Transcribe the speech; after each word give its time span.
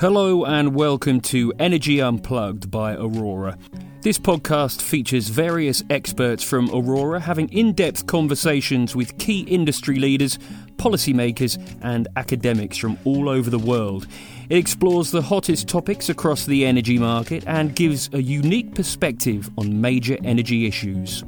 Hello 0.00 0.44
and 0.44 0.76
welcome 0.76 1.20
to 1.22 1.52
Energy 1.58 2.00
Unplugged 2.00 2.70
by 2.70 2.94
Aurora. 2.94 3.58
This 4.02 4.16
podcast 4.16 4.80
features 4.80 5.26
various 5.26 5.82
experts 5.90 6.44
from 6.44 6.70
Aurora 6.72 7.18
having 7.18 7.48
in 7.48 7.72
depth 7.72 8.06
conversations 8.06 8.94
with 8.94 9.18
key 9.18 9.40
industry 9.40 9.98
leaders, 9.98 10.38
policymakers, 10.76 11.58
and 11.82 12.06
academics 12.14 12.76
from 12.76 12.96
all 13.02 13.28
over 13.28 13.50
the 13.50 13.58
world. 13.58 14.06
It 14.48 14.58
explores 14.58 15.10
the 15.10 15.20
hottest 15.20 15.66
topics 15.66 16.08
across 16.08 16.46
the 16.46 16.64
energy 16.64 16.96
market 16.96 17.42
and 17.48 17.74
gives 17.74 18.08
a 18.12 18.22
unique 18.22 18.76
perspective 18.76 19.50
on 19.58 19.80
major 19.80 20.16
energy 20.22 20.68
issues. 20.68 21.24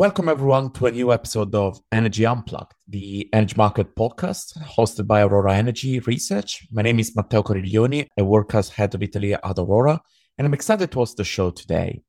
Welcome, 0.00 0.30
everyone, 0.30 0.72
to 0.72 0.86
a 0.86 0.90
new 0.90 1.12
episode 1.12 1.54
of 1.54 1.78
Energy 1.92 2.24
Unplugged, 2.24 2.72
the 2.88 3.28
energy 3.34 3.54
market 3.54 3.94
podcast 3.94 4.56
hosted 4.62 5.06
by 5.06 5.20
Aurora 5.20 5.54
Energy 5.54 5.98
Research. 5.98 6.66
My 6.72 6.80
name 6.80 6.98
is 7.00 7.14
Matteo 7.14 7.42
Coriglioni. 7.42 8.06
I 8.18 8.22
work 8.22 8.54
as 8.54 8.70
head 8.70 8.94
of 8.94 9.02
Italy 9.02 9.34
at 9.34 9.58
Aurora, 9.58 10.00
and 10.38 10.46
I'm 10.46 10.54
excited 10.54 10.90
to 10.90 11.00
host 11.00 11.18
the 11.18 11.24
show 11.24 11.50
today. 11.50 12.00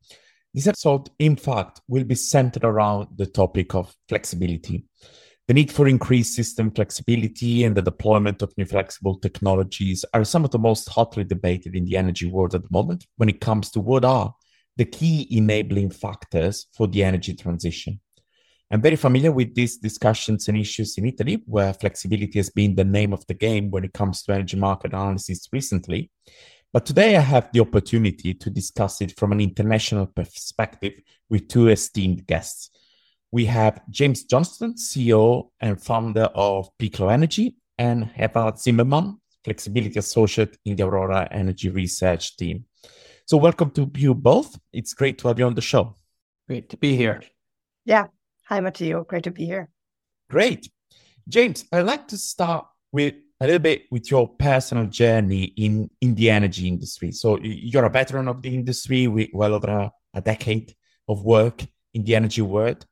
This 0.54 0.68
episode, 0.68 1.10
in 1.20 1.36
fact, 1.36 1.82
will 1.90 2.06
be 2.06 2.16
centered 2.16 2.64
around 2.64 3.10
the 3.18 3.26
topic 3.26 3.76
of 3.76 3.94
flexibility. 4.08 4.86
The 5.50 5.54
need 5.54 5.70
for 5.70 5.86
increased 5.86 6.34
system 6.34 6.72
flexibility 6.72 7.66
and 7.66 7.76
the 7.76 7.82
deployment 7.82 8.42
of 8.42 8.58
new 8.58 8.64
flexible 8.64 9.20
technologies 9.20 10.06
are 10.14 10.24
some 10.24 10.46
of 10.46 10.52
the 10.52 10.60
most 10.60 10.88
hotly 10.88 11.26
debated 11.26 11.76
in 11.76 11.84
the 11.84 11.98
energy 11.98 12.26
world 12.26 12.56
at 12.56 12.62
the 12.62 12.70
moment 12.72 13.06
when 13.18 13.28
it 13.28 13.42
comes 13.42 13.70
to 13.72 13.82
what 13.82 14.06
are 14.06 14.34
the 14.78 14.86
key 14.86 15.28
enabling 15.32 15.92
factors 15.92 16.68
for 16.74 16.88
the 16.88 17.04
energy 17.04 17.34
transition. 17.34 18.00
I'm 18.72 18.82
very 18.82 18.96
familiar 18.96 19.34
with 19.34 19.54
these 19.54 19.78
discussions 19.78 20.48
and 20.48 20.58
issues 20.58 20.98
in 20.98 21.06
Italy, 21.06 21.44
where 21.46 21.74
flexibility 21.74 22.40
has 22.40 22.50
been 22.50 22.74
the 22.74 22.86
name 22.86 23.12
of 23.12 23.28
the 23.28 23.34
game 23.34 23.70
when 23.70 23.84
it 23.84 23.94
comes 23.94 24.24
to 24.24 24.34
energy 24.34 24.56
market 24.56 24.94
analysis 24.94 25.50
recently. 25.52 26.10
But 26.72 26.86
today 26.86 27.18
I 27.18 27.20
have 27.20 27.50
the 27.52 27.60
opportunity 27.60 28.34
to 28.34 28.50
discuss 28.50 29.02
it 29.02 29.20
from 29.20 29.34
an 29.34 29.42
international 29.42 30.06
perspective 30.06 30.94
with 31.30 31.50
two 31.50 31.68
esteemed 31.68 32.26
guests. 32.26 32.70
We 33.30 33.44
have 33.46 33.82
James 33.90 34.24
Johnston, 34.24 34.76
CEO 34.76 35.50
and 35.60 35.82
founder 35.84 36.30
of 36.34 36.70
Piclo 36.78 37.12
Energy, 37.12 37.58
and 37.78 38.10
Eva 38.18 38.54
Zimmermann, 38.58 39.20
Flexibility 39.44 40.00
Associate 40.00 40.56
in 40.64 40.78
the 40.78 40.86
Aurora 40.86 41.28
Energy 41.30 41.70
Research 41.70 42.38
team. 42.38 42.64
So, 43.32 43.38
welcome 43.38 43.72
to 43.72 43.90
you 43.96 44.14
both. 44.14 44.60
It's 44.74 44.94
great 44.94 45.18
to 45.20 45.30
have 45.30 45.40
you 45.40 45.46
on 45.46 45.56
the 45.56 45.62
show. 45.62 45.96
Great 46.50 46.68
to 46.68 46.76
be 46.76 46.98
here. 46.98 47.22
Yeah. 47.86 48.08
Hi, 48.50 48.60
Matteo. 48.60 49.06
Great 49.06 49.24
to 49.24 49.32
be 49.32 49.46
here. 49.46 49.70
Great. 50.30 50.70
James, 51.30 51.64
I'd 51.72 51.86
like 51.86 52.10
to 52.10 52.18
start 52.18 52.66
with 52.92 53.14
a 53.40 53.46
little 53.46 53.60
bit 53.60 53.84
with 53.90 54.12
your 54.12 54.28
personal 54.28 54.88
journey 54.88 55.44
in, 55.56 55.90
in 56.02 56.14
the 56.14 56.30
energy 56.30 56.68
industry. 56.68 57.14
So, 57.14 57.40
you're 57.42 57.86
a 57.86 57.90
veteran 57.90 58.28
of 58.28 58.42
the 58.42 58.54
industry 58.54 59.08
with 59.08 59.30
well 59.32 59.54
over 59.54 59.70
a, 59.70 59.92
a 60.14 60.20
decade 60.20 60.76
of 61.08 61.24
work 61.24 61.66
in 61.94 62.04
the 62.04 62.18
energy 62.18 62.42
world. 62.42 62.86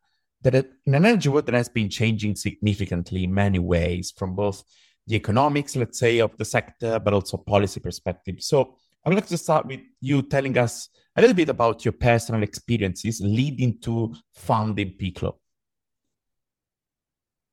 That 0.43 0.55
in 0.55 0.95
an 0.95 1.03
energy 1.03 1.27
world 1.27 1.47
that 1.47 1.55
has 1.55 1.67
been 1.67 1.89
changing 1.89 2.37
significantly 2.37 3.25
in 3.25 3.33
many 3.33 3.59
ways, 3.59 4.13
from 4.15 4.35
both 4.37 4.63
the 5.05 5.17
economics, 5.17 5.75
let's 5.75 5.99
say, 5.99 6.19
of 6.19 6.37
the 6.37 6.45
sector, 6.45 6.97
but 6.97 7.13
also 7.13 7.35
policy 7.35 7.81
perspective. 7.81 8.37
So, 8.39 8.77
I 9.05 9.09
would 9.09 9.15
like 9.15 9.27
to 9.27 9.37
start 9.37 9.65
with 9.65 9.81
you 10.01 10.21
telling 10.21 10.57
us 10.57 10.89
a 11.15 11.21
little 11.21 11.35
bit 11.35 11.49
about 11.49 11.85
your 11.85 11.93
personal 11.93 12.43
experiences 12.43 13.21
leading 13.23 13.79
to 13.79 14.13
founding 14.33 14.95
Piclo. 14.99 15.35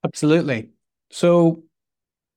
Absolutely. 0.05 0.71
So 1.11 1.65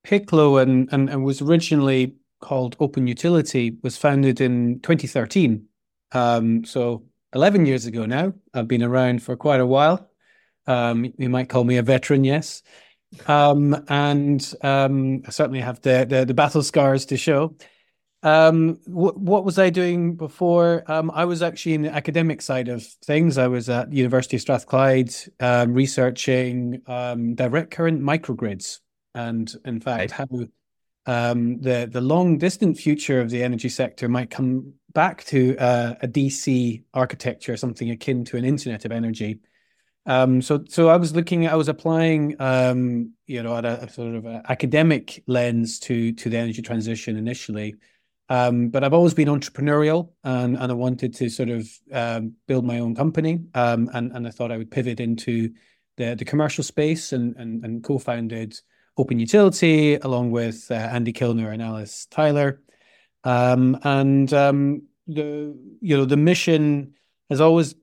Piclo 0.05 0.61
and, 0.61 0.89
and, 0.91 1.09
and 1.09 1.23
was 1.23 1.41
originally 1.41 2.15
called 2.39 2.75
Open 2.79 3.07
Utility 3.07 3.77
was 3.83 3.97
founded 3.97 4.41
in 4.41 4.79
2013. 4.81 5.65
Um, 6.11 6.63
so 6.65 7.03
11 7.33 7.65
years 7.65 7.85
ago 7.85 8.05
now. 8.05 8.33
I've 8.53 8.67
been 8.67 8.83
around 8.83 9.21
for 9.21 9.35
quite 9.35 9.59
a 9.59 9.65
while. 9.65 10.09
Um, 10.65 11.13
you 11.17 11.29
might 11.29 11.49
call 11.49 11.63
me 11.63 11.77
a 11.77 11.83
veteran, 11.83 12.23
yes. 12.23 12.63
Um, 13.27 13.85
and 13.87 14.53
um, 14.61 15.23
I 15.27 15.31
certainly 15.31 15.61
have 15.61 15.81
the, 15.81 16.05
the, 16.07 16.25
the 16.25 16.33
battle 16.33 16.63
scars 16.63 17.05
to 17.07 17.17
show. 17.17 17.55
Um, 18.21 18.75
wh- 18.85 19.17
what 19.17 19.45
was 19.45 19.57
I 19.57 19.69
doing 19.69 20.15
before? 20.15 20.83
Um, 20.87 21.09
I 21.13 21.25
was 21.25 21.41
actually 21.41 21.75
in 21.75 21.83
the 21.83 21.95
academic 21.95 22.41
side 22.41 22.67
of 22.67 22.83
things. 23.05 23.37
I 23.37 23.47
was 23.47 23.69
at 23.69 23.93
University 23.93 24.37
of 24.37 24.41
Strathclyde 24.41 25.13
um, 25.39 25.73
researching 25.73 26.81
um, 26.87 27.35
direct 27.35 27.71
current 27.71 28.01
microgrids, 28.01 28.79
and 29.15 29.53
in 29.65 29.79
fact, 29.79 30.11
how 30.11 30.27
um, 31.05 31.61
the 31.61 31.87
the 31.89 32.01
long 32.01 32.37
distant 32.37 32.77
future 32.77 33.21
of 33.21 33.29
the 33.29 33.41
energy 33.41 33.69
sector 33.69 34.09
might 34.09 34.29
come 34.29 34.73
back 34.93 35.23
to 35.25 35.55
uh, 35.57 35.95
a 36.01 36.07
DC 36.07 36.83
architecture, 36.93 37.55
something 37.55 37.89
akin 37.89 38.25
to 38.25 38.37
an 38.37 38.43
Internet 38.43 38.85
of 38.85 38.91
Energy. 38.91 39.39
Um, 40.05 40.41
so, 40.41 40.63
so 40.67 40.89
I 40.89 40.95
was 40.95 41.13
looking, 41.13 41.47
I 41.47 41.55
was 41.55 41.67
applying, 41.67 42.35
um, 42.39 43.13
you 43.27 43.43
know, 43.43 43.55
at 43.55 43.65
a, 43.65 43.83
a 43.83 43.89
sort 43.89 44.15
of 44.15 44.25
academic 44.25 45.23
lens 45.27 45.79
to 45.81 46.13
to 46.13 46.29
the 46.29 46.37
energy 46.37 46.61
transition 46.61 47.15
initially, 47.15 47.75
um, 48.29 48.69
but 48.69 48.83
I've 48.83 48.93
always 48.93 49.15
been 49.15 49.27
entrepreneurial 49.27 50.11
and, 50.23 50.55
and 50.55 50.71
I 50.71 50.75
wanted 50.75 51.15
to 51.15 51.29
sort 51.29 51.49
of 51.49 51.67
um, 51.91 52.33
build 52.47 52.63
my 52.63 52.79
own 52.79 52.95
company. 52.95 53.41
Um, 53.55 53.89
and, 53.93 54.11
and 54.11 54.27
I 54.27 54.29
thought 54.29 54.51
I 54.51 54.57
would 54.57 54.69
pivot 54.71 54.99
into 54.99 55.51
the, 55.97 56.15
the 56.15 56.25
commercial 56.25 56.63
space 56.63 57.11
and, 57.11 57.35
and, 57.37 57.65
and 57.65 57.83
co 57.83 57.97
founded 57.97 58.59
Open 58.97 59.19
Utility 59.19 59.95
along 59.95 60.31
with 60.31 60.67
uh, 60.69 60.75
Andy 60.75 61.11
Kilner 61.11 61.51
and 61.51 61.61
Alice 61.61 62.05
Tyler. 62.11 62.61
Um, 63.23 63.79
and 63.83 64.31
um, 64.33 64.83
the 65.07 65.57
you 65.81 65.97
know 65.97 66.05
the 66.05 66.17
mission 66.17 66.93
has 67.29 67.41
always 67.41 67.75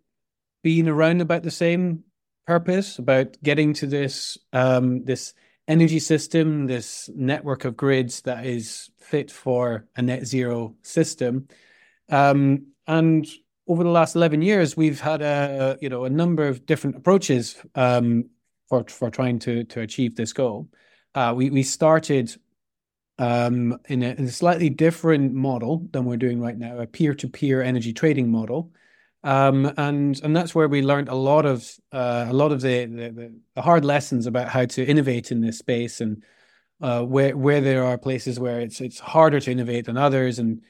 been 0.62 0.88
around 0.88 1.20
about 1.20 1.42
the 1.42 1.50
same 1.50 2.04
purpose 2.46 2.98
about 2.98 3.36
getting 3.42 3.74
to 3.74 3.86
this 3.86 4.38
um, 4.52 5.04
this 5.04 5.34
energy 5.68 5.98
system, 5.98 6.66
this 6.66 7.10
network 7.14 7.64
of 7.64 7.76
grids 7.76 8.22
that 8.22 8.46
is 8.46 8.90
fit 8.98 9.30
for 9.30 9.86
a 9.96 10.02
net 10.02 10.26
zero 10.26 10.74
system. 10.82 11.48
Um, 12.08 12.68
and 12.86 13.26
over 13.66 13.82
the 13.82 13.90
last 13.90 14.14
11 14.14 14.42
years, 14.42 14.76
we've 14.76 15.00
had 15.00 15.22
a 15.22 15.76
you 15.80 15.88
know 15.88 16.04
a 16.04 16.10
number 16.10 16.46
of 16.46 16.66
different 16.66 16.96
approaches 16.96 17.56
um, 17.74 18.30
for 18.68 18.84
for 18.88 19.10
trying 19.10 19.38
to 19.40 19.64
to 19.64 19.80
achieve 19.80 20.14
this 20.14 20.32
goal. 20.32 20.68
Uh, 21.14 21.32
we 21.36 21.50
we 21.50 21.62
started 21.62 22.36
um, 23.18 23.78
in, 23.88 24.02
a, 24.02 24.10
in, 24.10 24.26
a, 24.26 24.30
slightly 24.30 24.68
different 24.68 25.32
model 25.32 25.88
than 25.90 26.04
we're 26.04 26.18
doing 26.18 26.38
right 26.38 26.56
now, 26.56 26.78
a 26.78 26.86
peer 26.86 27.14
to 27.14 27.28
peer 27.28 27.62
energy 27.62 27.94
trading 27.94 28.30
model, 28.30 28.70
um, 29.26 29.72
and 29.76 30.20
and 30.22 30.36
that's 30.36 30.54
where 30.54 30.68
we 30.68 30.82
learned 30.82 31.08
a 31.08 31.14
lot 31.16 31.46
of 31.46 31.68
uh, 31.90 32.26
a 32.28 32.32
lot 32.32 32.52
of 32.52 32.60
the, 32.60 32.86
the, 32.86 33.34
the 33.56 33.62
hard 33.62 33.84
lessons 33.84 34.28
about 34.28 34.48
how 34.48 34.66
to 34.66 34.84
innovate 34.84 35.32
in 35.32 35.40
this 35.40 35.58
space 35.58 36.00
and 36.00 36.22
uh, 36.80 37.02
where 37.02 37.36
where 37.36 37.60
there 37.60 37.84
are 37.84 37.98
places 37.98 38.38
where 38.38 38.60
it's 38.60 38.80
it's 38.80 39.00
harder 39.00 39.40
to 39.40 39.50
innovate 39.50 39.86
than 39.86 39.96
others. 39.96 40.38
And 40.38 40.62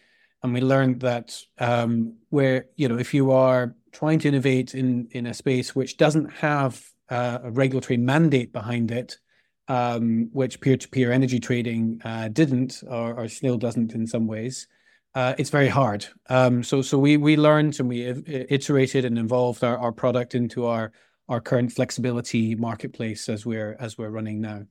and 0.43 0.55
we 0.55 0.63
learned 0.63 1.01
that 1.01 1.39
um, 1.59 2.15
where 2.31 2.65
you 2.77 2.89
know 2.89 2.97
if 2.99 3.13
you 3.13 3.31
are 3.31 3.75
trying 3.93 4.21
to 4.21 4.29
innovate 4.29 4.75
in 4.75 5.09
in 5.11 5.27
a 5.27 5.35
space 5.35 5.77
which 5.77 5.99
doesn't 5.99 6.31
have 6.31 6.83
uh, 7.11 7.41
a 7.43 7.51
regulatory 7.51 7.99
mandate 7.99 8.55
behind 8.55 8.91
it 8.91 9.19
um, 9.69 10.31
which 10.33 10.61
peer-to-peer 10.61 11.13
energy 11.13 11.41
trading 11.41 12.01
uh, 12.05 12.29
didn't 12.29 12.83
or, 12.89 13.15
or 13.15 13.29
still 13.29 13.59
doesn't 13.59 13.93
in 13.93 14.07
some 14.07 14.27
ways 14.27 14.67
uh, 15.17 15.35
it's 15.39 15.49
very 15.49 15.69
hard. 15.69 16.07
Um, 16.29 16.63
so 16.63 16.83
so 16.83 16.99
we 16.99 17.17
we 17.17 17.39
learned 17.39 17.81
and 17.81 17.89
we 17.89 18.05
iterated 18.05 19.07
and 19.07 19.19
evolved 19.19 19.65
our, 19.65 19.79
our 19.79 19.91
product 19.91 20.35
into 20.35 20.67
our 20.67 20.93
our 21.27 21.41
current 21.41 21.73
flexibility 21.73 22.55
marketplace 22.55 23.31
as 23.31 23.47
we're 23.47 23.77
as 23.81 23.97
we're 23.97 24.11
running 24.11 24.43
now. 24.43 24.65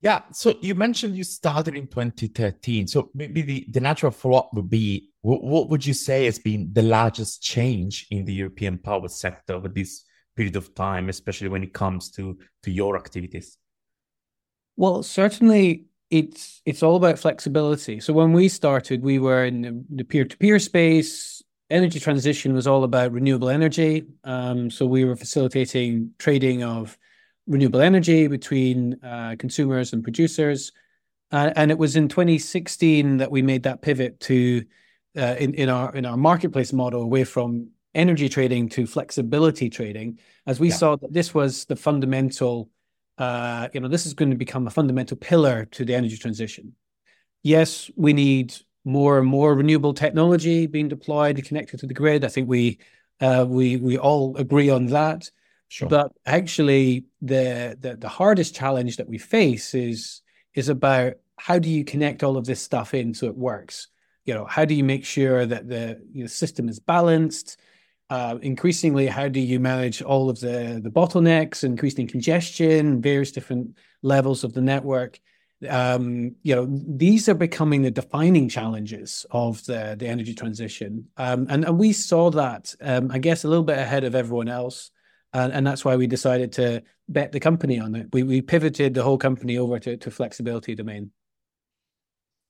Yeah. 0.00 0.22
So 0.32 0.54
you 0.62 0.74
mentioned 0.74 1.16
you 1.16 1.24
started 1.24 1.76
in 1.76 1.86
2013. 1.86 2.86
So 2.86 3.10
maybe 3.14 3.42
the, 3.42 3.66
the 3.68 3.80
natural 3.80 4.12
follow-up 4.12 4.50
would 4.54 4.70
be 4.70 5.10
what, 5.22 5.42
what 5.42 5.68
would 5.68 5.84
you 5.84 5.92
say 5.92 6.24
has 6.26 6.38
been 6.38 6.70
the 6.72 6.82
largest 6.82 7.42
change 7.42 8.06
in 8.10 8.24
the 8.24 8.32
European 8.32 8.78
power 8.78 9.08
sector 9.08 9.54
over 9.54 9.68
this 9.68 10.04
period 10.34 10.56
of 10.56 10.72
time, 10.74 11.08
especially 11.10 11.48
when 11.48 11.62
it 11.62 11.74
comes 11.74 12.10
to 12.12 12.38
to 12.62 12.70
your 12.70 12.96
activities? 12.96 13.58
Well, 14.76 15.02
certainly 15.02 15.87
it's 16.10 16.62
it's 16.64 16.82
all 16.82 16.96
about 16.96 17.18
flexibility. 17.18 18.00
So 18.00 18.12
when 18.12 18.32
we 18.32 18.48
started, 18.48 19.02
we 19.02 19.18
were 19.18 19.44
in 19.44 19.84
the 19.90 20.04
peer-to-peer 20.04 20.58
space. 20.58 21.42
Energy 21.70 22.00
transition 22.00 22.54
was 22.54 22.66
all 22.66 22.84
about 22.84 23.12
renewable 23.12 23.50
energy. 23.50 24.06
Um, 24.24 24.70
so 24.70 24.86
we 24.86 25.04
were 25.04 25.16
facilitating 25.16 26.12
trading 26.18 26.62
of 26.62 26.96
renewable 27.46 27.80
energy 27.80 28.26
between 28.26 29.02
uh, 29.04 29.36
consumers 29.38 29.92
and 29.92 30.02
producers. 30.02 30.72
Uh, 31.30 31.52
and 31.56 31.70
it 31.70 31.76
was 31.76 31.94
in 31.94 32.08
2016 32.08 33.18
that 33.18 33.30
we 33.30 33.42
made 33.42 33.64
that 33.64 33.82
pivot 33.82 34.18
to 34.20 34.64
uh, 35.16 35.36
in, 35.38 35.52
in 35.54 35.68
our 35.68 35.94
in 35.94 36.06
our 36.06 36.16
marketplace 36.16 36.72
model 36.72 37.02
away 37.02 37.24
from 37.24 37.68
energy 37.94 38.28
trading 38.28 38.68
to 38.68 38.86
flexibility 38.86 39.68
trading, 39.68 40.18
as 40.46 40.60
we 40.60 40.68
yeah. 40.68 40.74
saw 40.74 40.96
that 40.96 41.12
this 41.12 41.34
was 41.34 41.64
the 41.66 41.76
fundamental 41.76 42.70
uh, 43.18 43.68
you 43.72 43.80
know, 43.80 43.88
this 43.88 44.06
is 44.06 44.14
going 44.14 44.30
to 44.30 44.36
become 44.36 44.66
a 44.66 44.70
fundamental 44.70 45.16
pillar 45.16 45.64
to 45.66 45.84
the 45.84 45.94
energy 45.94 46.16
transition. 46.16 46.74
Yes, 47.42 47.90
we 47.96 48.12
need 48.12 48.54
more 48.84 49.18
and 49.18 49.26
more 49.26 49.54
renewable 49.54 49.92
technology 49.92 50.66
being 50.66 50.88
deployed 50.88 51.36
and 51.36 51.46
connected 51.46 51.80
to 51.80 51.86
the 51.86 51.94
grid. 51.94 52.24
I 52.24 52.28
think 52.28 52.48
we 52.48 52.78
uh, 53.20 53.44
we 53.48 53.76
we 53.76 53.98
all 53.98 54.36
agree 54.36 54.70
on 54.70 54.86
that. 54.86 55.30
Sure. 55.68 55.88
But 55.88 56.12
actually, 56.24 57.04
the, 57.20 57.76
the 57.78 57.96
the 57.96 58.08
hardest 58.08 58.54
challenge 58.54 58.96
that 58.96 59.08
we 59.08 59.18
face 59.18 59.74
is 59.74 60.22
is 60.54 60.68
about 60.68 61.14
how 61.36 61.58
do 61.58 61.68
you 61.68 61.84
connect 61.84 62.22
all 62.22 62.36
of 62.36 62.46
this 62.46 62.62
stuff 62.62 62.94
in 62.94 63.14
so 63.14 63.26
it 63.26 63.36
works. 63.36 63.88
You 64.24 64.34
know, 64.34 64.44
how 64.44 64.64
do 64.64 64.74
you 64.74 64.84
make 64.84 65.04
sure 65.04 65.46
that 65.46 65.68
the 65.68 66.00
you 66.12 66.22
know, 66.22 66.26
system 66.26 66.68
is 66.68 66.80
balanced? 66.80 67.58
Uh, 68.10 68.38
increasingly, 68.40 69.06
how 69.06 69.28
do 69.28 69.38
you 69.38 69.60
manage 69.60 70.00
all 70.00 70.30
of 70.30 70.40
the 70.40 70.80
the 70.82 70.90
bottlenecks, 70.90 71.62
increasing 71.62 72.06
congestion, 72.06 73.02
various 73.02 73.32
different 73.32 73.76
levels 74.02 74.44
of 74.44 74.54
the 74.54 74.62
network? 74.62 75.20
Um, 75.68 76.36
you 76.42 76.54
know, 76.54 76.66
these 76.70 77.28
are 77.28 77.34
becoming 77.34 77.82
the 77.82 77.90
defining 77.90 78.48
challenges 78.48 79.26
of 79.30 79.62
the 79.66 79.94
the 79.98 80.06
energy 80.06 80.34
transition, 80.34 81.08
um, 81.18 81.46
and 81.50 81.66
and 81.66 81.78
we 81.78 81.92
saw 81.92 82.30
that, 82.30 82.74
um, 82.80 83.10
I 83.10 83.18
guess, 83.18 83.44
a 83.44 83.48
little 83.48 83.64
bit 83.64 83.76
ahead 83.78 84.04
of 84.04 84.14
everyone 84.14 84.48
else, 84.48 84.90
and, 85.34 85.52
and 85.52 85.66
that's 85.66 85.84
why 85.84 85.96
we 85.96 86.06
decided 86.06 86.52
to 86.52 86.82
bet 87.08 87.32
the 87.32 87.40
company 87.40 87.78
on 87.78 87.94
it. 87.94 88.06
We 88.12 88.22
we 88.22 88.40
pivoted 88.40 88.94
the 88.94 89.02
whole 89.02 89.18
company 89.18 89.58
over 89.58 89.78
to 89.80 89.98
to 89.98 90.10
flexibility 90.10 90.74
domain. 90.74 91.10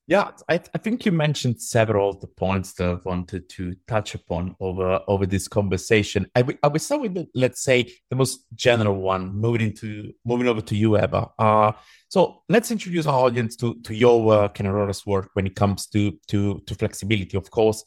Yeah, 0.09 0.31
I, 0.49 0.55
I, 0.55 0.79
think 0.79 1.05
you 1.05 1.11
mentioned 1.11 1.61
several 1.61 2.09
of 2.09 2.19
the 2.19 2.25
points 2.25 2.73
that 2.73 2.89
I 2.89 2.93
wanted 3.07 3.47
to 3.49 3.75
touch 3.87 4.15
upon 4.15 4.55
over 4.59 4.99
over 5.07 5.27
this 5.27 5.47
conversation. 5.47 6.25
I, 6.33 6.41
w- 6.41 6.57
I 6.63 6.67
will 6.67 6.79
start 6.79 7.01
with, 7.01 7.13
the, 7.13 7.27
let's 7.35 7.61
say, 7.61 7.93
the 8.09 8.15
most 8.15 8.39
general 8.55 8.95
one, 8.95 9.35
moving 9.35 9.71
to 9.75 10.11
moving 10.25 10.47
over 10.47 10.61
to 10.61 10.75
you, 10.75 10.97
Eva. 10.97 11.29
Uh, 11.37 11.73
so 12.07 12.41
let's 12.49 12.71
introduce 12.71 13.05
our 13.05 13.19
audience 13.25 13.55
to, 13.57 13.75
to 13.83 13.93
your 13.93 14.23
work 14.23 14.59
and 14.59 14.67
Aurora's 14.67 15.05
work 15.05 15.29
when 15.33 15.45
it 15.45 15.55
comes 15.55 15.85
to, 15.89 16.17
to, 16.29 16.59
to 16.65 16.73
flexibility. 16.73 17.37
Of 17.37 17.51
course, 17.51 17.85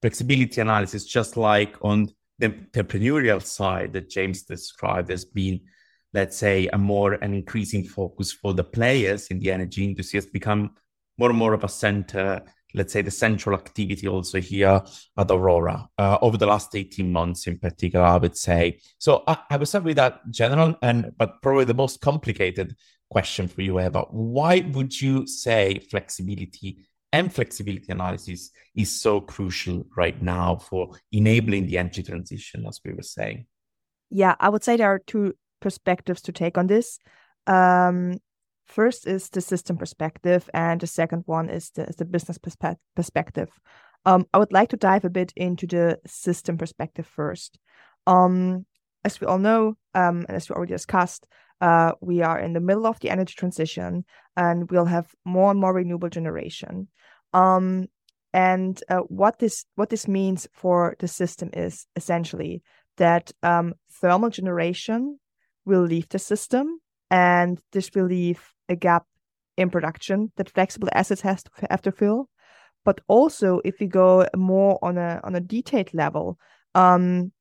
flexibility 0.00 0.60
analysis, 0.60 1.04
just 1.04 1.36
like 1.36 1.74
on 1.82 2.08
the 2.38 2.50
entrepreneurial 2.50 3.42
side 3.42 3.94
that 3.94 4.10
James 4.10 4.42
described 4.42 5.10
as 5.10 5.24
being, 5.24 5.62
let's 6.12 6.36
say, 6.36 6.68
a 6.72 6.78
more 6.78 7.14
an 7.14 7.34
increasing 7.34 7.82
focus 7.82 8.30
for 8.30 8.54
the 8.54 8.62
players 8.62 9.26
in 9.26 9.40
the 9.40 9.50
energy 9.50 9.84
industry 9.84 10.18
has 10.18 10.26
become 10.26 10.70
more 11.18 11.30
and 11.30 11.38
more 11.38 11.52
of 11.54 11.64
a 11.64 11.68
center, 11.68 12.42
let's 12.74 12.92
say 12.92 13.02
the 13.02 13.10
central 13.10 13.56
activity 13.56 14.08
also 14.08 14.40
here 14.40 14.82
at 15.16 15.30
Aurora 15.30 15.88
uh, 15.98 16.18
over 16.20 16.36
the 16.36 16.46
last 16.46 16.74
18 16.74 17.10
months 17.10 17.46
in 17.46 17.58
particular, 17.58 18.04
I 18.04 18.16
would 18.16 18.36
say. 18.36 18.80
So 18.98 19.22
I, 19.26 19.38
I 19.50 19.56
will 19.56 19.66
start 19.66 19.84
with 19.84 19.96
that 19.96 20.20
general 20.30 20.76
and 20.82 21.12
but 21.16 21.40
probably 21.42 21.64
the 21.64 21.74
most 21.74 22.00
complicated 22.00 22.74
question 23.08 23.48
for 23.48 23.62
you, 23.62 23.80
Eva. 23.80 24.06
Why 24.10 24.60
would 24.72 25.00
you 25.00 25.26
say 25.26 25.78
flexibility 25.90 26.78
and 27.12 27.32
flexibility 27.32 27.92
analysis 27.92 28.50
is 28.74 29.00
so 29.00 29.20
crucial 29.20 29.86
right 29.96 30.20
now 30.20 30.56
for 30.56 30.90
enabling 31.12 31.66
the 31.66 31.78
energy 31.78 32.02
transition, 32.02 32.66
as 32.66 32.80
we 32.84 32.92
were 32.92 33.02
saying? 33.02 33.46
Yeah, 34.10 34.34
I 34.40 34.48
would 34.48 34.64
say 34.64 34.76
there 34.76 34.92
are 34.92 34.98
two 34.98 35.34
perspectives 35.60 36.22
to 36.22 36.32
take 36.32 36.58
on 36.58 36.66
this. 36.66 36.98
Um, 37.46 38.18
First 38.66 39.06
is 39.06 39.28
the 39.28 39.40
system 39.40 39.76
perspective, 39.76 40.48
and 40.54 40.80
the 40.80 40.86
second 40.86 41.24
one 41.26 41.50
is 41.50 41.70
the, 41.70 41.92
the 41.96 42.04
business 42.04 42.38
perspe- 42.38 42.76
perspective. 42.96 43.50
Um, 44.06 44.26
I 44.32 44.38
would 44.38 44.52
like 44.52 44.70
to 44.70 44.76
dive 44.76 45.04
a 45.04 45.10
bit 45.10 45.32
into 45.36 45.66
the 45.66 45.98
system 46.06 46.58
perspective 46.58 47.06
first. 47.06 47.58
Um, 48.06 48.66
as 49.04 49.20
we 49.20 49.26
all 49.26 49.38
know, 49.38 49.76
um, 49.94 50.24
and 50.28 50.36
as 50.36 50.48
we 50.48 50.54
already 50.54 50.72
discussed, 50.72 51.26
uh, 51.60 51.92
we 52.00 52.22
are 52.22 52.38
in 52.38 52.52
the 52.52 52.60
middle 52.60 52.86
of 52.86 53.00
the 53.00 53.10
energy 53.10 53.34
transition, 53.36 54.04
and 54.36 54.70
we'll 54.70 54.86
have 54.86 55.14
more 55.24 55.50
and 55.50 55.60
more 55.60 55.74
renewable 55.74 56.08
generation. 56.08 56.88
Um, 57.32 57.86
and 58.32 58.82
uh, 58.88 59.00
what 59.00 59.38
this 59.38 59.64
what 59.76 59.90
this 59.90 60.08
means 60.08 60.48
for 60.52 60.96
the 60.98 61.08
system 61.08 61.50
is 61.52 61.86
essentially 61.96 62.62
that 62.96 63.30
um, 63.42 63.74
thermal 64.00 64.30
generation 64.30 65.18
will 65.64 65.82
leave 65.82 66.08
the 66.08 66.18
system, 66.18 66.80
and 67.10 67.60
this 67.72 67.90
will 67.94 68.06
leave 68.06 68.53
a 68.68 68.76
gap 68.76 69.04
in 69.56 69.70
production 69.70 70.32
that 70.36 70.50
flexible 70.50 70.88
assets 70.92 71.20
has 71.20 71.42
to 71.42 71.50
have 71.70 71.82
to 71.82 71.92
fill. 71.92 72.28
But 72.84 73.00
also, 73.08 73.60
if 73.64 73.76
we 73.80 73.86
go 73.86 74.26
more 74.36 74.78
on 74.82 74.98
a 74.98 75.20
on 75.24 75.34
a 75.34 75.40
detailed 75.40 75.94
level, 75.94 76.38
um, 76.74 77.32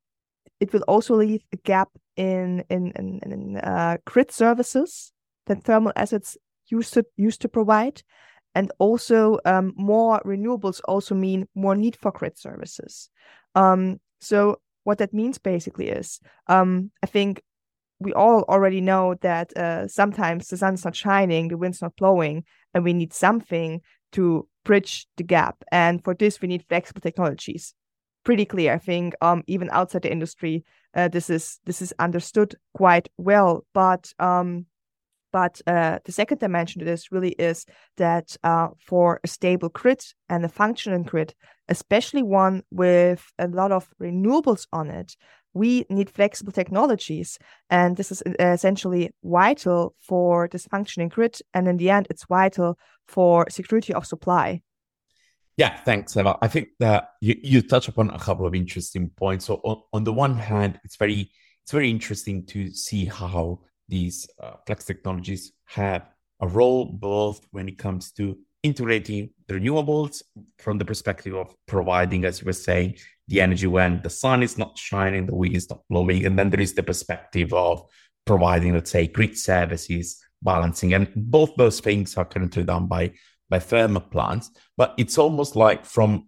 it 0.59 0.71
will 0.71 0.83
also 0.87 1.15
leave 1.15 1.43
a 1.51 1.57
gap 1.57 1.89
in 2.15 2.63
in 2.69 2.91
in, 2.95 3.19
in 3.31 3.57
uh, 3.57 3.97
grid 4.05 4.31
services 4.31 5.11
that 5.47 5.63
thermal 5.63 5.91
assets 5.95 6.37
used 6.67 6.93
to 6.93 7.05
used 7.17 7.41
to 7.41 7.49
provide, 7.49 8.01
and 8.55 8.71
also 8.79 9.39
um, 9.45 9.73
more 9.75 10.21
renewables 10.25 10.79
also 10.87 11.15
mean 11.15 11.47
more 11.55 11.75
need 11.75 11.97
for 11.97 12.11
grid 12.11 12.37
services. 12.37 13.09
Um, 13.55 13.99
so 14.21 14.59
what 14.85 14.97
that 14.99 15.13
means 15.13 15.37
basically 15.37 15.89
is, 15.89 16.19
um, 16.47 16.91
I 17.03 17.07
think 17.07 17.41
we 18.03 18.13
all 18.13 18.43
already 18.43 18.81
know 18.81 19.15
that 19.21 19.55
uh, 19.57 19.87
sometimes 19.87 20.47
the 20.47 20.57
sun's 20.57 20.85
not 20.85 20.95
shining, 20.95 21.47
the 21.47 21.57
wind's 21.57 21.81
not 21.81 21.95
blowing, 21.95 22.43
and 22.73 22.83
we 22.83 22.93
need 22.93 23.13
something 23.13 23.81
to 24.11 24.47
bridge 24.63 25.07
the 25.17 25.23
gap. 25.23 25.63
And 25.71 26.03
for 26.03 26.13
this, 26.13 26.41
we 26.41 26.47
need 26.47 26.65
flexible 26.67 27.01
technologies. 27.01 27.73
Pretty 28.23 28.45
clear, 28.45 28.73
I 28.73 28.77
think. 28.77 29.15
Um, 29.21 29.43
even 29.47 29.69
outside 29.71 30.03
the 30.03 30.11
industry, 30.11 30.63
uh, 30.95 31.07
this 31.07 31.29
is 31.29 31.59
this 31.65 31.81
is 31.81 31.93
understood 31.99 32.55
quite 32.73 33.09
well. 33.17 33.65
But 33.73 34.13
um, 34.19 34.67
but 35.33 35.59
uh, 35.65 35.97
the 36.05 36.11
second 36.11 36.39
dimension 36.39 36.79
to 36.79 36.85
this 36.85 37.11
really 37.11 37.31
is 37.31 37.65
that 37.97 38.37
uh, 38.43 38.67
for 38.79 39.19
a 39.23 39.27
stable 39.27 39.69
grid 39.69 40.05
and 40.29 40.45
a 40.45 40.49
functioning 40.49 41.03
grid, 41.03 41.33
especially 41.67 42.21
one 42.21 42.61
with 42.71 43.25
a 43.39 43.47
lot 43.47 43.71
of 43.71 43.89
renewables 43.99 44.67
on 44.71 44.89
it, 44.89 45.17
we 45.53 45.85
need 45.89 46.09
flexible 46.09 46.51
technologies. 46.51 47.37
And 47.69 47.95
this 47.95 48.11
is 48.11 48.23
uh, 48.27 48.33
essentially 48.39 49.11
vital 49.23 49.95
for 49.99 50.47
this 50.51 50.65
functioning 50.65 51.09
grid. 51.09 51.39
And 51.53 51.67
in 51.67 51.77
the 51.77 51.89
end, 51.89 52.07
it's 52.09 52.25
vital 52.25 52.77
for 53.07 53.45
security 53.49 53.93
of 53.93 54.05
supply. 54.05 54.61
Yeah, 55.55 55.77
thanks, 55.77 56.17
Eva. 56.17 56.37
I 56.41 56.47
think 56.47 56.69
that 56.79 57.09
you, 57.21 57.35
you 57.43 57.61
touch 57.61 57.87
upon 57.87 58.09
a 58.09 58.17
couple 58.17 58.47
of 58.47 58.55
interesting 58.55 59.11
points. 59.15 59.45
So 59.45 59.61
on, 59.63 59.81
on 59.93 60.03
the 60.03 60.13
one 60.13 60.35
hand, 60.35 60.79
it's 60.83 60.95
very 60.95 61.31
it's 61.61 61.71
very 61.71 61.89
interesting 61.89 62.45
to 62.47 62.71
see 62.71 63.05
how 63.05 63.61
these 63.87 64.27
uh, 64.41 64.53
flex 64.65 64.83
technologies 64.83 65.53
have 65.65 66.09
a 66.41 66.47
role 66.47 66.85
both 66.85 67.45
when 67.51 67.69
it 67.69 67.77
comes 67.77 68.11
to 68.13 68.37
integrating 68.63 69.29
the 69.47 69.55
renewables 69.55 70.23
from 70.57 70.77
the 70.77 70.85
perspective 70.85 71.35
of 71.35 71.53
providing, 71.67 72.25
as 72.25 72.41
you 72.41 72.45
were 72.45 72.53
saying, 72.53 72.95
the 73.27 73.41
energy 73.41 73.67
when 73.67 74.01
the 74.01 74.09
sun 74.09 74.41
is 74.41 74.57
not 74.57 74.77
shining, 74.77 75.25
the 75.25 75.35
wind 75.35 75.55
is 75.55 75.69
not 75.69 75.81
blowing. 75.89 76.25
And 76.25 76.39
then 76.39 76.49
there 76.49 76.61
is 76.61 76.73
the 76.73 76.83
perspective 76.83 77.53
of 77.53 77.83
providing, 78.25 78.73
let's 78.73 78.91
say, 78.91 79.07
grid 79.07 79.37
services, 79.37 80.21
balancing. 80.41 80.93
And 80.93 81.11
both 81.15 81.51
those 81.57 81.79
things 81.79 82.17
are 82.17 82.25
currently 82.25 82.63
done 82.63 82.87
by, 82.87 83.13
by 83.49 83.59
thermal 83.59 84.01
plants. 84.01 84.49
But 84.77 84.93
it's 84.97 85.17
almost 85.17 85.55
like 85.55 85.85
from 85.85 86.27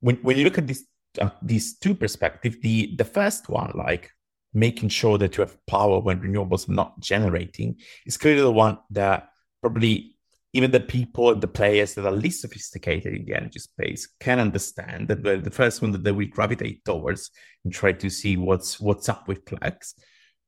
when, 0.00 0.16
when 0.16 0.36
you 0.36 0.44
look 0.44 0.58
at 0.58 0.66
this, 0.66 0.84
uh, 1.20 1.30
these 1.40 1.78
two 1.78 1.94
perspectives, 1.94 2.58
the, 2.60 2.94
the 2.96 3.04
first 3.04 3.48
one, 3.48 3.72
like 3.74 4.10
making 4.52 4.88
sure 4.88 5.18
that 5.18 5.36
you 5.36 5.42
have 5.42 5.56
power 5.66 6.00
when 6.00 6.20
renewables 6.20 6.68
are 6.68 6.72
not 6.72 6.98
generating, 7.00 7.76
is 8.06 8.16
clearly 8.16 8.42
the 8.42 8.52
one 8.52 8.78
that 8.90 9.28
probably 9.60 10.15
even 10.56 10.70
the 10.70 10.80
people, 10.80 11.34
the 11.34 11.46
players 11.46 11.94
that 11.94 12.06
are 12.06 12.12
least 12.12 12.40
sophisticated 12.40 13.14
in 13.14 13.26
the 13.26 13.34
energy 13.34 13.58
space 13.58 14.08
can 14.20 14.40
understand 14.40 15.08
that 15.08 15.22
the 15.22 15.50
first 15.50 15.82
one 15.82 15.92
that 15.92 16.02
they 16.02 16.12
will 16.12 16.26
gravitate 16.28 16.82
towards 16.84 17.30
and 17.62 17.72
try 17.74 17.92
to 17.92 18.08
see 18.08 18.38
what's 18.38 18.80
what's 18.80 19.08
up 19.08 19.28
with 19.28 19.46
Flex. 19.46 19.94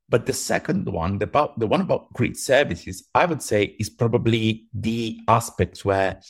But 0.09 0.25
the 0.25 0.33
second 0.33 0.89
one, 0.89 1.19
the, 1.19 1.27
about, 1.27 1.59
the 1.59 1.67
one 1.67 1.83
about 1.83 2.11
grid 2.15 2.39
services, 2.39 3.07
I 3.15 3.27
would 3.27 3.43
say 3.43 3.77
is 3.79 3.91
probably 3.91 4.67
the 4.73 5.19
aspects 5.29 5.85
where 5.85 6.21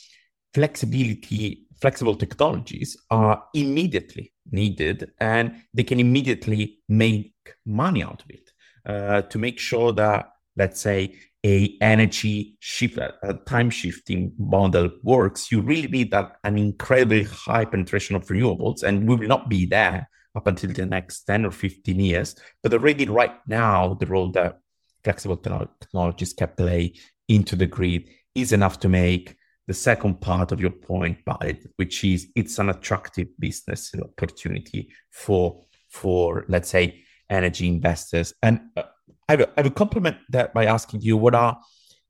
flexibility, 0.53 1.65
flexible 1.81 2.15
technologies 2.15 2.97
are 3.09 3.45
immediately 3.53 4.33
needed 4.51 5.11
and 5.21 5.63
they 5.73 5.83
can 5.83 6.01
immediately 6.01 6.79
make 6.89 7.33
money 7.65 8.03
out 8.03 8.21
of 8.21 8.29
it 8.29 8.51
uh, 8.85 9.21
to 9.21 9.37
make 9.37 9.59
sure 9.59 9.93
that, 9.93 10.31
let's 10.57 10.81
say, 10.81 11.15
a 11.45 11.77
energy 11.81 12.57
shift, 12.59 12.97
a 12.97 13.33
time 13.45 13.69
shifting 13.69 14.33
model 14.37 14.89
works, 15.03 15.51
you 15.51 15.61
really 15.61 15.87
need 15.87 16.11
that 16.11 16.37
an 16.43 16.57
incredibly 16.57 17.23
high 17.23 17.65
penetration 17.65 18.15
of 18.15 18.27
renewables, 18.27 18.83
and 18.83 19.07
we 19.07 19.15
will 19.15 19.27
not 19.27 19.49
be 19.49 19.65
there 19.65 20.09
up 20.35 20.47
until 20.47 20.71
the 20.71 20.85
next 20.85 21.23
10 21.23 21.45
or 21.45 21.51
15 21.51 21.99
years. 21.99 22.35
But 22.61 22.73
already 22.73 23.07
right 23.07 23.35
now, 23.47 23.93
the 23.93 24.05
role 24.05 24.31
that 24.31 24.59
flexible 25.03 25.37
technologies 25.37 26.33
can 26.33 26.49
play 26.55 26.93
into 27.27 27.55
the 27.55 27.67
grid 27.67 28.09
is 28.35 28.51
enough 28.51 28.79
to 28.81 28.89
make 28.89 29.35
the 29.67 29.73
second 29.73 30.19
part 30.19 30.51
of 30.51 30.59
your 30.59 30.71
point 30.71 31.19
valid, 31.25 31.69
which 31.77 32.03
is 32.03 32.27
it's 32.35 32.57
an 32.59 32.69
attractive 32.69 33.27
business 33.37 33.93
opportunity 34.01 34.89
for 35.11 35.63
for 35.89 36.45
let's 36.47 36.69
say 36.69 37.03
energy 37.29 37.67
investors. 37.67 38.33
And 38.41 38.61
uh, 38.75 38.83
I 39.29 39.35
will, 39.35 39.45
I 39.55 39.61
will 39.61 39.69
complement 39.69 40.17
that 40.29 40.55
by 40.55 40.65
asking 40.65 41.01
you 41.01 41.15
what 41.15 41.35
are, 41.35 41.59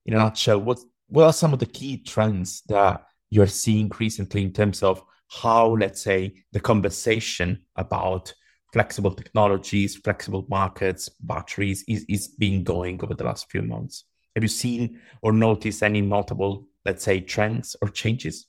in 0.06 0.14
a 0.14 0.18
nutshell, 0.18 0.60
what 0.62 0.80
what 1.08 1.26
are 1.26 1.34
some 1.34 1.52
of 1.52 1.60
the 1.60 1.66
key 1.66 1.98
trends 1.98 2.62
that 2.70 3.04
you're 3.30 3.48
seeing 3.48 3.92
recently 4.00 4.42
in 4.44 4.54
terms 4.54 4.82
of 4.82 5.04
how, 5.28 5.72
let's 5.72 6.02
say, 6.02 6.34
the 6.54 6.60
conversation 6.60 7.64
about 7.76 8.34
flexible 8.72 9.12
technologies, 9.12 9.98
flexible 9.98 10.46
markets, 10.50 11.10
batteries 11.20 11.84
is, 11.88 12.06
is 12.08 12.28
being 12.30 12.64
going 12.64 13.04
over 13.04 13.16
the 13.16 13.24
last 13.24 13.52
few 13.52 13.64
months? 13.64 14.06
Have 14.36 14.44
you 14.44 14.48
seen 14.48 15.02
or 15.22 15.34
noticed 15.34 15.84
any 15.84 16.02
notable, 16.02 16.68
let's 16.86 17.04
say, 17.04 17.20
trends 17.20 17.76
or 17.82 17.90
changes? 17.90 18.46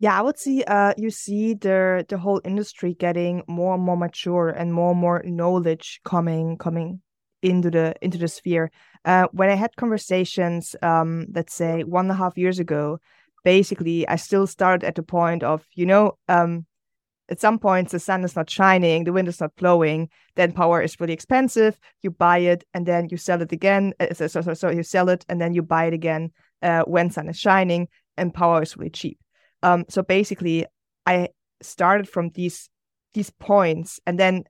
Yeah, 0.00 0.18
I 0.18 0.22
would 0.22 0.38
see 0.38 0.64
uh 0.64 0.92
you 0.98 1.10
see 1.10 1.54
the 1.54 2.04
the 2.08 2.18
whole 2.18 2.42
industry 2.44 2.92
getting 2.92 3.42
more 3.46 3.74
and 3.74 3.82
more 3.82 3.96
mature 3.96 4.50
and 4.50 4.74
more 4.74 4.90
and 4.90 5.00
more 5.00 5.22
knowledge 5.24 6.00
coming 6.04 6.58
coming 6.58 7.00
into 7.42 7.70
the 7.70 7.94
into 8.00 8.18
the 8.18 8.28
sphere. 8.28 8.70
Uh, 9.04 9.26
when 9.32 9.50
I 9.50 9.54
had 9.54 9.76
conversations, 9.76 10.76
um, 10.82 11.26
let's 11.34 11.54
say 11.54 11.82
one 11.84 12.06
and 12.06 12.12
a 12.12 12.14
half 12.14 12.38
years 12.38 12.58
ago, 12.58 13.00
basically 13.44 14.06
I 14.08 14.16
still 14.16 14.46
started 14.46 14.86
at 14.86 14.94
the 14.94 15.02
point 15.02 15.42
of 15.42 15.66
you 15.74 15.86
know 15.86 16.18
um, 16.28 16.66
at 17.28 17.40
some 17.40 17.58
points 17.58 17.92
the 17.92 17.98
sun 17.98 18.24
is 18.24 18.36
not 18.36 18.50
shining, 18.50 19.04
the 19.04 19.12
wind 19.12 19.28
is 19.28 19.40
not 19.40 19.56
blowing, 19.56 20.08
then 20.36 20.52
power 20.52 20.82
is 20.82 21.00
really 21.00 21.12
expensive. 21.12 21.78
You 22.02 22.10
buy 22.10 22.38
it 22.38 22.64
and 22.74 22.86
then 22.86 23.08
you 23.10 23.16
sell 23.16 23.42
it 23.42 23.52
again. 23.52 23.94
Uh, 23.98 24.14
so, 24.14 24.26
so, 24.28 24.54
so 24.54 24.70
you 24.70 24.82
sell 24.82 25.08
it 25.08 25.24
and 25.28 25.40
then 25.40 25.54
you 25.54 25.62
buy 25.62 25.86
it 25.86 25.94
again 25.94 26.32
uh, 26.62 26.82
when 26.82 27.10
sun 27.10 27.28
is 27.28 27.38
shining 27.38 27.88
and 28.16 28.34
power 28.34 28.62
is 28.62 28.76
really 28.76 28.90
cheap. 28.90 29.18
Um, 29.62 29.84
so 29.88 30.02
basically, 30.02 30.66
I 31.06 31.28
started 31.62 32.08
from 32.08 32.30
these 32.30 32.68
these 33.14 33.30
points 33.30 34.00
and 34.06 34.18
then 34.18 34.44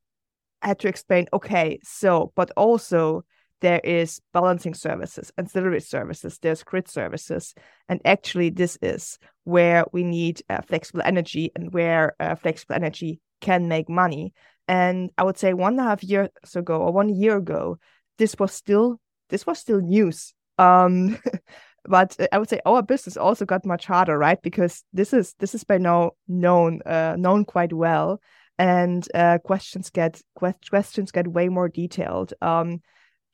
had 0.68 0.78
to 0.80 0.88
explain. 0.88 1.26
Okay, 1.32 1.78
so 1.82 2.32
but 2.34 2.50
also 2.56 3.24
there 3.60 3.80
is 3.84 4.20
balancing 4.32 4.74
services, 4.74 5.32
ancillary 5.38 5.80
services, 5.80 6.38
there's 6.42 6.64
grid 6.64 6.88
services. 6.88 7.54
And 7.88 8.00
actually, 8.04 8.50
this 8.50 8.76
is 8.82 9.18
where 9.44 9.84
we 9.92 10.02
need 10.02 10.42
uh, 10.50 10.60
flexible 10.62 11.02
energy 11.04 11.52
and 11.54 11.72
where 11.72 12.14
uh, 12.18 12.34
flexible 12.34 12.74
energy 12.74 13.20
can 13.40 13.68
make 13.68 13.88
money. 13.88 14.34
And 14.68 15.10
I 15.16 15.22
would 15.22 15.38
say 15.38 15.54
one 15.54 15.74
and 15.74 15.80
a 15.80 15.84
half 15.84 16.02
years 16.02 16.30
ago 16.54 16.76
or 16.76 16.92
one 16.92 17.08
year 17.08 17.36
ago, 17.36 17.78
this 18.18 18.34
was 18.38 18.52
still 18.52 19.00
this 19.30 19.46
was 19.46 19.58
still 19.58 19.80
news. 19.80 20.34
Um, 20.58 21.18
but 21.84 22.16
I 22.32 22.38
would 22.38 22.48
say 22.48 22.60
our 22.66 22.82
business 22.82 23.16
also 23.16 23.44
got 23.44 23.64
much 23.64 23.86
harder, 23.86 24.18
right? 24.18 24.40
Because 24.42 24.84
this 24.92 25.12
is 25.12 25.34
this 25.38 25.54
is 25.54 25.64
by 25.64 25.78
now 25.78 26.12
known 26.28 26.80
uh, 26.84 27.16
known 27.18 27.44
quite 27.44 27.72
well, 27.72 28.20
and 28.62 29.08
uh, 29.12 29.38
questions 29.38 29.90
get 29.90 30.22
questions 30.36 31.10
get 31.10 31.26
way 31.26 31.48
more 31.48 31.68
detailed. 31.68 32.32
Um, 32.40 32.80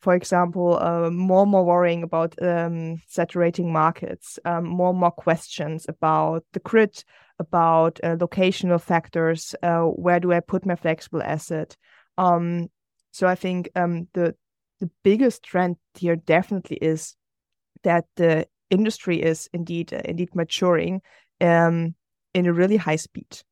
for 0.01 0.15
example, 0.15 0.79
uh, 0.81 1.11
more 1.11 1.43
and 1.43 1.51
more 1.51 1.67
worrying 1.67 2.03
about 2.03 2.35
um, 2.41 3.03
saturating 3.09 3.71
markets, 3.71 4.39
um, 4.47 4.65
more 4.65 4.91
and 4.91 4.99
more 4.99 5.11
questions 5.11 5.85
about 5.87 6.45
the 6.55 6.61
grid, 6.61 7.05
about 7.39 8.01
uh, 8.03 8.17
locational 8.17 8.81
factors. 8.81 9.55
Uh, 9.63 9.83
where 9.83 10.19
do 10.19 10.33
I 10.33 10.41
put 10.41 10.65
my 10.65 10.77
flexible 10.77 11.23
asset? 11.23 11.77
Um, 12.17 12.69
so 13.11 13.27
I 13.27 13.35
think 13.35 13.69
um, 13.77 14.09
the 14.15 14.35
the 14.81 14.89
biggest 15.05 15.43
trend 15.43 15.77
here 15.99 16.17
definitely 16.17 16.79
is 16.79 17.17
that 17.83 18.07
the 18.17 18.47
industry 18.71 19.21
is 19.21 19.51
indeed 19.53 19.93
uh, 19.93 20.01
indeed 20.07 20.35
maturing 20.35 21.03
um, 21.43 21.95
in 22.33 22.47
a 22.47 22.53
really 22.53 22.79
high 22.79 22.97
speed. 22.97 23.43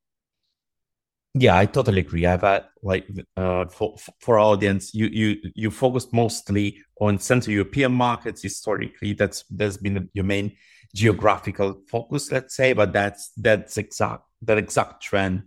Yeah, 1.38 1.56
I 1.58 1.66
totally 1.66 2.00
agree. 2.00 2.24
I've 2.24 2.40
had 2.40 2.64
like 2.82 3.06
uh, 3.36 3.66
for 3.66 3.96
for 4.20 4.38
audience, 4.38 4.94
you 4.94 5.06
you 5.06 5.36
you 5.54 5.70
focused 5.70 6.12
mostly 6.14 6.78
on 6.98 7.18
Central 7.18 7.52
European 7.52 7.92
markets 7.92 8.42
historically. 8.42 9.12
That's 9.12 9.44
that's 9.50 9.76
been 9.76 10.08
your 10.14 10.24
main 10.24 10.56
geographical 10.94 11.82
focus, 11.90 12.32
let's 12.32 12.56
say. 12.56 12.72
But 12.72 12.94
that's 12.94 13.32
that's 13.36 13.76
exact 13.76 14.22
that 14.42 14.56
exact 14.56 15.02
trend 15.02 15.42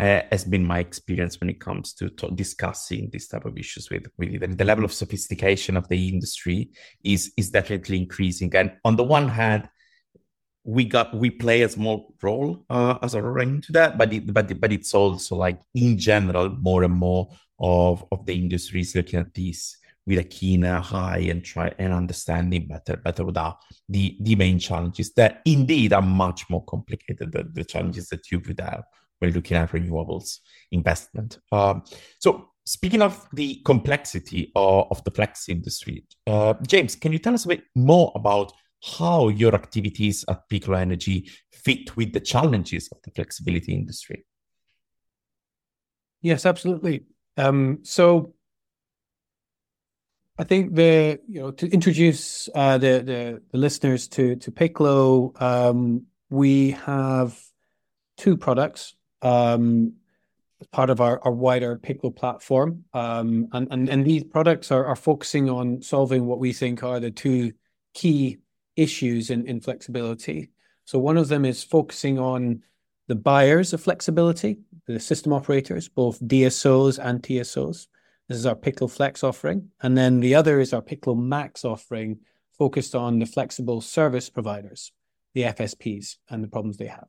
uh, 0.00 0.22
has 0.32 0.44
been 0.46 0.64
my 0.64 0.78
experience 0.78 1.38
when 1.40 1.50
it 1.50 1.60
comes 1.60 1.92
to, 1.94 2.08
to 2.10 2.30
discussing 2.30 3.10
this 3.12 3.28
type 3.28 3.44
of 3.44 3.58
issues 3.58 3.90
with 3.90 4.06
with 4.16 4.40
the, 4.40 4.46
the 4.46 4.64
level 4.64 4.84
of 4.84 4.94
sophistication 4.94 5.76
of 5.76 5.86
the 5.88 6.08
industry 6.08 6.70
is 7.04 7.32
is 7.36 7.50
definitely 7.50 7.98
increasing. 7.98 8.54
And 8.56 8.72
on 8.82 8.96
the 8.96 9.04
one 9.04 9.28
hand, 9.28 9.68
we 10.64 10.84
got 10.86 11.14
we 11.14 11.30
play 11.30 11.62
a 11.62 11.68
small 11.68 12.14
role 12.22 12.64
uh, 12.70 12.98
as 13.02 13.14
a 13.14 13.22
ring 13.22 13.60
to 13.60 13.72
that, 13.72 13.98
but 13.98 14.12
it, 14.12 14.32
but 14.32 14.60
but 14.60 14.72
it's 14.72 14.94
also 14.94 15.36
like 15.36 15.60
in 15.74 15.98
general 15.98 16.48
more 16.48 16.84
and 16.84 16.94
more 16.94 17.28
of 17.60 18.04
of 18.10 18.24
the 18.24 18.34
industry 18.34 18.80
is 18.80 18.94
looking 18.94 19.20
at 19.20 19.34
this 19.34 19.76
with 20.06 20.18
a 20.18 20.24
keener 20.24 20.82
eye 20.90 21.26
and 21.30 21.44
try 21.44 21.72
and 21.78 21.92
understanding 21.92 22.66
better 22.66 22.96
better 22.96 23.24
without 23.24 23.58
the 23.88 24.16
the 24.20 24.34
main 24.36 24.58
challenges 24.58 25.12
that 25.12 25.42
indeed 25.44 25.92
are 25.92 26.02
much 26.02 26.48
more 26.48 26.64
complicated 26.64 27.30
than 27.30 27.52
the 27.52 27.64
challenges 27.64 28.08
that 28.08 28.30
you 28.30 28.40
would 28.46 28.60
have 28.60 28.84
when 29.18 29.32
looking 29.32 29.56
at 29.56 29.70
renewables 29.70 30.38
investment. 30.72 31.38
Um, 31.52 31.84
so 32.18 32.48
speaking 32.64 33.02
of 33.02 33.26
the 33.32 33.60
complexity 33.64 34.50
of, 34.56 34.88
of 34.90 35.04
the 35.04 35.10
flex 35.10 35.48
industry, 35.48 36.04
uh, 36.26 36.54
James, 36.66 36.96
can 36.96 37.12
you 37.12 37.18
tell 37.18 37.34
us 37.34 37.44
a 37.44 37.48
bit 37.48 37.64
more 37.74 38.12
about 38.14 38.52
how 38.84 39.28
your 39.28 39.54
activities 39.54 40.24
at 40.28 40.48
Piclo 40.48 40.78
Energy 40.78 41.30
fit 41.52 41.96
with 41.96 42.12
the 42.12 42.20
challenges 42.20 42.88
of 42.92 42.98
the 43.02 43.10
flexibility 43.10 43.72
industry. 43.72 44.26
Yes, 46.20 46.44
absolutely. 46.44 47.04
Um, 47.36 47.80
so 47.82 48.34
I 50.38 50.44
think 50.44 50.74
the 50.74 51.20
you 51.28 51.40
know 51.40 51.50
to 51.52 51.68
introduce 51.70 52.48
uh, 52.54 52.78
the, 52.78 53.02
the, 53.04 53.42
the 53.52 53.58
listeners 53.58 54.08
to 54.08 54.36
to 54.36 54.50
Piclo, 54.50 55.40
um, 55.40 56.06
we 56.28 56.72
have 56.72 57.38
two 58.16 58.36
products 58.36 58.94
um, 59.22 59.94
as 60.60 60.66
part 60.68 60.90
of 60.90 61.00
our, 61.00 61.20
our 61.24 61.32
wider 61.32 61.78
Piclo 61.78 62.14
platform, 62.14 62.84
um, 62.92 63.48
and, 63.52 63.68
and 63.70 63.88
and 63.88 64.04
these 64.04 64.24
products 64.24 64.70
are 64.70 64.84
are 64.86 64.96
focusing 64.96 65.48
on 65.48 65.82
solving 65.82 66.26
what 66.26 66.38
we 66.38 66.52
think 66.52 66.82
are 66.82 67.00
the 67.00 67.10
two 67.10 67.52
key 67.94 68.38
issues 68.76 69.30
in, 69.30 69.46
in 69.46 69.60
flexibility. 69.60 70.50
So 70.84 70.98
one 70.98 71.16
of 71.16 71.28
them 71.28 71.44
is 71.44 71.62
focusing 71.62 72.18
on 72.18 72.62
the 73.08 73.14
buyers 73.14 73.72
of 73.72 73.82
flexibility, 73.82 74.58
the 74.86 75.00
system 75.00 75.32
operators, 75.32 75.88
both 75.88 76.20
DSOs 76.20 76.98
and 76.98 77.22
TSOs. 77.22 77.86
This 78.28 78.38
is 78.38 78.46
our 78.46 78.54
Piclo 78.54 78.90
Flex 78.90 79.22
offering. 79.22 79.70
And 79.82 79.96
then 79.96 80.20
the 80.20 80.34
other 80.34 80.60
is 80.60 80.72
our 80.72 80.82
Piclo 80.82 81.16
Max 81.16 81.64
offering, 81.64 82.20
focused 82.58 82.94
on 82.94 83.18
the 83.18 83.26
flexible 83.26 83.80
service 83.80 84.30
providers, 84.30 84.92
the 85.34 85.42
FSPs, 85.42 86.16
and 86.30 86.42
the 86.42 86.48
problems 86.48 86.76
they 86.76 86.86
have. 86.86 87.08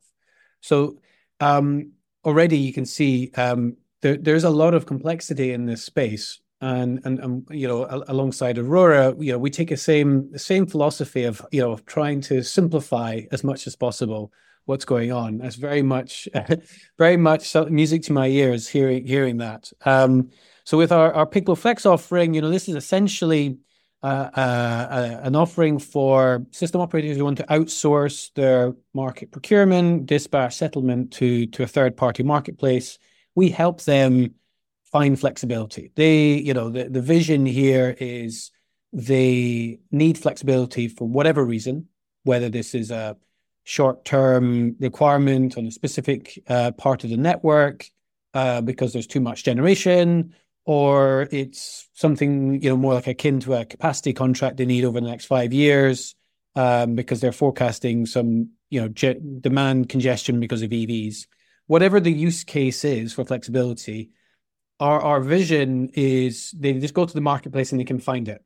So 0.60 0.98
um, 1.40 1.92
already 2.24 2.58
you 2.58 2.72
can 2.72 2.86
see 2.86 3.30
um, 3.36 3.76
there, 4.02 4.16
there's 4.16 4.44
a 4.44 4.50
lot 4.50 4.74
of 4.74 4.86
complexity 4.86 5.52
in 5.52 5.64
this 5.64 5.82
space 5.82 6.40
and 6.66 7.00
and, 7.04 7.18
and 7.20 7.46
you 7.50 7.68
know 7.68 7.86
alongside 8.08 8.58
aurora 8.58 9.14
you 9.18 9.32
know 9.32 9.38
we 9.38 9.50
take 9.50 9.70
a 9.70 9.76
same 9.76 10.30
the 10.32 10.38
same 10.38 10.66
philosophy 10.66 11.24
of 11.24 11.44
you 11.52 11.60
know 11.60 11.76
trying 11.86 12.20
to 12.20 12.42
simplify 12.42 13.20
as 13.32 13.44
much 13.44 13.66
as 13.66 13.76
possible 13.76 14.32
what's 14.66 14.84
going 14.84 15.12
on. 15.12 15.38
That's 15.38 15.56
very 15.56 15.82
much 15.82 16.28
very 16.98 17.16
much 17.16 17.54
music 17.70 18.02
to 18.02 18.12
my 18.12 18.26
ears 18.26 18.68
hearing 18.68 19.06
hearing 19.06 19.38
that. 19.38 19.72
Um, 19.84 20.30
so 20.64 20.76
with 20.76 20.92
our 20.92 21.12
our 21.14 21.26
Piclo 21.26 21.56
flex 21.56 21.86
offering 21.86 22.34
you 22.34 22.42
know 22.42 22.50
this 22.50 22.68
is 22.68 22.74
essentially 22.74 23.58
uh, 24.02 24.28
uh, 24.36 24.40
uh, 24.40 25.20
an 25.22 25.34
offering 25.34 25.78
for 25.78 26.44
system 26.50 26.80
operators 26.80 27.16
who 27.16 27.24
want 27.24 27.38
to 27.38 27.46
outsource 27.46 28.30
their 28.34 28.74
market 28.92 29.30
procurement 29.30 30.06
dispatch 30.06 30.54
settlement 30.54 31.12
to 31.12 31.46
to 31.46 31.62
a 31.62 31.66
third 31.66 31.96
party 31.96 32.22
marketplace. 32.22 32.98
We 33.34 33.50
help 33.50 33.82
them 33.82 34.34
find 34.90 35.18
flexibility. 35.18 35.92
They, 35.94 36.34
you 36.34 36.54
know, 36.54 36.70
the, 36.70 36.88
the 36.88 37.00
vision 37.00 37.46
here 37.46 37.96
is 37.98 38.50
they 38.92 39.78
need 39.90 40.18
flexibility 40.18 40.88
for 40.88 41.08
whatever 41.08 41.44
reason, 41.44 41.88
whether 42.24 42.48
this 42.48 42.74
is 42.74 42.90
a 42.90 43.16
short 43.64 44.04
term 44.04 44.76
requirement 44.78 45.58
on 45.58 45.66
a 45.66 45.70
specific 45.70 46.42
uh, 46.48 46.70
part 46.72 47.04
of 47.04 47.10
the 47.10 47.16
network 47.16 47.90
uh, 48.32 48.60
because 48.60 48.92
there's 48.92 49.06
too 49.06 49.20
much 49.20 49.44
generation, 49.44 50.34
or 50.64 51.28
it's 51.30 51.88
something, 51.94 52.62
you 52.62 52.68
know, 52.68 52.76
more 52.76 52.94
like 52.94 53.06
akin 53.06 53.40
to 53.40 53.54
a 53.54 53.64
capacity 53.64 54.12
contract 54.12 54.56
they 54.56 54.66
need 54.66 54.84
over 54.84 55.00
the 55.00 55.06
next 55.06 55.26
five 55.26 55.52
years 55.52 56.14
um, 56.54 56.94
because 56.94 57.20
they're 57.20 57.32
forecasting 57.32 58.06
some, 58.06 58.50
you 58.70 58.80
know, 58.80 58.88
je- 58.88 59.20
demand 59.40 59.88
congestion 59.88 60.38
because 60.40 60.62
of 60.62 60.70
EVs. 60.70 61.26
Whatever 61.66 61.98
the 61.98 62.12
use 62.12 62.44
case 62.44 62.84
is 62.84 63.12
for 63.12 63.24
flexibility, 63.24 64.10
our 64.80 65.00
our 65.00 65.20
vision 65.20 65.90
is 65.94 66.50
they 66.52 66.74
just 66.74 66.94
go 66.94 67.04
to 67.06 67.14
the 67.14 67.20
marketplace 67.20 67.72
and 67.72 67.80
they 67.80 67.84
can 67.84 67.98
find 68.00 68.28
it. 68.28 68.44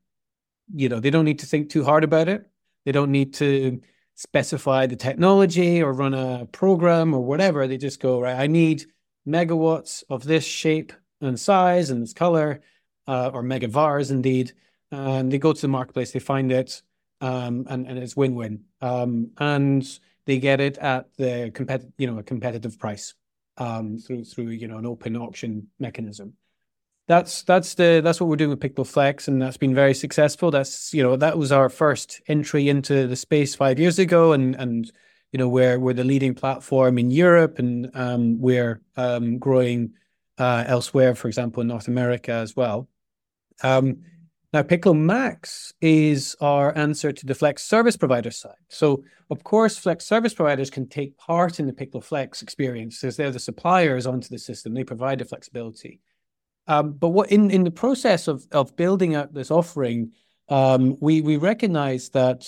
You 0.75 0.89
know, 0.89 1.01
they 1.01 1.11
don't 1.11 1.25
need 1.25 1.41
to 1.41 1.47
think 1.47 1.71
too 1.71 1.85
hard 1.85 2.05
about 2.05 2.29
it. 2.29 2.49
They 2.85 2.93
don't 2.93 3.11
need 3.11 3.35
to 3.35 3.81
specify 4.15 4.87
the 4.87 4.97
technology 4.97 5.83
or 5.83 5.93
run 5.93 6.15
a 6.15 6.47
program 6.47 7.15
or 7.15 7.21
whatever. 7.21 7.67
They 7.67 7.79
just 7.79 8.01
go, 8.01 8.21
right, 8.21 8.39
I 8.39 8.47
need 8.47 8.87
megawatts 9.27 10.05
of 10.09 10.25
this 10.25 10.45
shape 10.45 10.93
and 11.21 11.39
size 11.39 11.91
and 11.91 12.03
this 12.03 12.13
color. 12.15 12.61
uh, 13.07 13.31
or 13.35 13.43
megavars 13.43 14.11
indeed, 14.11 14.53
and 14.93 15.33
they 15.33 15.39
go 15.39 15.53
to 15.53 15.61
the 15.61 15.69
marketplace, 15.69 16.13
they 16.13 16.21
find 16.21 16.53
it, 16.53 16.83
um, 17.21 17.67
and 17.69 17.87
and 17.89 17.99
it's 17.99 18.17
win-win, 18.17 18.65
um, 18.81 19.31
and 19.39 19.99
they 20.27 20.39
get 20.39 20.61
it 20.61 20.79
at 20.79 21.09
the 21.17 21.51
competitive, 21.55 21.93
you 21.99 22.07
know, 22.07 22.19
a 22.19 22.23
competitive 22.23 22.79
price 22.79 23.15
um, 23.61 23.99
through 23.99 24.25
through 24.25 24.49
you 24.49 24.67
know 24.67 24.79
an 24.79 24.87
open 24.87 25.17
auction 25.17 25.69
mechanism. 25.79 26.33
That's 27.07 27.43
that's 27.43 27.75
the 27.75 28.01
that's 28.03 28.21
what 28.21 28.29
we're 28.29 28.37
doing 28.37 28.51
with 28.51 28.61
Piclo 28.61 28.87
Flex, 28.87 29.29
and 29.29 29.41
that's 29.41 29.57
been 29.57 29.75
very 29.75 29.95
successful. 29.95 30.51
That's 30.51 30.93
you 30.93 31.03
know 31.03 31.17
that 31.17 31.39
was 31.39 31.53
our 31.53 31.69
first 31.69 32.21
entry 32.27 32.69
into 32.69 33.07
the 33.07 33.17
space 33.17 33.55
five 33.55 33.79
years 33.79 33.99
ago, 33.99 34.33
and 34.33 34.57
and 34.57 34.91
you 35.33 35.39
know 35.39 35.49
we're 35.49 35.79
we're 35.79 35.93
the 35.93 36.05
leading 36.05 36.35
platform 36.35 36.99
in 36.99 37.11
Europe, 37.11 37.59
and 37.59 37.91
um, 37.95 38.41
we're 38.41 38.81
um, 38.97 39.39
growing 39.39 39.93
uh, 40.39 40.65
elsewhere, 40.67 41.15
for 41.15 41.29
example, 41.29 41.61
in 41.61 41.69
North 41.69 41.89
America 41.89 42.33
as 42.33 42.57
well. 42.57 42.89
Um, 43.63 44.05
now, 44.53 44.63
Piclo 44.63 44.99
Max 44.99 45.73
is 45.81 46.35
our 46.41 46.77
answer 46.77 47.13
to 47.13 47.27
the 47.27 47.37
Flex 47.37 47.63
service 47.63 47.97
provider 47.97 48.33
side. 48.33 48.57
So, 48.69 49.05
of 49.31 49.45
course, 49.45 49.79
Flex 49.79 50.05
service 50.05 50.35
providers 50.35 50.71
can 50.71 50.89
take 50.89 51.17
part 51.17 51.61
in 51.61 51.67
the 51.69 51.73
Piclo 51.73 52.03
Flex 52.03 52.43
experience 52.43 53.01
because 53.01 53.17
they're 53.17 53.31
the 53.31 53.39
suppliers 53.39 54.07
onto 54.07 54.29
the 54.29 54.39
system. 54.39 54.75
They 54.75 54.83
provide 54.83 55.21
the 55.21 55.25
flexibility. 55.25 56.01
Um, 56.67 56.93
but 56.93 57.11
what 57.11 57.31
in, 57.31 57.51
in 57.53 57.63
the 57.63 57.71
process 57.71 58.27
of, 58.27 58.45
of 58.51 58.75
building 58.75 59.15
out 59.15 59.33
this 59.33 59.53
offering, 59.53 60.13
um, 60.49 60.97
we 61.01 61.21
we 61.21 61.37
recognize 61.37 62.09
that 62.11 62.45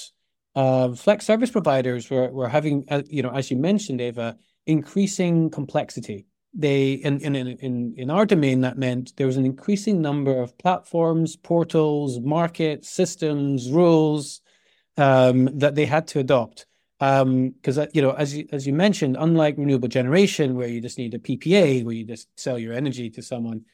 uh, 0.56 0.94
Flex 0.94 1.24
service 1.24 1.50
providers 1.50 2.10
were, 2.10 2.32
were 2.32 2.48
having, 2.48 2.84
uh, 2.88 3.02
you 3.08 3.22
know, 3.22 3.30
as 3.30 3.48
you 3.48 3.56
mentioned, 3.56 4.00
Eva, 4.00 4.36
increasing 4.66 5.50
complexity 5.50 6.26
they 6.54 6.92
in, 6.92 7.20
in 7.20 7.34
in 7.34 7.94
in 7.96 8.10
our 8.10 8.26
domain 8.26 8.60
that 8.60 8.76
meant 8.76 9.14
there 9.16 9.26
was 9.26 9.36
an 9.36 9.46
increasing 9.46 10.02
number 10.02 10.40
of 10.40 10.56
platforms 10.58 11.36
portals 11.36 12.20
markets 12.20 12.90
systems 12.90 13.70
rules 13.70 14.42
um, 14.98 15.46
that 15.58 15.74
they 15.74 15.86
had 15.86 16.06
to 16.08 16.18
adopt. 16.18 16.66
Because 16.98 17.78
um, 17.78 17.88
you 17.92 18.02
know 18.02 18.12
as 18.12 18.36
you 18.36 18.46
as 18.52 18.66
you 18.66 18.72
mentioned 18.72 19.16
unlike 19.18 19.56
renewable 19.58 19.88
generation 19.88 20.54
where 20.54 20.68
you 20.68 20.80
just 20.80 20.98
need 20.98 21.14
a 21.14 21.18
ppa 21.18 21.84
where 21.84 21.94
you 21.94 22.04
just 22.04 22.28
sell 22.38 22.58
your 22.58 22.72
energy 22.72 23.10
to 23.10 23.22
someone 23.22 23.64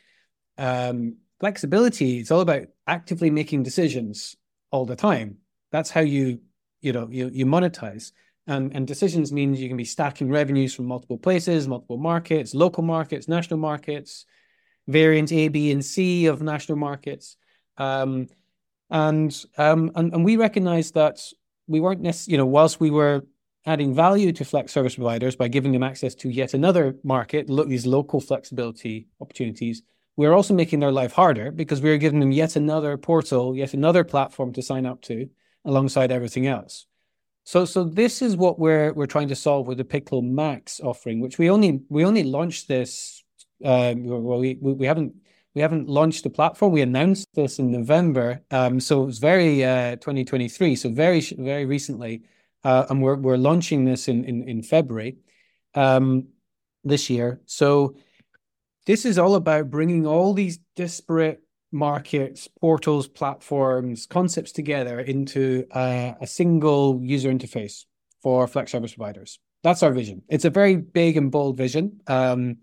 um, 0.57 1.17
flexibility 1.41 2.19
is 2.19 2.31
all 2.31 2.41
about 2.41 2.67
actively 2.87 3.31
making 3.31 3.63
decisions 3.63 4.37
all 4.71 4.85
the 4.85 4.97
time. 4.97 5.39
That's 5.73 5.91
how 5.91 6.01
you 6.01 6.41
you 6.81 6.93
know 6.93 7.09
you, 7.11 7.31
you 7.33 7.47
monetize 7.47 8.13
and, 8.49 8.75
and 8.75 8.87
decisions 8.87 9.31
means 9.31 9.61
you 9.61 9.69
can 9.69 9.77
be 9.77 9.85
stacking 9.85 10.31
revenues 10.31 10.75
from 10.75 10.87
multiple 10.87 11.19
places, 11.19 11.69
multiple 11.69 11.99
markets, 11.99 12.55
local 12.55 12.83
markets, 12.83 13.29
national 13.29 13.61
markets, 13.61 14.25
variant 14.89 15.31
A, 15.33 15.49
B, 15.49 15.71
and 15.71 15.85
C 15.85 16.27
of 16.27 16.41
national 16.43 16.79
markets. 16.79 17.37
Um, 17.77 18.27
and, 18.91 19.45
um, 19.59 19.93
and 19.95 20.15
and 20.15 20.25
we 20.25 20.37
recognize 20.37 20.93
that 20.93 21.21
we 21.67 21.79
weren't 21.79 22.01
necessarily, 22.01 22.33
you 22.33 22.39
know, 22.39 22.47
whilst 22.47 22.81
we 22.81 22.91
were 22.91 23.27
adding 23.67 23.95
value 23.95 24.33
to 24.33 24.45
flex 24.47 24.73
service 24.73 24.95
providers 24.95 25.37
by 25.37 25.47
giving 25.47 25.73
them 25.73 25.83
access 25.83 26.15
to 26.15 26.31
yet 26.31 26.55
another 26.55 26.97
market, 27.05 27.51
look 27.51 27.69
these 27.69 27.87
local 27.87 28.19
flexibility 28.19 29.09
opportunities, 29.21 29.83
we're 30.17 30.33
also 30.33 30.55
making 30.55 30.81
their 30.81 30.91
life 30.91 31.13
harder 31.13 31.53
because 31.53 31.81
we're 31.81 31.99
giving 31.99 32.19
them 32.19 32.33
yet 32.33 32.57
another 32.57 32.97
portal, 32.97 33.55
yet 33.55 33.75
another 33.75 34.05
platform 34.05 34.53
to 34.55 34.63
sign 34.63 34.87
up 34.87 35.03
to 35.03 35.29
alongside 35.65 36.11
everything 36.11 36.47
else. 36.47 36.88
So 37.49 37.65
so 37.65 37.83
this 37.83 38.21
is 38.21 38.37
what 38.37 38.59
we're 38.59 38.93
we're 38.93 39.07
trying 39.07 39.29
to 39.29 39.35
solve 39.35 39.67
with 39.67 39.79
the 39.79 39.85
Piclo 39.85 40.23
Max 40.23 40.81
offering, 40.81 41.19
which 41.19 41.39
we 41.39 41.49
only 41.49 41.81
we 41.89 42.05
only 42.05 42.23
launched 42.23 42.69
this. 42.69 43.25
Um, 43.65 44.05
well, 44.05 44.39
we 44.39 44.59
we 44.61 44.85
haven't 44.85 45.15
we 45.55 45.63
haven't 45.63 45.89
launched 45.89 46.25
the 46.25 46.29
platform. 46.29 46.73
We 46.73 46.83
announced 46.83 47.27
this 47.33 47.59
in 47.59 47.73
November, 47.73 48.43
um, 48.51 48.81
so 48.81 49.03
it 49.03 49.07
was 49.07 49.19
very 49.19 49.65
uh, 49.65 49.97
2023, 49.97 50.77
so 50.77 50.91
very 50.91 51.23
very 51.39 51.65
recently, 51.65 52.25
uh, 52.65 52.85
and 52.91 53.01
we're 53.01 53.17
we're 53.17 53.39
launching 53.39 53.87
this 53.87 54.09
in 54.09 54.27
in, 54.27 54.47
in 54.47 54.63
February 54.63 55.17
um, 55.75 56.29
this 56.85 57.09
year. 57.09 57.41
So 57.47 57.97
this 58.85 59.07
is 59.07 59.19
all 59.19 59.37
about 59.37 59.71
bringing 59.71 60.07
all 60.07 60.35
these 60.35 60.59
disparate 60.77 61.41
markets, 61.73 62.49
portals, 62.61 63.09
platforms, 63.09 64.07
concepts 64.07 64.53
together 64.53 65.01
into 65.01 65.67
a, 65.75 66.17
a, 66.21 66.27
single 66.27 67.01
user 67.03 67.31
interface 67.31 67.85
for 68.23 68.47
Flex 68.47 68.73
service 68.73 68.95
providers. 68.95 69.39
That's 69.63 69.83
our 69.83 69.93
vision. 69.93 70.23
It's 70.29 70.45
a 70.45 70.51
very 70.51 70.77
big 70.77 71.17
and 71.17 71.31
bold 71.31 71.57
vision. 71.57 72.01
Um, 72.07 72.59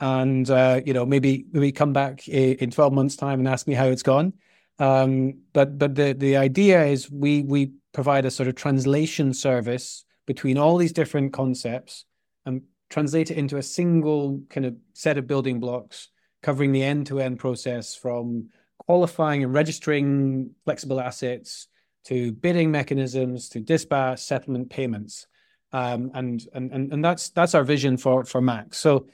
and 0.00 0.48
uh, 0.50 0.80
you 0.84 0.94
know, 0.94 1.04
maybe 1.04 1.44
maybe 1.52 1.72
come 1.72 1.92
back 1.92 2.26
in 2.26 2.70
12 2.70 2.92
months' 2.92 3.16
time 3.16 3.38
and 3.38 3.48
ask 3.48 3.66
me 3.66 3.74
how 3.74 3.86
it's 3.86 4.02
gone. 4.02 4.32
Um, 4.78 5.40
but 5.52 5.78
but 5.78 5.94
the 5.94 6.14
the 6.14 6.38
idea 6.38 6.84
is 6.86 7.10
we 7.10 7.42
we 7.42 7.72
provide 7.92 8.24
a 8.24 8.30
sort 8.30 8.48
of 8.48 8.54
translation 8.54 9.34
service 9.34 10.04
between 10.26 10.56
all 10.56 10.78
these 10.78 10.92
different 10.92 11.32
concepts 11.34 12.06
and 12.46 12.62
translate 12.88 13.30
it 13.30 13.36
into 13.36 13.58
a 13.58 13.62
single 13.62 14.40
kind 14.48 14.64
of 14.64 14.76
set 14.94 15.18
of 15.18 15.26
building 15.26 15.60
blocks 15.60 16.08
covering 16.42 16.72
the 16.72 16.82
end-to-end 16.82 17.38
process 17.38 17.94
from 17.94 18.48
qualifying 18.78 19.44
and 19.44 19.54
registering 19.54 20.50
flexible 20.64 21.00
assets 21.00 21.68
to 22.04 22.32
bidding 22.32 22.70
mechanisms 22.70 23.48
to 23.50 23.60
dispatch 23.60 24.20
settlement 24.20 24.70
payments. 24.70 25.26
Um, 25.72 26.10
and, 26.14 26.46
and 26.52 26.92
and 26.92 27.04
that's 27.04 27.30
that's 27.30 27.54
our 27.54 27.62
vision 27.62 27.96
for 27.96 28.24
for 28.24 28.40
max. 28.40 28.78
So 28.78 29.06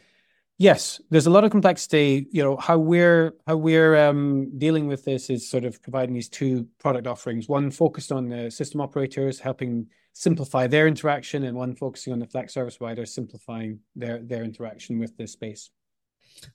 yes 0.58 1.02
there's 1.10 1.26
a 1.26 1.30
lot 1.30 1.44
of 1.44 1.50
complexity. 1.50 2.26
You 2.30 2.42
know 2.42 2.56
how 2.56 2.78
we're 2.78 3.34
how 3.46 3.56
we're 3.56 3.96
um, 4.08 4.56
dealing 4.56 4.86
with 4.86 5.04
this 5.04 5.28
is 5.28 5.46
sort 5.46 5.64
of 5.64 5.82
providing 5.82 6.14
these 6.14 6.30
two 6.30 6.66
product 6.78 7.06
offerings. 7.06 7.48
One 7.48 7.70
focused 7.70 8.12
on 8.12 8.28
the 8.28 8.50
system 8.50 8.80
operators 8.80 9.38
helping 9.38 9.88
simplify 10.14 10.66
their 10.66 10.86
interaction 10.86 11.44
and 11.44 11.54
one 11.54 11.74
focusing 11.74 12.14
on 12.14 12.20
the 12.20 12.26
flex 12.26 12.54
service 12.54 12.78
providers 12.78 13.12
simplifying 13.12 13.80
their 13.94 14.20
their 14.22 14.44
interaction 14.44 14.98
with 14.98 15.14
this 15.18 15.32
space 15.32 15.70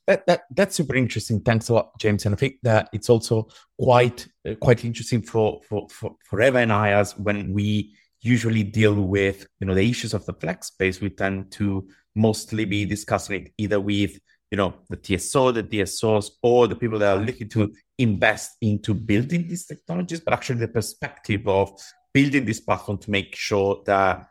that, 0.06 0.26
that 0.26 0.42
that's 0.54 0.76
super 0.76 0.94
interesting. 0.94 1.40
Thanks 1.40 1.68
a 1.68 1.74
lot, 1.74 1.98
James. 1.98 2.26
And 2.26 2.34
I 2.34 2.38
think 2.38 2.56
that 2.62 2.88
it's 2.92 3.10
also 3.10 3.48
quite 3.78 4.26
uh, 4.48 4.54
quite 4.56 4.84
interesting 4.84 5.22
for, 5.22 5.60
for 5.68 5.88
for 5.88 6.16
for 6.24 6.40
Eva 6.42 6.58
and 6.58 6.72
I 6.72 6.92
as 6.92 7.16
when 7.18 7.52
we 7.52 7.94
usually 8.20 8.62
deal 8.62 8.94
with 8.94 9.46
you 9.60 9.66
know 9.66 9.74
the 9.74 9.88
issues 9.88 10.14
of 10.14 10.24
the 10.26 10.34
flex 10.34 10.68
space, 10.68 11.00
we 11.00 11.10
tend 11.10 11.50
to 11.52 11.88
mostly 12.14 12.64
be 12.64 12.84
discussing 12.84 13.42
it 13.42 13.52
either 13.58 13.80
with 13.80 14.18
you 14.50 14.56
know 14.56 14.74
the 14.88 14.96
TSO, 14.96 15.52
the 15.52 15.62
DSOs, 15.62 16.30
or 16.42 16.68
the 16.68 16.76
people 16.76 16.98
that 16.98 17.16
are 17.16 17.24
looking 17.24 17.48
to 17.50 17.72
invest 17.98 18.56
into 18.60 18.94
building 18.94 19.48
these 19.48 19.66
technologies, 19.66 20.20
but 20.20 20.34
actually 20.34 20.60
the 20.60 20.68
perspective 20.68 21.46
of 21.48 21.72
building 22.12 22.44
this 22.44 22.60
platform 22.60 22.98
to 22.98 23.10
make 23.10 23.34
sure 23.34 23.82
that 23.86 24.28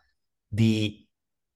the 0.51 1.00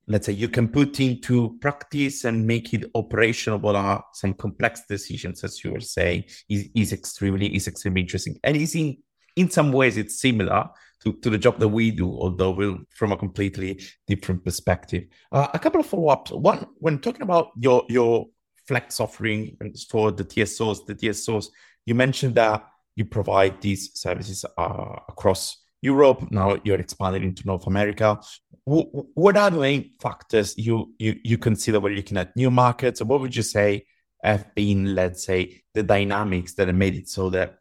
let's 0.08 0.26
say 0.26 0.34
you 0.34 0.50
can 0.50 0.68
put 0.68 1.00
into 1.00 1.58
practice 1.60 2.26
and 2.26 2.46
make 2.46 2.74
it 2.74 2.90
operational 2.96 3.76
are 3.76 4.04
some 4.14 4.34
complex 4.34 4.84
decisions 4.88 5.44
as 5.44 5.64
you 5.64 5.72
were 5.72 5.80
saying 5.80 6.24
is, 6.50 6.70
is 6.76 6.94
extremely 6.94 7.54
is 7.56 7.68
extremely 7.68 8.02
interesting 8.02 8.38
and 8.44 8.56
is 8.56 8.76
in 8.76 8.98
in 9.36 9.50
some 9.50 9.72
ways 9.72 9.98
it's 9.98 10.20
similar 10.20 10.68
to, 11.04 11.14
to 11.14 11.30
the 11.30 11.38
job 11.38 11.60
that 11.60 11.68
we 11.68 11.92
do 11.92 12.08
although 12.08 12.52
we're 12.52 12.78
from 12.96 13.12
a 13.12 13.18
completely 13.18 13.82
different 14.08 14.44
perspective 14.44 15.04
uh, 15.32 15.48
a 15.54 15.60
couple 15.60 15.80
of 15.80 15.86
follow-ups 15.86 16.32
one 16.32 16.66
when 16.78 17.00
talking 17.00 17.24
about 17.24 17.50
your 17.58 17.84
your 17.90 18.28
flex 18.68 19.00
offering 19.00 19.58
for 19.90 20.12
the 20.12 20.24
tsos 20.24 20.86
the 20.86 20.96
tsos 20.96 21.48
you 21.86 21.96
mentioned 21.96 22.36
that 22.36 22.66
you 22.96 23.06
provide 23.06 23.62
these 23.62 23.92
services 23.94 24.46
uh, 24.58 24.96
across 25.10 25.66
Europe. 25.82 26.32
Now 26.32 26.58
you're 26.64 26.80
expanding 26.80 27.24
into 27.24 27.46
North 27.46 27.68
America. 27.68 28.20
What 28.66 29.38
are 29.38 29.52
the 29.52 29.60
main 29.60 29.92
factors 30.02 30.58
you, 30.58 30.94
you 30.98 31.20
you 31.24 31.38
consider 31.38 31.80
when 31.80 31.94
looking 31.94 32.18
at 32.18 32.36
new 32.36 32.50
markets? 32.50 33.00
Or 33.02 33.06
what 33.06 33.22
would 33.22 33.36
you 33.36 33.44
say 33.44 33.86
have 34.24 34.54
been, 34.56 34.96
let's 34.96 35.24
say, 35.24 35.62
the 35.74 35.84
dynamics 35.84 36.56
that 36.56 36.68
have 36.68 36.76
made 36.76 36.96
it 36.96 37.08
so 37.08 37.30
that 37.30 37.60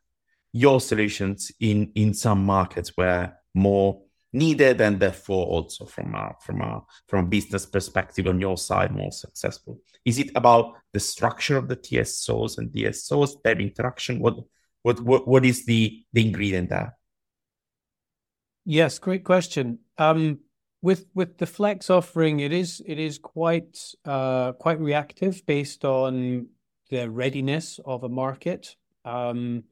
your 0.53 0.81
solutions 0.81 1.53
in 1.61 1.93
in 1.95 2.15
some 2.15 2.45
markets 2.45 2.97
were 2.97 3.33
more 3.55 4.01
needed 4.33 4.81
and 4.81 4.99
therefore 4.99 5.47
also 5.47 5.85
from 5.85 6.15
a 6.15 6.35
from 6.41 6.61
a 6.61 6.83
from 7.07 7.27
a 7.27 7.29
business 7.29 7.67
perspective 7.67 8.27
on 8.27 8.41
your 8.41 8.57
side 8.57 8.91
more 8.91 9.13
successful 9.13 9.81
is 10.05 10.19
it 10.19 10.29
about 10.35 10.75
the 10.93 10.99
structure 10.99 11.57
of 11.57 11.69
the 11.69 11.77
tsos 11.77 12.59
and 12.59 12.73
dsos 12.73 13.41
their 13.45 13.61
interaction 13.61 14.19
what 14.19 14.35
what 14.83 15.01
what, 15.01 15.29
what 15.29 15.45
is 15.45 15.65
the 15.67 16.05
the 16.13 16.27
ingredient 16.27 16.69
there 16.69 16.97
Yes, 18.65 18.99
great 18.99 19.25
question. 19.25 19.81
Um, 19.99 20.41
with 20.85 21.07
with 21.15 21.39
the 21.39 21.47
Flex 21.47 21.89
offering, 21.89 22.41
it 22.41 22.53
is 22.53 22.83
it 22.85 22.99
is 22.99 23.19
quite 23.19 23.79
uh, 24.05 24.53
quite 24.53 24.79
reactive 24.79 25.45
based 25.47 25.83
on 25.83 26.49
the 26.91 27.09
readiness 27.11 27.81
of 27.87 28.05
a 28.05 28.09
market. 28.11 28.77
Um, 29.07 29.65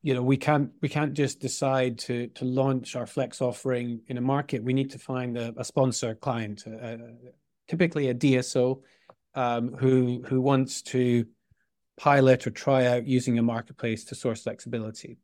you 0.00 0.14
know, 0.14 0.22
we 0.22 0.38
can't 0.38 0.70
we 0.80 0.88
can't 0.88 1.12
just 1.12 1.40
decide 1.40 1.98
to 2.06 2.28
to 2.28 2.46
launch 2.46 2.96
our 2.96 3.06
Flex 3.06 3.42
offering 3.42 4.00
in 4.08 4.16
a 4.16 4.22
market. 4.22 4.64
We 4.64 4.72
need 4.72 4.90
to 4.92 4.98
find 4.98 5.36
a, 5.36 5.52
a 5.58 5.64
sponsor 5.64 6.14
client, 6.14 6.64
uh, 6.66 6.96
typically 7.68 8.08
a 8.08 8.14
DSO, 8.14 8.80
um, 9.34 9.74
who 9.74 10.24
who 10.26 10.40
wants 10.40 10.80
to 10.94 11.26
pilot 11.98 12.46
or 12.46 12.50
try 12.50 12.86
out 12.86 13.06
using 13.06 13.38
a 13.38 13.42
marketplace 13.42 14.06
to 14.06 14.14
source 14.14 14.44
flexibility. 14.44 15.18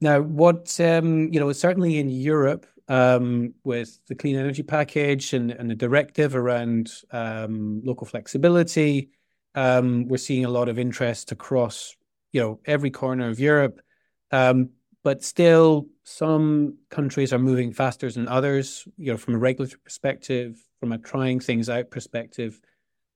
Now, 0.00 0.20
what 0.20 0.80
um, 0.80 1.32
you 1.32 1.38
know, 1.38 1.52
certainly 1.52 1.98
in 1.98 2.08
Europe, 2.08 2.66
um, 2.88 3.54
with 3.64 3.98
the 4.06 4.14
clean 4.14 4.36
energy 4.36 4.62
package 4.62 5.32
and, 5.32 5.50
and 5.50 5.70
the 5.70 5.74
directive 5.74 6.36
around 6.36 6.92
um, 7.10 7.80
local 7.84 8.06
flexibility, 8.06 9.10
um, 9.54 10.06
we're 10.08 10.18
seeing 10.18 10.44
a 10.44 10.50
lot 10.50 10.68
of 10.68 10.78
interest 10.78 11.32
across 11.32 11.96
you 12.32 12.40
know 12.40 12.60
every 12.66 12.90
corner 12.90 13.28
of 13.28 13.40
Europe. 13.40 13.80
Um, 14.30 14.70
but 15.02 15.22
still, 15.22 15.86
some 16.02 16.78
countries 16.90 17.32
are 17.32 17.38
moving 17.38 17.72
faster 17.72 18.10
than 18.10 18.28
others. 18.28 18.86
You 18.98 19.12
know, 19.12 19.16
from 19.16 19.34
a 19.34 19.38
regulatory 19.38 19.80
perspective, 19.84 20.62
from 20.80 20.92
a 20.92 20.98
trying 20.98 21.40
things 21.40 21.68
out 21.68 21.90
perspective. 21.90 22.60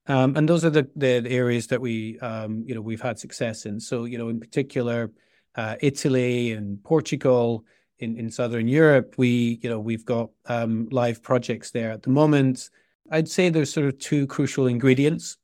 Um, 0.06 0.36
and 0.36 0.48
those 0.48 0.64
are 0.64 0.70
the, 0.70 0.88
the 0.96 1.28
areas 1.28 1.66
that 1.68 1.80
we, 1.80 2.18
um, 2.20 2.64
you 2.66 2.74
know, 2.74 2.80
we've 2.80 3.00
had 3.00 3.18
success 3.18 3.66
in. 3.66 3.78
So, 3.78 4.04
you 4.04 4.18
know, 4.18 4.28
in 4.28 4.40
particular, 4.40 5.12
uh, 5.54 5.76
Italy 5.80 6.52
and 6.52 6.82
Portugal 6.82 7.64
in, 8.00 8.18
in 8.18 8.30
Southern 8.30 8.66
Europe, 8.66 9.14
we, 9.16 9.60
you 9.62 9.70
know, 9.70 9.78
we've 9.78 10.04
got 10.04 10.30
um, 10.46 10.88
live 10.90 11.22
projects 11.22 11.70
there 11.70 11.90
at 11.90 12.02
the 12.02 12.10
moment. 12.10 12.70
I'd 13.10 13.28
say 13.28 13.48
there's 13.48 13.72
sort 13.72 13.86
of 13.86 13.98
two 13.98 14.26
crucial 14.26 14.66
ingredients. 14.66 15.36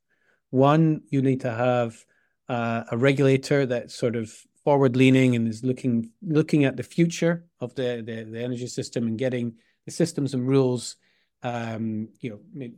One, 0.49 1.01
you 1.09 1.21
need 1.21 1.41
to 1.41 1.51
have 1.51 2.03
uh, 2.49 2.83
a 2.91 2.97
regulator 2.97 3.65
that's 3.65 3.93
sort 3.95 4.15
of 4.15 4.33
forward 4.63 4.95
leaning 4.95 5.35
and 5.35 5.47
is 5.47 5.63
looking 5.63 6.09
looking 6.21 6.65
at 6.65 6.75
the 6.75 6.83
future 6.83 7.45
of 7.61 7.73
the, 7.75 8.03
the, 8.05 8.23
the 8.23 8.41
energy 8.43 8.67
system 8.67 9.07
and 9.07 9.17
getting 9.17 9.53
the 9.85 9.91
systems 9.91 10.33
and 10.33 10.47
rules 10.47 10.97
um, 11.43 12.09
you 12.19 12.31
know, 12.55 12.69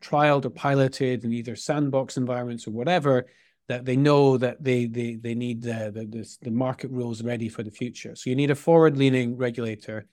trialed 0.00 0.44
or 0.44 0.50
piloted 0.50 1.24
in 1.24 1.32
either 1.32 1.56
sandbox 1.56 2.16
environments 2.16 2.66
or 2.66 2.72
whatever, 2.72 3.26
that 3.68 3.84
they 3.84 3.96
know 3.96 4.36
that 4.38 4.62
they 4.62 4.86
they 4.86 5.16
they 5.16 5.34
need 5.34 5.62
the 5.62 5.92
the, 5.94 6.36
the 6.42 6.50
market 6.50 6.90
rules 6.90 7.22
ready 7.22 7.48
for 7.48 7.62
the 7.62 7.70
future. 7.70 8.16
So 8.16 8.30
you 8.30 8.36
need 8.36 8.50
a 8.50 8.54
forward-leaning 8.54 9.36
regulator, 9.36 10.06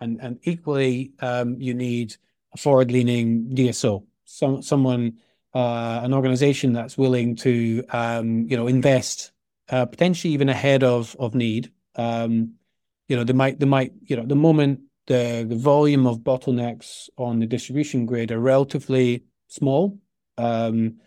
and 0.00 0.20
and 0.20 0.38
equally 0.42 1.12
um, 1.20 1.60
you 1.60 1.74
need 1.74 2.16
a 2.54 2.58
forward-leaning 2.58 3.50
DSO, 3.54 4.04
some 4.24 4.62
someone 4.62 5.18
uh, 5.54 6.00
an 6.02 6.12
organization 6.12 6.72
that's 6.72 6.98
willing 6.98 7.36
to 7.36 7.84
um, 7.90 8.46
you 8.48 8.56
know 8.56 8.66
invest 8.66 9.32
uh, 9.70 9.86
potentially 9.86 10.34
even 10.34 10.48
ahead 10.48 10.84
of 10.84 11.16
of 11.18 11.34
need. 11.34 11.72
Um, 11.96 12.54
you 13.08 13.16
know 13.16 13.24
they 13.24 13.32
might 13.32 13.58
they 13.58 13.66
might 13.66 13.92
you 14.02 14.16
know 14.16 14.26
the 14.26 14.36
moment 14.36 14.80
the 15.06 15.44
the 15.48 15.56
volume 15.56 16.06
of 16.06 16.18
bottlenecks 16.18 17.08
on 17.16 17.40
the 17.40 17.46
distribution 17.46 18.06
grid 18.06 18.30
are 18.30 18.38
relatively 18.38 19.24
small. 19.48 19.98
Um, 20.36 21.00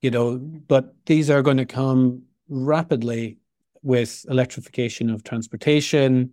you 0.00 0.10
know, 0.10 0.38
but 0.38 0.94
these 1.06 1.30
are 1.30 1.42
going 1.42 1.56
to 1.56 1.66
come 1.66 2.22
rapidly 2.48 3.38
with 3.82 4.24
electrification 4.28 5.10
of 5.10 5.24
transportation, 5.24 6.32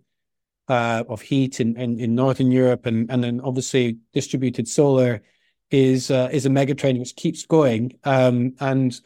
uh, 0.68 1.04
of 1.08 1.20
heat 1.20 1.60
in, 1.60 1.76
in, 1.76 1.98
in 1.98 2.14
Northern 2.14 2.50
Europe, 2.50 2.86
and 2.86 3.10
and 3.10 3.22
then 3.22 3.40
obviously 3.40 3.98
distributed 4.12 4.68
solar 4.68 5.22
is 5.70 6.10
uh, 6.10 6.28
is 6.32 6.46
a 6.46 6.50
megatrend 6.50 6.98
which 6.98 7.16
keeps 7.16 7.46
going. 7.46 7.98
Um, 8.04 8.54
and 8.60 8.98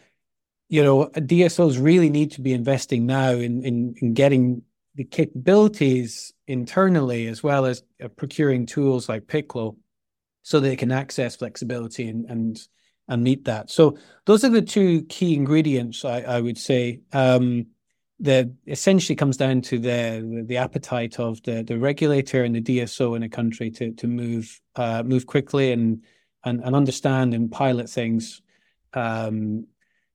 you 0.69 0.83
know, 0.85 1.07
DSOs 1.07 1.83
really 1.83 2.11
need 2.11 2.33
to 2.33 2.41
be 2.41 2.53
investing 2.53 3.07
now 3.07 3.31
in 3.31 3.65
in, 3.65 3.95
in 4.01 4.15
getting 4.15 4.63
the 4.95 5.05
capabilities 5.05 6.33
internally 6.47 7.27
as 7.29 7.43
well 7.43 7.65
as 7.65 7.83
uh, 8.03 8.09
procuring 8.09 8.67
tools 8.67 9.09
like 9.09 9.27
Piclo 9.27 9.77
so 10.43 10.59
they 10.59 10.77
can 10.77 10.91
access 10.91 11.37
flexibility 11.37 12.09
and 12.09 12.27
and 12.27 12.69
and 13.11 13.23
meet 13.23 13.45
that. 13.45 13.71
So 13.71 13.99
those 14.25 14.45
are 14.45 14.49
the 14.49 14.63
two 14.63 15.03
key 15.03 15.35
ingredients 15.35 16.05
I, 16.05 16.21
I 16.23 16.41
would 16.41 16.59
say. 16.59 17.01
Um, 17.13 17.67
that 18.23 18.51
essentially 18.67 19.17
comes 19.17 19.39
down 19.39 19.63
to 19.63 19.79
the 19.79 20.45
the 20.47 20.59
appetite 20.59 21.19
of 21.19 21.43
the 21.43 21.63
the 21.63 21.79
regulator 21.79 22.45
and 22.45 22.55
the 22.55 22.61
DSO 22.61 23.17
in 23.17 23.23
a 23.23 23.31
country 23.31 23.71
to 23.71 23.93
to 23.93 24.07
move 24.07 24.61
uh, 24.77 25.03
move 25.03 25.27
quickly 25.27 25.73
and 25.73 26.05
and 26.45 26.63
and 26.63 26.77
understand 26.77 27.33
and 27.33 27.51
pilot 27.51 27.89
things 27.89 28.43
um, 28.93 29.67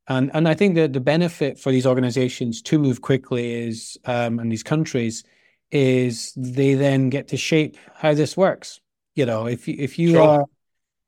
and 0.07 0.29
and 0.33 0.47
I 0.47 0.53
think 0.53 0.75
that 0.75 0.93
the 0.93 0.99
benefit 0.99 1.59
for 1.59 1.71
these 1.71 1.85
organizations 1.85 2.61
to 2.63 2.77
move 2.77 3.01
quickly 3.01 3.67
is 3.67 3.97
um, 4.05 4.39
and 4.39 4.51
these 4.51 4.63
countries 4.63 5.23
is 5.71 6.31
they 6.35 6.75
then 6.75 7.09
get 7.09 7.29
to 7.29 7.37
shape 7.37 7.77
how 7.95 8.13
this 8.13 8.37
works. 8.37 8.79
You 9.15 9.25
know, 9.25 9.47
if 9.47 9.67
you, 9.67 9.75
if 9.79 9.97
you 9.97 10.11
sure. 10.11 10.21
are 10.21 10.45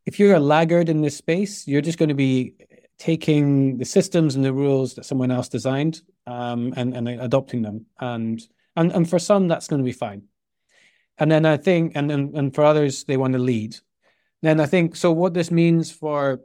if 0.08 0.20
you're 0.20 0.36
a 0.36 0.40
laggard 0.40 0.88
in 0.88 1.02
this 1.02 1.18
space, 1.18 1.68
you're 1.68 1.82
just 1.82 2.00
going 2.00 2.10
to 2.10 2.16
be 2.16 2.54
taking 2.98 3.78
the 3.78 3.86
systems 3.86 4.36
and 4.36 4.44
the 4.44 4.54
rules 4.54 4.96
that 4.96 5.06
someone 5.06 5.30
else 5.30 5.50
designed 5.50 6.02
um, 6.26 6.74
and 6.78 6.96
and 6.96 7.10
adopting 7.10 7.62
them. 7.62 7.86
And 8.00 8.42
and 8.78 8.92
and 8.94 9.08
for 9.08 9.20
some, 9.20 9.50
that's 9.50 9.68
going 9.68 9.82
to 9.82 9.86
be 9.86 9.92
fine. 9.92 10.24
And 11.20 11.30
then 11.30 11.46
I 11.46 11.58
think, 11.58 11.92
and 11.96 12.10
and, 12.10 12.36
and 12.36 12.56
for 12.56 12.64
others, 12.64 13.04
they 13.04 13.18
want 13.18 13.34
to 13.34 13.40
lead. 13.40 13.76
Then 14.42 14.62
I 14.62 14.66
think 14.66 14.96
so. 14.96 15.12
What 15.12 15.34
this 15.34 15.52
means 15.52 15.92
for 15.92 16.40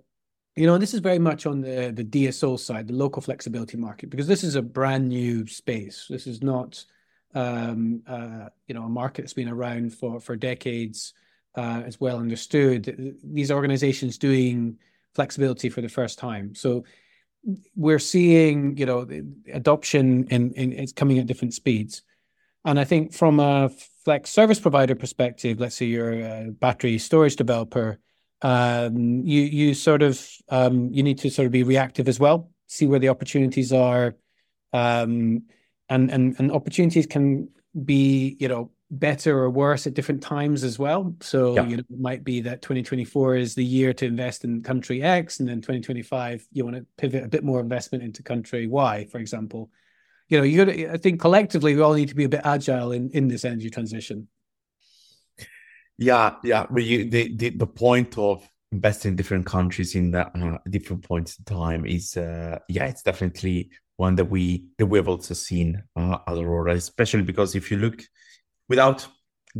you 0.57 0.67
know, 0.67 0.77
this 0.77 0.93
is 0.93 1.01
very 1.01 1.21
much 1.21 1.47
on 1.47 1.61
the 1.61 1.93
the 1.95 2.05
DSO 2.05 2.59
side, 2.59 2.89
the 2.89 2.95
local 2.95 3.23
flexibility 3.23 3.77
market, 3.77 4.11
because 4.11 4.27
this 4.27 4.43
is 4.43 4.57
a 4.57 4.63
brand 4.63 5.09
new 5.09 5.47
space. 5.47 6.07
This 6.11 6.27
is 6.27 6.43
not, 6.43 6.85
um, 7.33 8.03
uh, 8.09 8.49
you 8.67 8.75
know, 8.75 8.83
a 8.83 8.89
market 8.89 9.23
that's 9.23 9.35
been 9.35 9.49
around 9.49 9.95
for 9.95 10.19
for 10.19 10.35
decades. 10.35 11.15
Uh, 11.55 11.83
well 12.01 12.19
understood. 12.19 13.17
These 13.23 13.51
organizations 13.51 14.19
doing 14.19 14.79
flexibility 15.15 15.69
for 15.69 15.83
the 15.83 15.89
first 15.89 16.19
time. 16.19 16.55
So 16.55 16.85
we're 17.77 17.99
seeing, 17.99 18.77
you 18.77 18.87
know, 18.87 19.07
adoption 19.53 20.27
in, 20.29 20.53
in 20.53 20.73
it's 20.73 20.93
coming 20.93 21.19
at 21.19 21.27
different 21.27 21.55
speeds. 21.55 22.03
And 22.65 22.79
I 22.79 22.85
think 22.85 23.13
from 23.13 23.41
a 23.41 23.71
flex 24.05 24.31
service 24.31 24.61
provider 24.61 24.95
perspective, 24.95 25.61
let's 25.61 25.77
say 25.77 25.87
you're 25.87 26.13
a 26.13 26.51
battery 26.51 26.99
storage 26.99 27.37
developer, 27.37 27.99
um, 28.43 29.23
you 29.25 29.43
you 29.43 29.75
sort 29.75 30.03
of 30.03 30.25
um, 30.49 30.91
you 30.93 31.03
need 31.03 31.19
to 31.19 31.31
sort 31.31 31.47
of 31.47 31.53
be 31.53 31.63
reactive 31.63 32.09
as 32.09 32.19
well, 32.19 32.51
see 32.67 32.87
where 32.87 32.99
the 32.99 33.09
opportunities 33.09 33.73
are, 33.73 34.17
um, 34.73 35.45
and 35.89 36.11
and 36.11 36.35
and 36.39 36.51
opportunities 36.51 37.07
can 37.07 37.49
be 37.85 38.37
you 38.41 38.49
know 38.49 38.72
better 38.93 39.39
or 39.39 39.49
worse 39.49 39.87
at 39.87 39.95
different 39.95 40.23
times 40.23 40.63
as 40.63 40.79
well. 40.79 41.15
So 41.21 41.55
yeah. 41.55 41.67
you 41.67 41.77
know, 41.79 41.85
it 41.89 42.01
might 42.01 42.23
be 42.23 42.43
that 42.43 42.61
2024 42.61 43.37
is 43.37 43.55
the 43.55 43.65
year 43.65 43.95
to 43.95 44.05
invest 44.05 44.45
in 44.45 44.63
country 44.63 45.03
X, 45.03 45.41
and 45.41 45.49
then 45.49 45.57
2025 45.57 46.47
you 46.53 46.65
want 46.65 46.77
to 46.77 46.87
pivot 46.99 47.25
a 47.25 47.29
bit 47.29 47.43
more 47.43 47.59
investment 47.59 48.05
into 48.05 48.23
country 48.23 48.67
Y, 48.67 49.07
for 49.11 49.19
example. 49.19 49.71
You 50.29 50.39
know, 50.39 50.45
you 50.45 50.65
gotta, 50.65 50.93
I 50.93 50.97
think 50.99 51.21
collectively 51.21 51.75
we 51.75 51.81
all 51.81 51.95
need 51.95 52.11
to 52.11 52.15
be 52.15 52.25
a 52.25 52.29
bit 52.29 52.43
agile 52.45 52.93
in 52.93 53.11
in 53.11 53.29
this 53.29 53.45
energy 53.45 53.71
transition. 53.71 54.29
Yeah, 55.99 56.37
yeah. 56.45 56.67
But 56.71 56.85
you, 56.85 57.09
the, 57.09 57.35
the 57.35 57.51
the 57.51 57.67
point 57.67 58.19
of 58.19 58.47
investing 58.73 59.11
in 59.11 59.17
different 59.17 59.47
countries 59.47 59.95
in 59.95 60.11
the, 60.11 60.27
uh, 60.27 60.59
different 60.69 61.07
points 61.07 61.39
in 61.39 61.45
time 61.45 61.85
is, 61.85 62.17
uh, 62.17 62.59
yeah, 62.69 62.87
it's 62.87 63.03
definitely 63.03 63.71
one 63.97 64.17
that 64.17 64.25
we 64.25 64.65
that 64.79 64.87
we've 64.87 65.09
also 65.09 65.35
seen 65.35 65.83
uh, 65.97 66.19
at 66.27 66.37
Aurora, 66.37 66.75
especially 66.75 67.23
because 67.23 67.55
if 67.55 67.71
you 67.71 67.79
look 67.79 68.03
without 68.69 69.07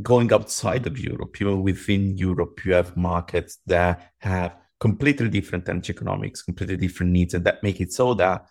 going 0.01 0.33
outside 0.33 0.87
of 0.87 0.99
Europe, 0.99 1.41
even 1.41 1.63
within 1.63 2.17
Europe, 2.17 2.65
you 2.65 2.73
have 2.73 2.97
markets 2.97 3.59
that 3.67 4.13
have 4.19 4.57
completely 4.81 5.29
different 5.29 5.69
energy 5.69 5.93
economics, 5.93 6.43
completely 6.43 6.77
different 6.77 7.13
needs, 7.13 7.35
and 7.35 7.45
that 7.45 7.63
make 7.63 7.81
it 7.81 7.93
so 7.93 8.15
that 8.15 8.47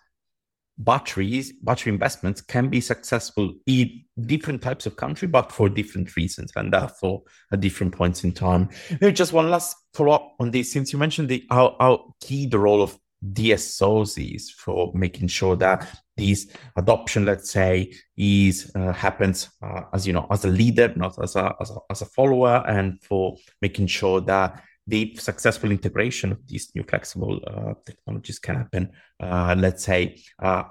batteries, 0.78 1.52
battery 1.52 1.92
investments 1.92 2.40
can 2.40 2.68
be 2.68 2.80
successful 2.80 3.54
in 3.66 4.04
different 4.22 4.62
types 4.62 4.86
of 4.86 4.96
country, 4.96 5.28
but 5.28 5.52
for 5.52 5.68
different 5.68 6.14
reasons 6.16 6.52
and 6.56 6.72
therefore 6.72 7.22
at 7.52 7.60
different 7.60 7.94
points 7.94 8.24
in 8.24 8.32
time. 8.32 8.68
Maybe 9.00 9.12
just 9.12 9.32
one 9.32 9.50
last 9.50 9.76
follow 9.94 10.12
up 10.12 10.34
on 10.40 10.50
this, 10.50 10.72
since 10.72 10.92
you 10.92 10.98
mentioned 10.98 11.28
the 11.28 11.44
how, 11.50 11.76
how 11.78 12.14
key 12.20 12.46
the 12.46 12.58
role 12.58 12.82
of 12.82 12.98
DSOs 13.32 14.34
is 14.34 14.50
for 14.50 14.90
making 14.94 15.28
sure 15.28 15.56
that 15.56 16.01
this 16.16 16.48
adoption, 16.76 17.24
let's 17.24 17.50
say, 17.50 17.92
is 18.16 18.70
uh, 18.74 18.92
happens 18.92 19.50
uh, 19.62 19.82
as 19.92 20.06
you 20.06 20.12
know 20.12 20.26
as 20.30 20.44
a 20.44 20.48
leader, 20.48 20.92
not 20.96 21.22
as 21.22 21.36
a, 21.36 21.54
as 21.60 21.70
a 21.70 21.76
as 21.90 22.02
a 22.02 22.06
follower, 22.06 22.64
and 22.66 23.02
for 23.02 23.36
making 23.60 23.86
sure 23.86 24.20
that 24.20 24.62
the 24.86 25.14
successful 25.16 25.70
integration 25.70 26.32
of 26.32 26.46
these 26.46 26.72
new 26.74 26.82
flexible 26.82 27.40
uh, 27.46 27.74
technologies 27.86 28.38
can 28.38 28.56
happen, 28.56 28.90
uh, 29.20 29.54
let's 29.56 29.84
say, 29.84 30.20
uh, 30.40 30.64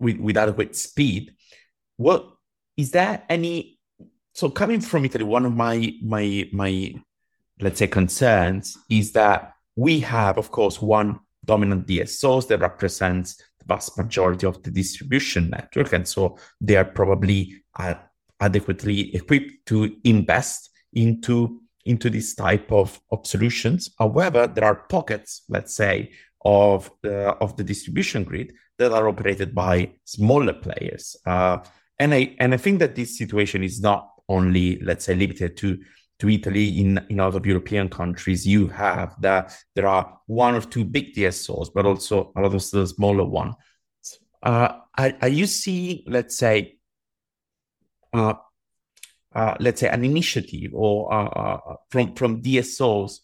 with, 0.00 0.16
with 0.18 0.36
adequate 0.36 0.74
speed. 0.74 1.34
What 1.96 2.28
is 2.76 2.90
there 2.90 3.22
any? 3.28 3.78
So 4.34 4.50
coming 4.50 4.80
from 4.80 5.04
Italy, 5.04 5.24
one 5.24 5.46
of 5.46 5.54
my 5.54 5.92
my 6.02 6.48
my 6.52 6.94
let's 7.60 7.78
say 7.78 7.86
concerns 7.86 8.76
is 8.90 9.12
that 9.12 9.52
we 9.76 10.00
have, 10.00 10.38
of 10.38 10.50
course, 10.50 10.80
one 10.80 11.20
dominant 11.44 11.86
DSOs 11.86 12.48
that 12.48 12.60
represents 12.60 13.40
vast 13.66 13.96
majority 13.98 14.46
of 14.46 14.62
the 14.62 14.70
distribution 14.70 15.50
network, 15.50 15.92
and 15.92 16.06
so 16.06 16.38
they 16.60 16.76
are 16.76 16.84
probably 16.84 17.62
uh, 17.78 17.94
adequately 18.40 19.14
equipped 19.14 19.66
to 19.66 19.96
invest 20.04 20.70
into 20.92 21.60
into 21.84 22.10
this 22.10 22.34
type 22.34 22.70
of, 22.72 23.00
of 23.12 23.24
solutions. 23.26 23.90
However, 23.98 24.48
there 24.48 24.64
are 24.64 24.86
pockets, 24.88 25.42
let's 25.48 25.74
say, 25.74 26.10
of 26.44 26.90
the 27.02 27.28
of 27.44 27.56
the 27.56 27.64
distribution 27.64 28.24
grid 28.24 28.52
that 28.78 28.92
are 28.92 29.08
operated 29.08 29.54
by 29.54 29.90
smaller 30.04 30.52
players. 30.52 31.16
Uh, 31.26 31.58
and 31.98 32.14
I 32.14 32.36
and 32.38 32.54
I 32.54 32.56
think 32.56 32.78
that 32.80 32.94
this 32.94 33.16
situation 33.16 33.62
is 33.62 33.80
not 33.80 34.10
only 34.28 34.80
let's 34.80 35.04
say 35.04 35.14
limited 35.14 35.56
to 35.58 35.78
to 36.18 36.28
Italy 36.28 36.80
in 36.80 37.04
in 37.08 37.20
other 37.20 37.40
European 37.44 37.88
countries. 37.88 38.46
You 38.46 38.68
have 38.68 39.20
that 39.20 39.54
there 39.74 39.86
are 39.86 40.18
one 40.26 40.54
or 40.54 40.60
two 40.60 40.84
big 40.84 41.14
DSOs, 41.14 41.68
but 41.74 41.86
also 41.86 42.32
a 42.36 42.40
lot 42.40 42.54
of 42.54 42.70
the 42.70 42.86
smaller 42.86 43.24
one. 43.24 43.54
Uh, 44.42 44.80
are, 44.96 45.12
are 45.20 45.28
you 45.28 45.46
seeing, 45.46 46.02
let's 46.06 46.36
say, 46.36 46.78
uh, 48.12 48.34
uh, 49.34 49.54
let's 49.60 49.80
say 49.80 49.88
an 49.88 50.04
initiative 50.04 50.70
or 50.72 51.12
uh, 51.12 51.26
uh, 51.26 51.76
from 51.90 52.14
from 52.14 52.42
DSOs 52.42 53.18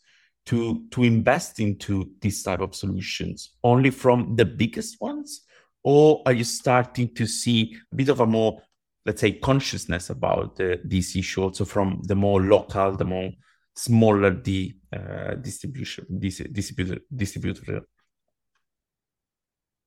to 0.46 0.84
to 0.90 1.04
invest 1.04 1.60
into 1.60 2.10
this 2.20 2.42
type 2.42 2.60
of 2.60 2.74
solutions 2.74 3.52
only 3.62 3.90
from 3.90 4.36
the 4.36 4.44
biggest 4.44 5.00
ones 5.00 5.42
or 5.84 6.22
are 6.26 6.32
you 6.32 6.44
starting 6.44 7.14
to 7.14 7.26
see 7.26 7.76
a 7.92 7.96
bit 7.96 8.08
of 8.08 8.20
a 8.20 8.26
more 8.26 8.60
let's 9.04 9.20
say 9.20 9.32
consciousness 9.32 10.10
about 10.10 10.60
uh, 10.60 10.76
this 10.84 11.16
issue 11.16 11.42
also 11.42 11.64
from 11.64 12.00
the 12.04 12.14
more 12.14 12.40
local 12.40 12.96
the 12.96 13.04
more 13.04 13.30
smaller 13.74 14.30
the 14.30 14.74
uh, 14.92 15.34
distribution 15.34 16.06
distributor 16.18 16.98
distributor. 17.14 17.82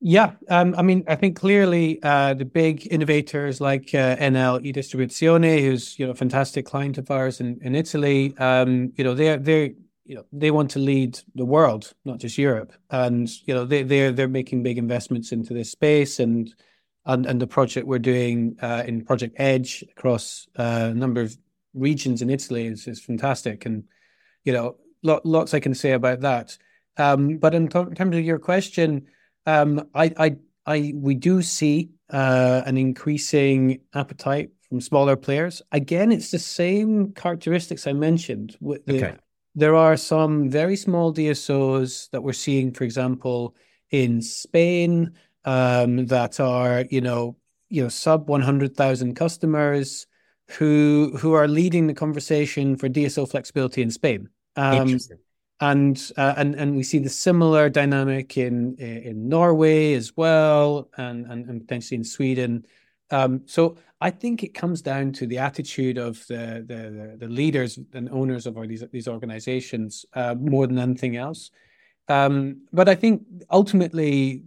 Yeah, 0.02 0.34
um, 0.50 0.76
I 0.78 0.82
mean, 0.82 1.04
I 1.08 1.16
think 1.16 1.38
clearly 1.38 2.00
uh, 2.04 2.34
the 2.34 2.46
big 2.46 2.88
innovators 2.92 3.62
like 3.62 3.96
uh, 3.96 4.18
Enel 4.18 4.64
eDistribuzione, 4.64 5.62
who's 5.62 5.98
you 5.98 6.06
know 6.06 6.12
a 6.12 6.16
fantastic 6.16 6.66
client 6.66 6.98
of 6.98 7.10
ours 7.10 7.40
in, 7.40 7.60
in 7.62 7.76
Italy, 7.76 8.36
um, 8.38 8.92
you 8.98 9.04
know 9.04 9.14
they're 9.14 9.38
they're 9.38 9.72
you 10.04 10.16
know 10.16 10.26
they 10.32 10.52
want 10.52 10.70
to 10.72 10.80
lead 10.80 11.20
the 11.34 11.46
world, 11.46 11.94
not 12.04 12.20
just 12.20 12.38
Europe, 12.38 12.74
and 12.92 13.30
you 13.48 13.54
know 13.54 13.66
they 13.66 13.84
they're 13.84 14.12
they're 14.12 14.28
making 14.28 14.64
big 14.64 14.78
investments 14.78 15.32
into 15.32 15.54
this 15.54 15.72
space 15.72 16.20
and 16.20 16.54
and 17.06 17.26
and 17.26 17.42
the 17.42 17.48
project 17.48 17.88
we're 17.88 18.00
doing 18.00 18.58
uh, 18.62 18.84
in 18.86 19.06
Project 19.06 19.36
Edge 19.38 19.84
across 19.98 20.48
uh, 20.58 20.90
a 20.92 20.94
number 20.94 21.22
of 21.22 21.38
regions 21.74 22.22
in 22.22 22.30
Italy 22.30 22.68
is 22.68 22.88
is 22.88 23.00
fantastic, 23.00 23.66
and 23.66 23.84
you 24.44 24.54
know 24.54 24.78
lo- 25.04 25.22
lots 25.24 25.54
I 25.54 25.60
can 25.60 25.74
say 25.74 25.92
about 25.92 26.22
that. 26.22 26.58
Um, 26.98 27.38
but 27.38 27.54
in, 27.54 27.68
th- 27.68 27.88
in 27.88 27.96
terms 27.96 28.16
of 28.16 28.24
your 28.24 28.40
question 28.40 29.08
um, 29.46 29.88
I, 29.94 30.12
I, 30.18 30.36
I, 30.66 30.94
we 30.96 31.16
do 31.16 31.42
see 31.42 31.92
uh, 32.10 32.64
an 32.66 32.78
increasing 32.78 33.82
appetite 33.94 34.52
from 34.68 34.82
smaller 34.82 35.16
players. 35.16 35.62
Again, 35.72 36.12
it's 36.12 36.32
the 36.32 36.40
same 36.40 37.14
characteristics 37.14 37.88
I 37.88 37.94
mentioned. 37.94 38.58
okay. 38.90 39.16
There 39.58 39.76
are 39.76 39.96
some 39.96 40.50
very 40.50 40.76
small 40.76 41.14
DSOs 41.14 42.10
that 42.10 42.22
we're 42.22 42.34
seeing, 42.34 42.74
for 42.74 42.84
example, 42.84 43.56
in 43.90 44.22
Spain, 44.22 45.14
um, 45.46 46.06
that 46.08 46.40
are 46.40 46.86
you 46.90 47.02
know 47.02 47.38
you 47.70 47.84
know 47.84 47.90
sub 47.90 48.28
one 48.30 48.42
hundred 48.42 48.76
thousand 48.76 49.16
customers 49.16 50.08
who 50.50 51.16
who 51.18 51.34
are 51.34 51.48
leading 51.48 51.88
the 51.88 51.94
conversation 51.94 52.76
for 52.76 52.90
DSO 52.90 53.30
flexibility 53.30 53.82
in 53.82 53.92
Spain. 53.92 54.30
Um, 54.56 55.00
and 55.62 56.12
uh, 56.18 56.34
and 56.38 56.56
and 56.56 56.76
we 56.76 56.84
see 56.84 57.00
the 57.00 57.10
similar 57.10 57.70
dynamic 57.70 58.38
in 58.38 58.76
in 58.76 59.30
Norway 59.30 59.94
as 59.94 60.16
well, 60.18 60.90
and 60.98 61.26
and, 61.28 61.50
and 61.50 61.62
potentially 61.62 61.98
in 61.98 62.04
Sweden. 62.04 62.66
Um, 63.12 63.44
so 63.46 63.78
I 64.02 64.10
think 64.10 64.44
it 64.44 64.54
comes 64.54 64.82
down 64.82 65.14
to 65.14 65.28
the 65.28 65.38
attitude 65.38 65.98
of 65.98 66.26
the 66.28 66.66
the, 66.68 67.16
the 67.18 67.28
leaders 67.28 67.80
and 67.94 68.10
owners 68.10 68.46
of 68.46 68.56
these 68.68 68.84
these 68.92 69.08
organizations 69.08 70.06
uh, 70.14 70.36
more 70.36 70.68
than 70.68 70.78
anything 70.78 71.16
else. 71.16 71.52
Um, 72.08 72.68
but 72.74 72.90
I 72.90 72.96
think 72.96 73.24
ultimately, 73.50 74.44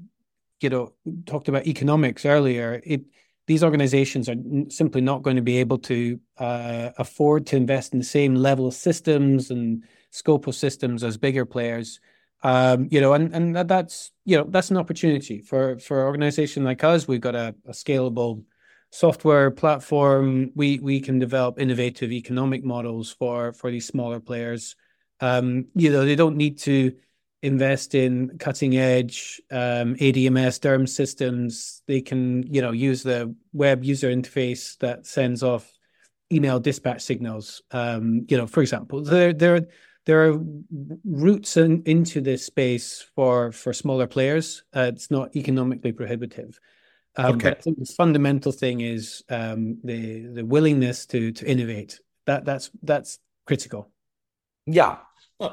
you 0.60 0.70
know, 0.70 0.92
talked 1.26 1.48
about 1.48 1.66
economics 1.66 2.24
earlier. 2.24 2.80
It 2.84 3.02
these 3.46 3.64
organizations 3.64 4.28
are 4.28 4.36
simply 4.68 5.00
not 5.00 5.22
going 5.22 5.36
to 5.36 5.42
be 5.42 5.56
able 5.56 5.78
to 5.78 6.20
uh, 6.36 6.90
afford 6.98 7.46
to 7.46 7.56
invest 7.56 7.94
in 7.94 7.98
the 7.98 8.04
same 8.04 8.34
level 8.34 8.66
of 8.66 8.74
systems 8.74 9.50
and 9.50 9.84
scope 10.10 10.46
of 10.46 10.54
systems 10.54 11.02
as 11.02 11.16
bigger 11.16 11.46
players. 11.46 11.98
Um, 12.42 12.88
you 12.90 13.00
know, 13.00 13.14
and 13.14 13.34
and 13.34 13.56
that's 13.56 14.12
you 14.24 14.36
know 14.36 14.44
that's 14.48 14.70
an 14.70 14.76
opportunity 14.76 15.40
for 15.40 15.78
for 15.78 16.00
an 16.00 16.06
organization 16.06 16.62
like 16.62 16.84
us. 16.84 17.08
We've 17.08 17.20
got 17.20 17.34
a, 17.34 17.54
a 17.66 17.72
scalable 17.72 18.44
software 18.90 19.50
platform. 19.50 20.52
We 20.54 20.78
we 20.78 21.00
can 21.00 21.18
develop 21.18 21.58
innovative 21.58 22.12
economic 22.12 22.64
models 22.64 23.10
for 23.10 23.52
for 23.54 23.70
these 23.70 23.86
smaller 23.86 24.20
players. 24.20 24.76
Um, 25.20 25.66
you 25.74 25.90
know, 25.90 26.04
they 26.04 26.14
don't 26.14 26.36
need 26.36 26.58
to 26.60 26.92
invest 27.42 27.94
in 27.94 28.36
cutting 28.38 28.76
edge 28.76 29.40
um, 29.50 29.94
ADMS 29.96 30.60
DERM 30.60 30.86
systems. 30.86 31.82
They 31.86 32.00
can, 32.00 32.42
you 32.52 32.60
know, 32.60 32.72
use 32.72 33.02
the 33.02 33.34
web 33.52 33.84
user 33.84 34.08
interface 34.08 34.76
that 34.78 35.06
sends 35.06 35.42
off 35.42 35.70
email 36.32 36.60
dispatch 36.60 37.02
signals. 37.02 37.62
Um, 37.70 38.26
you 38.28 38.36
know, 38.36 38.46
for 38.46 38.60
example, 38.60 39.02
there 39.02 39.32
there 39.32 39.68
there 40.04 40.30
are 40.30 40.40
routes 41.04 41.56
in, 41.56 41.82
into 41.84 42.20
this 42.20 42.44
space 42.44 43.04
for 43.14 43.52
for 43.52 43.72
smaller 43.72 44.06
players. 44.06 44.64
Uh, 44.74 44.90
it's 44.92 45.10
not 45.10 45.34
economically 45.36 45.92
prohibitive. 45.92 46.58
Um, 47.16 47.34
okay. 47.36 47.56
The 47.64 47.94
fundamental 47.96 48.52
thing 48.52 48.80
is 48.80 49.22
um, 49.28 49.78
the 49.84 50.26
the 50.26 50.44
willingness 50.44 51.06
to 51.06 51.32
to 51.32 51.50
innovate. 51.50 52.00
That 52.26 52.44
that's 52.44 52.70
that's 52.82 53.18
critical. 53.46 53.90
Yeah, 54.70 54.98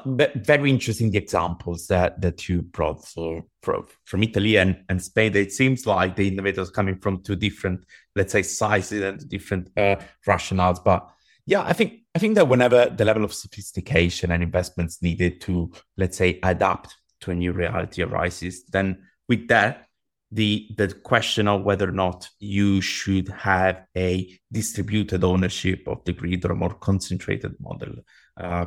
very 0.06 0.70
interesting 0.70 1.10
the 1.10 1.18
examples 1.18 1.86
that 1.86 2.20
that 2.20 2.48
you 2.48 2.62
brought 2.62 3.06
for, 3.06 3.44
for, 3.62 3.86
from 4.04 4.22
Italy 4.22 4.56
and, 4.56 4.84
and 4.88 5.02
Spain. 5.02 5.34
It 5.36 5.52
seems 5.52 5.86
like 5.86 6.16
the 6.16 6.28
innovators 6.28 6.70
coming 6.70 6.98
from 6.98 7.22
two 7.22 7.36
different, 7.36 7.86
let's 8.14 8.32
say, 8.32 8.42
sizes 8.42 9.02
and 9.02 9.28
different 9.28 9.70
uh, 9.76 9.96
rationales. 10.26 10.82
But 10.84 11.08
yeah, 11.46 11.62
I 11.62 11.72
think 11.72 12.00
I 12.14 12.18
think 12.18 12.34
that 12.34 12.48
whenever 12.48 12.86
the 12.86 13.04
level 13.04 13.24
of 13.24 13.32
sophistication 13.32 14.32
and 14.32 14.42
investments 14.42 15.02
needed 15.02 15.40
to, 15.42 15.72
let's 15.96 16.16
say, 16.18 16.40
adapt 16.42 16.94
to 17.20 17.30
a 17.30 17.34
new 17.34 17.52
reality 17.52 18.02
arises, 18.02 18.64
then 18.64 19.06
with 19.28 19.48
that, 19.48 19.86
the 20.32 20.68
the 20.76 20.92
question 20.92 21.46
of 21.46 21.62
whether 21.62 21.88
or 21.88 21.92
not 21.92 22.28
you 22.40 22.80
should 22.80 23.28
have 23.28 23.86
a 23.96 24.28
distributed 24.52 25.22
ownership 25.22 25.86
of 25.86 26.04
the 26.04 26.12
grid 26.12 26.44
or 26.44 26.52
a 26.52 26.56
more 26.56 26.74
concentrated 26.74 27.54
model 27.60 27.94
uh, 28.36 28.66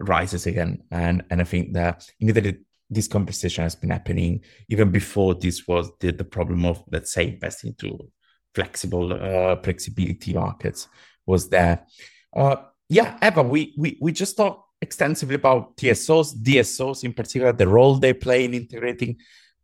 rises 0.00 0.46
again. 0.46 0.82
And 0.90 1.24
and 1.30 1.40
I 1.40 1.44
think 1.44 1.72
that 1.74 2.06
in 2.20 2.28
Italy, 2.30 2.58
this 2.90 3.08
conversation 3.08 3.64
has 3.64 3.74
been 3.74 3.90
happening 3.90 4.40
even 4.68 4.90
before 4.90 5.34
this 5.34 5.66
was 5.68 5.90
the, 6.00 6.12
the 6.12 6.24
problem 6.24 6.64
of 6.64 6.82
let's 6.90 7.12
say 7.12 7.28
investing 7.28 7.70
into 7.70 7.98
flexible 8.54 9.12
uh, 9.12 9.56
flexibility 9.62 10.34
markets 10.34 10.88
was 11.26 11.48
there. 11.48 11.86
Uh, 12.34 12.56
yeah, 12.88 13.18
Eva, 13.22 13.42
we, 13.42 13.74
we, 13.76 13.98
we 14.00 14.12
just 14.12 14.36
talked 14.36 14.62
extensively 14.80 15.34
about 15.34 15.76
TSOs, 15.76 16.34
DSOs 16.42 17.04
in 17.04 17.12
particular, 17.12 17.52
the 17.52 17.68
role 17.68 17.96
they 17.96 18.14
play 18.14 18.44
in 18.44 18.54
integrating 18.54 19.16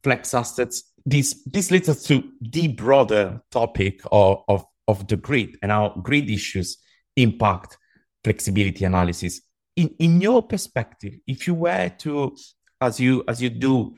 flex 0.03 0.35
assets. 0.35 0.93
This, 1.07 1.43
this 1.47 1.71
leads 1.71 1.89
us 1.89 2.03
to 2.05 2.23
the 2.41 2.69
broader 2.69 3.41
topic 3.51 4.01
of, 4.13 4.43
of, 4.49 4.65
of 4.87 5.09
the 5.09 5.17
grid 5.17 5.57
and 5.63 5.73
how 5.73 6.01
grid 6.03 6.29
issues 6.29 6.79
impact 7.17 7.79
flexibility 8.23 8.85
analysis. 8.85 9.41
In, 9.77 9.95
in 9.99 10.21
your 10.21 10.43
perspective, 10.43 11.15
if 11.27 11.47
you 11.47 11.55
were 11.55 11.89
to, 11.99 12.37
as 12.81 13.01
you 13.01 13.25
as 13.29 13.43
you 13.43 13.51
do 13.51 13.97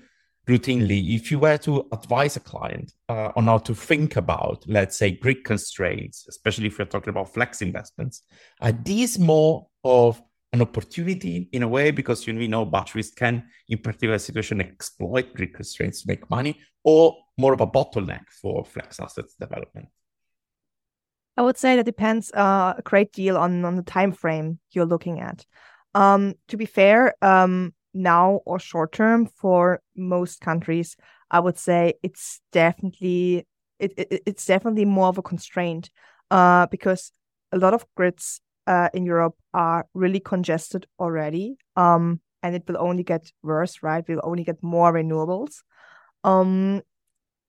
routinely, 0.48 1.14
if 1.16 1.30
you 1.30 1.38
were 1.38 1.58
to 1.58 1.86
advise 1.92 2.36
a 2.36 2.40
client 2.40 2.92
uh, 3.08 3.32
on 3.36 3.44
how 3.44 3.58
to 3.58 3.74
think 3.74 4.16
about, 4.16 4.64
let's 4.66 4.96
say, 4.96 5.10
grid 5.10 5.44
constraints, 5.44 6.26
especially 6.28 6.66
if 6.66 6.78
you're 6.78 6.86
talking 6.86 7.10
about 7.10 7.34
flex 7.34 7.62
investments, 7.62 8.22
are 8.60 8.72
these 8.72 9.18
more 9.18 9.66
of 9.84 10.22
an 10.52 10.62
opportunity 10.62 11.48
in 11.52 11.62
a 11.62 11.68
way 11.68 11.90
because 11.90 12.26
you 12.26 12.48
know 12.48 12.64
batteries 12.64 13.10
can, 13.10 13.44
in 13.68 13.78
particular 13.78 14.18
situation, 14.18 14.60
exploit 14.60 15.34
grid 15.34 15.52
constraints 15.52 16.02
to 16.02 16.08
make 16.08 16.30
money, 16.30 16.58
or 16.84 17.14
more 17.36 17.52
of 17.52 17.60
a 17.60 17.66
bottleneck 17.66 18.22
for 18.40 18.64
flex 18.64 19.00
assets 19.00 19.34
development? 19.38 19.88
I 21.36 21.42
would 21.42 21.58
say 21.58 21.76
that 21.76 21.84
depends 21.84 22.32
uh, 22.32 22.74
a 22.78 22.82
great 22.82 23.12
deal 23.12 23.36
on 23.36 23.64
on 23.64 23.76
the 23.76 23.82
time 23.82 24.12
frame 24.12 24.58
you're 24.72 24.86
looking 24.86 25.20
at. 25.20 25.44
Um, 25.94 26.34
to 26.48 26.56
be 26.56 26.66
fair, 26.66 27.14
um, 27.22 27.72
now 27.96 28.40
or 28.44 28.58
short 28.58 28.92
term 28.92 29.26
for 29.26 29.80
most 29.96 30.40
countries 30.40 30.96
i 31.30 31.40
would 31.40 31.58
say 31.58 31.94
it's 32.02 32.40
definitely 32.52 33.46
it, 33.78 33.92
it 33.96 34.22
it's 34.26 34.46
definitely 34.46 34.84
more 34.84 35.08
of 35.08 35.18
a 35.18 35.22
constraint 35.22 35.90
uh 36.30 36.66
because 36.66 37.10
a 37.52 37.58
lot 37.58 37.74
of 37.74 37.86
grids 37.96 38.40
uh, 38.66 38.88
in 38.92 39.06
Europe 39.06 39.36
are 39.54 39.86
really 39.94 40.18
congested 40.18 40.86
already 40.98 41.56
um 41.76 42.20
and 42.42 42.54
it 42.56 42.64
will 42.66 42.76
only 42.78 43.04
get 43.04 43.32
worse 43.42 43.82
right 43.82 44.04
we'll 44.08 44.20
only 44.24 44.42
get 44.44 44.60
more 44.62 44.92
renewables 44.92 45.62
um 46.24 46.82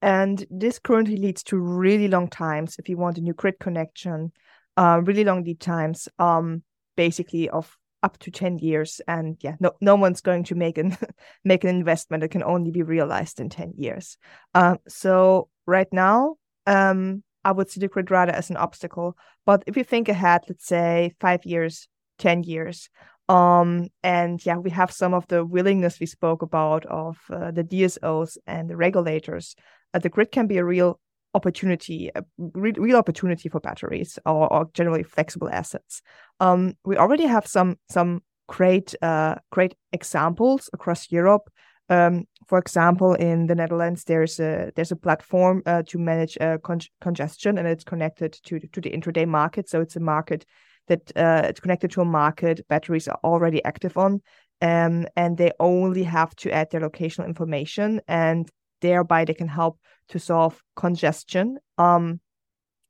and 0.01 0.45
this 0.49 0.79
currently 0.79 1.17
leads 1.17 1.43
to 1.43 1.57
really 1.57 2.07
long 2.07 2.27
times 2.27 2.75
if 2.79 2.89
you 2.89 2.97
want 2.97 3.17
a 3.17 3.21
new 3.21 3.33
grid 3.33 3.59
connection 3.59 4.31
uh 4.77 5.01
really 5.03 5.23
long 5.23 5.43
lead 5.43 5.59
times 5.59 6.07
um 6.19 6.61
basically 6.95 7.49
of 7.49 7.77
up 8.03 8.17
to 8.19 8.31
10 8.31 8.59
years. 8.59 9.01
And 9.07 9.37
yeah 9.41 9.55
no 9.59 9.71
no 9.81 9.95
one's 9.95 10.21
going 10.21 10.43
to 10.45 10.55
make 10.55 10.77
an 10.77 10.97
make 11.43 11.63
an 11.63 11.69
investment 11.69 12.21
that 12.21 12.31
can 12.31 12.43
only 12.43 12.71
be 12.71 12.83
realized 12.83 13.39
in 13.39 13.49
10 13.49 13.73
years. 13.77 14.17
Um, 14.53 14.77
so 14.87 15.49
right 15.65 15.91
now 15.91 16.35
um, 16.65 17.23
i 17.43 17.51
would 17.51 17.69
see 17.69 17.79
the 17.79 17.87
grid 17.87 18.11
rather 18.11 18.33
as 18.33 18.49
an 18.49 18.57
obstacle. 18.57 19.17
But 19.45 19.63
if 19.67 19.77
you 19.77 19.83
think 19.83 20.09
ahead 20.09 20.41
let's 20.49 20.65
say 20.65 21.13
five 21.19 21.45
years 21.45 21.87
10 22.19 22.43
years 22.43 22.89
um, 23.29 23.87
and 24.03 24.45
yeah 24.45 24.57
we 24.57 24.69
have 24.71 24.91
some 24.91 25.13
of 25.13 25.27
the 25.27 25.45
willingness 25.45 25.99
we 25.99 26.05
spoke 26.07 26.41
about 26.41 26.85
of 26.85 27.17
uh, 27.29 27.51
the 27.51 27.63
dsos 27.63 28.37
and 28.47 28.69
the 28.69 28.75
regulators 28.75 29.55
uh, 29.86 29.86
the 29.99 30.09
grid 30.09 30.31
can 30.31 30.47
be 30.47 30.57
a 30.57 30.65
real 30.65 30.99
opportunity, 31.33 32.09
a 32.15 32.23
re- 32.37 32.73
real 32.77 32.97
opportunity 32.97 33.49
for 33.49 33.59
batteries 33.59 34.19
or, 34.25 34.51
or 34.51 34.69
generally 34.73 35.03
flexible 35.03 35.49
assets. 35.49 36.01
Um, 36.39 36.73
we 36.85 36.97
already 36.97 37.25
have 37.25 37.47
some 37.47 37.77
some 37.89 38.21
great 38.47 38.95
uh, 39.01 39.35
great 39.51 39.75
examples 39.91 40.69
across 40.73 41.11
Europe. 41.11 41.49
Um, 41.89 42.25
for 42.47 42.57
example, 42.57 43.13
in 43.13 43.47
the 43.47 43.55
Netherlands, 43.55 44.03
there's 44.03 44.39
a 44.39 44.71
there's 44.75 44.91
a 44.91 44.95
platform 44.95 45.61
uh, 45.65 45.83
to 45.87 45.97
manage 45.97 46.37
uh, 46.41 46.57
con- 46.57 46.91
congestion, 47.01 47.57
and 47.57 47.67
it's 47.67 47.83
connected 47.83 48.33
to 48.45 48.59
to 48.59 48.81
the 48.81 48.91
intraday 48.91 49.27
market. 49.27 49.69
So 49.69 49.81
it's 49.81 49.95
a 49.95 50.01
market 50.01 50.45
that 50.87 51.11
uh, 51.15 51.43
it's 51.45 51.59
connected 51.59 51.91
to 51.91 52.01
a 52.01 52.05
market 52.05 52.67
batteries 52.67 53.07
are 53.07 53.19
already 53.23 53.63
active 53.63 53.97
on, 53.97 54.21
um, 54.61 55.05
and 55.15 55.37
they 55.37 55.51
only 55.59 56.03
have 56.03 56.35
to 56.37 56.51
add 56.51 56.71
their 56.71 56.81
locational 56.81 57.27
information, 57.27 58.01
and 58.07 58.49
thereby 58.81 59.25
they 59.25 59.33
can 59.33 59.47
help 59.47 59.79
to 60.09 60.19
solve 60.19 60.61
congestion 60.75 61.57
um, 61.77 62.19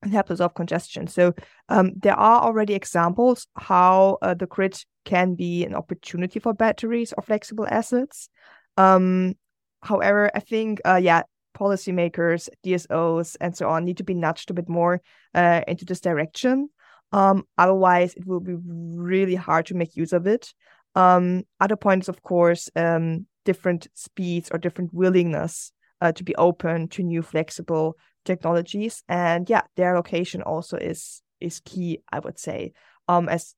and 0.01 0.11
help 0.11 0.27
to 0.27 0.37
solve 0.37 0.53
congestion. 0.53 1.07
So 1.07 1.33
um, 1.69 1.93
there 2.01 2.15
are 2.15 2.41
already 2.41 2.73
examples 2.73 3.47
how 3.55 4.17
uh, 4.21 4.33
the 4.33 4.45
grid 4.45 4.79
can 5.05 5.35
be 5.35 5.65
an 5.65 5.73
opportunity 5.73 6.39
for 6.39 6.53
batteries 6.53 7.13
or 7.17 7.23
flexible 7.23 7.67
assets. 7.69 8.29
Um, 8.75 9.35
however, 9.81 10.29
I 10.35 10.39
think 10.39 10.81
uh, 10.85 10.99
yeah, 11.01 11.23
policymakers, 11.57 12.49
DSOs, 12.65 13.37
and 13.41 13.55
so 13.55 13.69
on 13.69 13.85
need 13.85 13.97
to 13.97 14.03
be 14.03 14.13
nudged 14.13 14.51
a 14.51 14.53
bit 14.53 14.69
more 14.69 15.01
uh, 15.33 15.61
into 15.67 15.85
this 15.85 16.01
direction. 16.01 16.69
Um, 17.11 17.45
otherwise, 17.57 18.13
it 18.13 18.25
will 18.25 18.41
be 18.41 18.55
really 18.55 19.35
hard 19.35 19.67
to 19.67 19.75
make 19.75 19.95
use 19.95 20.13
of 20.13 20.27
it. 20.27 20.53
Um, 20.93 21.43
other 21.59 21.75
points, 21.75 22.09
of 22.09 22.21
course, 22.21 22.69
um, 22.75 23.27
different 23.45 23.87
speeds 23.93 24.49
or 24.51 24.57
different 24.57 24.93
willingness 24.93 25.71
uh, 26.01 26.11
to 26.11 26.23
be 26.23 26.35
open 26.35 26.87
to 26.89 27.03
new 27.03 27.21
flexible 27.21 27.97
technologies. 28.25 29.03
And 29.07 29.49
yeah, 29.49 29.63
their 29.75 29.95
location 29.95 30.41
also 30.41 30.77
is 30.77 31.21
is 31.39 31.61
key, 31.61 32.01
I 32.11 32.19
would 32.19 32.39
say. 32.39 32.73
Um, 33.07 33.29
as 33.29 33.55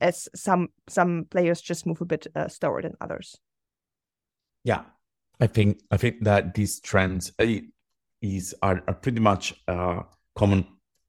as 0.00 0.28
some 0.34 0.68
some 0.88 1.26
players 1.30 1.60
just 1.60 1.86
move 1.86 2.00
a 2.00 2.06
bit 2.06 2.26
uh, 2.34 2.48
slower 2.48 2.82
than 2.82 2.96
others. 3.00 3.36
Yeah, 4.64 4.82
I 5.40 5.46
think 5.46 5.80
I 5.90 5.96
think 5.96 6.24
that 6.24 6.54
these 6.54 6.80
trends 6.80 7.32
uh, 7.38 7.46
is 8.20 8.54
are, 8.62 8.82
are 8.86 8.94
pretty 8.94 9.20
much 9.20 9.54
uh, 9.68 10.02
common. 10.34 10.66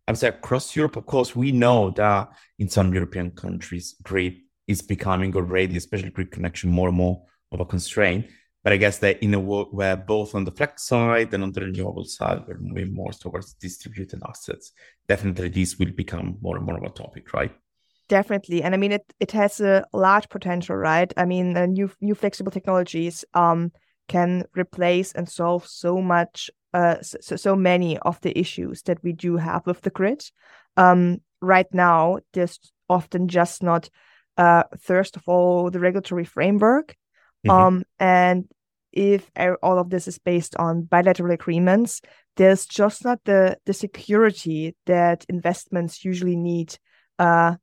I 0.08 0.12
would 0.12 0.20
say 0.20 0.30
across 0.30 0.76
Europe. 0.76 0.98
Of 0.98 1.06
course, 1.06 1.36
we 1.36 1.52
know 1.52 1.91
that 1.91 2.30
in 2.60 2.70
some 2.70 2.94
European 2.94 3.32
countries, 3.32 3.96
grid 4.04 4.38
is 4.67 4.82
becoming 4.82 5.36
already, 5.36 5.78
especially 5.78 6.10
grid 6.10 6.32
connection, 6.32 6.72
more 6.72 6.88
and 6.88 6.98
more 6.98 7.24
of 7.52 7.60
a 7.60 7.65
constraint. 7.65 8.28
But 8.63 8.74
I 8.74 8.78
guess 8.78 9.00
that 9.00 9.24
in 9.24 9.34
a 9.34 9.39
world 9.39 9.69
where 9.71 9.95
both 9.95 10.36
on 10.36 10.45
the 10.45 10.52
flex 10.52 10.84
side 10.84 11.34
and 11.34 11.43
on 11.43 11.52
the 11.52 11.62
renewable 11.62 12.06
side, 12.06 12.43
we're 12.47 12.60
moving 12.60 12.93
more 12.93 13.12
towards 13.12 13.54
distributed 13.54 14.21
assets, 14.28 14.71
definitely 15.08 15.50
this 15.50 15.80
will 15.80 15.91
become 15.91 16.38
more 16.41 16.58
and 16.58 16.65
more 16.65 16.78
of 16.78 16.84
a 16.84 16.89
topic, 16.89 17.34
right? 17.34 17.52
Definitely, 18.08 18.62
and 18.62 18.76
I 18.76 18.78
mean 18.78 18.91
it. 18.91 19.13
It 19.19 19.32
has 19.32 19.62
a 19.62 19.86
large 19.93 20.28
potential, 20.30 20.76
right? 20.76 21.12
I 21.15 21.26
mean, 21.26 21.54
new 21.54 21.89
new 22.02 22.13
flexible 22.13 22.52
technologies 22.52 23.24
um, 23.34 23.71
can 24.10 24.43
replace 24.54 25.13
and 25.13 25.30
solve 25.30 25.65
so 25.65 26.02
much, 26.02 26.52
uh, 26.74 26.97
so, 27.02 27.38
so 27.38 27.56
many 27.56 27.97
of 28.00 28.19
the 28.19 28.38
issues 28.38 28.82
that 28.84 29.02
we 29.02 29.13
do 29.13 29.38
have 29.38 29.65
with 29.65 29.82
the 29.82 29.89
grid. 29.89 30.30
Um, 30.76 31.21
right 31.41 31.74
now, 31.74 32.19
there's 32.34 32.60
often 32.89 33.30
just 33.30 33.63
not, 33.63 33.89
uh, 34.38 34.63
first 34.82 35.15
of 35.15 35.24
all, 35.28 35.71
the 35.71 35.80
regulatory 35.80 36.26
framework 36.26 36.95
Mm-hmm. 37.45 37.49
Um, 37.49 37.84
and 37.99 38.45
if 38.91 39.30
all 39.63 39.80
of 39.80 39.89
this 39.89 40.08
is 40.08 40.19
based 40.19 40.56
on 40.58 40.84
bilateral 40.84 41.32
agreements, 41.32 42.01
there's 42.38 42.65
just 42.65 43.04
not 43.04 43.19
the 43.25 43.58
the 43.65 43.73
security 43.73 44.75
that 44.86 45.25
investments 45.30 46.06
usually 46.06 46.36
need 46.36 46.77
uh, 47.19 47.56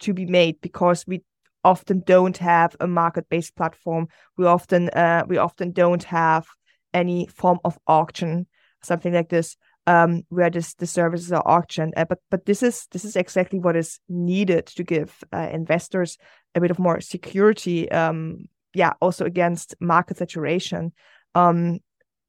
to 0.00 0.12
be 0.12 0.26
made 0.26 0.60
because 0.60 1.04
we 1.06 1.22
often 1.64 2.02
don't 2.06 2.38
have 2.38 2.76
a 2.80 2.86
market-based 2.86 3.56
platform. 3.56 4.08
We 4.36 4.46
often 4.46 4.88
uh, 4.90 5.24
we 5.28 5.38
often 5.38 5.72
don't 5.72 6.04
have 6.04 6.46
any 6.94 7.26
form 7.26 7.58
of 7.64 7.78
auction, 7.86 8.46
something 8.82 9.12
like 9.12 9.28
this, 9.28 9.56
um, 9.86 10.22
where 10.28 10.50
this 10.50 10.74
the 10.74 10.86
services 10.86 11.32
are 11.32 11.46
auctioned. 11.46 11.94
Uh, 11.96 12.04
but 12.04 12.20
but 12.30 12.46
this 12.46 12.62
is 12.62 12.86
this 12.92 13.04
is 13.04 13.16
exactly 13.16 13.58
what 13.58 13.76
is 13.76 14.00
needed 14.08 14.66
to 14.66 14.84
give 14.84 15.22
uh, 15.32 15.48
investors 15.52 16.18
a 16.54 16.60
bit 16.60 16.70
of 16.70 16.78
more 16.78 17.00
security 17.00 17.90
um, 17.90 18.46
yeah, 18.74 18.92
also 19.00 19.24
against 19.24 19.74
market 19.80 20.18
saturation. 20.18 20.92
Um, 21.34 21.80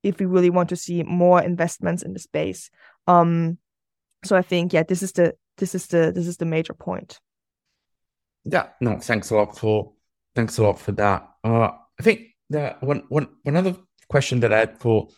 if 0.04 0.19
we 0.19 0.25
really 0.25 0.49
want 0.49 0.69
to 0.69 0.75
see 0.75 1.04
more 1.04 1.41
investments 1.41 2.04
in 2.04 2.13
the 2.13 2.19
space. 2.19 2.69
Um, 3.08 3.58
so 4.23 4.36
I 4.36 4.41
think 4.41 4.73
yeah, 4.73 4.84
this 4.84 5.04
is 5.04 5.12
the 5.13 5.36
this 5.58 5.75
is 5.75 5.88
the 5.88 6.12
this 6.13 6.28
is 6.28 6.38
the 6.38 6.45
major 6.45 6.73
point. 6.73 7.19
Yeah, 8.45 8.67
no, 8.82 8.99
thanks 8.99 9.30
a 9.30 9.36
lot 9.36 9.58
for 9.58 9.93
thanks 10.36 10.58
a 10.58 10.63
lot 10.63 10.80
for 10.80 10.91
that. 10.93 11.28
Uh, 11.43 11.71
I 11.99 12.04
think 12.04 12.21
that 12.49 12.82
one 12.82 13.04
one 13.10 13.28
one 13.43 13.58
other 13.58 13.75
question 14.10 14.39
that 14.41 14.54
I 14.54 14.60
had 14.60 14.80
for 14.80 15.10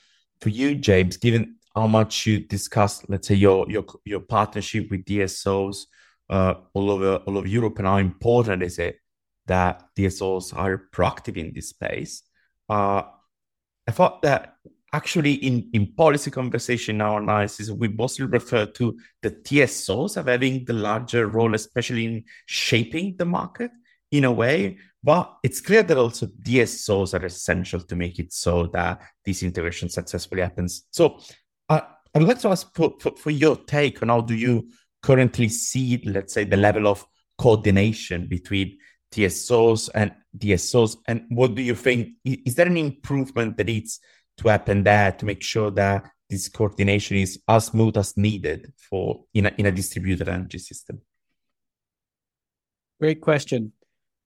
for 0.41 0.49
you, 0.49 0.75
James, 0.75 1.17
given 1.17 1.57
how 1.75 1.87
much 1.87 2.25
you 2.25 2.39
discussed, 2.39 3.09
let's 3.09 3.27
say 3.27 3.35
your 3.35 3.69
your 3.69 3.85
your 4.05 4.19
partnership 4.19 4.89
with 4.89 5.05
DSOs 5.05 5.85
uh, 6.29 6.55
all 6.73 6.91
over 6.91 7.17
all 7.17 7.37
over 7.37 7.47
Europe, 7.47 7.77
and 7.77 7.87
how 7.87 7.97
important 7.97 8.63
is 8.63 8.79
it 8.79 8.97
that 9.47 9.83
DSOs 9.97 10.55
are 10.55 10.87
proactive 10.91 11.37
in 11.37 11.53
this 11.53 11.69
space. 11.69 12.23
Uh, 12.69 13.03
I 13.87 13.91
thought 13.91 14.21
that 14.21 14.55
actually 14.93 15.33
in, 15.33 15.69
in 15.73 15.93
policy 15.93 16.31
conversation 16.31 17.01
our 17.01 17.21
analysis, 17.21 17.69
we 17.69 17.87
mostly 17.87 18.25
refer 18.25 18.65
to 18.65 18.97
the 19.21 19.31
TSOs 19.31 20.17
of 20.17 20.27
having 20.27 20.65
the 20.65 20.73
larger 20.73 21.27
role, 21.27 21.55
especially 21.55 22.05
in 22.05 22.23
shaping 22.45 23.15
the 23.17 23.25
market 23.25 23.71
in 24.11 24.25
a 24.25 24.31
way. 24.31 24.77
But 25.03 25.37
it's 25.43 25.61
clear 25.61 25.83
that 25.83 25.97
also 25.97 26.27
DSOs 26.27 27.19
are 27.19 27.25
essential 27.25 27.79
to 27.81 27.95
make 27.95 28.19
it 28.19 28.31
so 28.33 28.67
that 28.67 29.01
this 29.25 29.41
integration 29.41 29.89
successfully 29.89 30.41
happens. 30.41 30.85
So 30.91 31.19
uh, 31.69 31.81
I'd 32.13 32.23
like 32.23 32.39
to 32.39 32.49
ask 32.49 32.73
for, 32.75 32.93
for, 32.99 33.15
for 33.15 33.31
your 33.31 33.55
take 33.55 34.01
on 34.03 34.09
how 34.09 34.21
do 34.21 34.35
you 34.35 34.69
currently 35.01 35.49
see, 35.49 36.03
let's 36.05 36.33
say, 36.33 36.43
the 36.43 36.57
level 36.57 36.87
of 36.87 37.05
coordination 37.37 38.27
between 38.27 38.77
TSOs 39.11 39.89
and 39.93 40.11
DSOs? 40.37 40.97
And 41.07 41.25
what 41.29 41.55
do 41.55 41.61
you 41.61 41.75
think? 41.75 42.09
Is 42.23 42.55
there 42.55 42.67
an 42.67 42.77
improvement 42.77 43.57
that 43.57 43.67
needs 43.67 43.99
to 44.37 44.49
happen 44.49 44.83
there 44.83 45.11
to 45.11 45.25
make 45.25 45.43
sure 45.43 45.71
that 45.71 46.09
this 46.29 46.47
coordination 46.47 47.17
is 47.17 47.39
as 47.47 47.65
smooth 47.65 47.97
as 47.97 48.15
needed 48.15 48.71
for 48.89 49.25
in 49.33 49.47
a, 49.47 49.53
in 49.57 49.65
a 49.65 49.71
distributed 49.71 50.29
energy 50.29 50.57
system? 50.57 51.01
Great 52.99 53.21
question. 53.21 53.73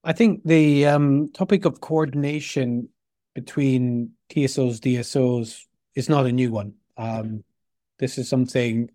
I 0.04 0.14
think 0.14 0.42
the 0.46 0.86
um, 0.86 1.32
topic 1.34 1.66
of 1.66 1.82
coordination 1.82 2.90
between 3.34 4.12
TSOs, 4.30 4.80
DSOs 4.80 5.62
is 5.96 6.10
not 6.10 6.28
a 6.28 6.32
new 6.32 6.52
one. 6.52 6.74
Um, 6.96 7.44
this 7.98 8.18
is 8.18 8.30
something 8.30 8.92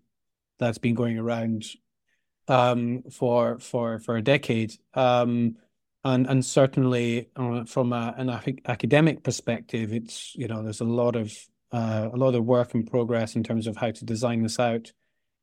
that's 0.57 0.77
been 0.77 0.95
going 0.95 1.17
around 1.17 1.65
um, 2.47 3.03
for 3.11 3.59
for 3.59 3.99
for 3.99 4.17
a 4.17 4.21
decade. 4.21 4.73
Um, 4.93 5.57
and 6.03 6.27
and 6.27 6.43
certainly 6.43 7.29
uh, 7.35 7.63
from 7.65 7.93
a, 7.93 8.13
an 8.17 8.29
academic 8.65 9.23
perspective, 9.23 9.93
it's 9.93 10.35
you 10.35 10.47
know 10.47 10.63
there's 10.63 10.81
a 10.81 10.85
lot 10.85 11.15
of 11.15 11.33
uh, 11.71 12.09
a 12.11 12.17
lot 12.17 12.35
of 12.35 12.45
work 12.45 12.73
in 12.73 12.85
progress 12.85 13.35
in 13.35 13.43
terms 13.43 13.67
of 13.67 13.77
how 13.77 13.91
to 13.91 14.05
design 14.05 14.41
this 14.43 14.59
out. 14.59 14.91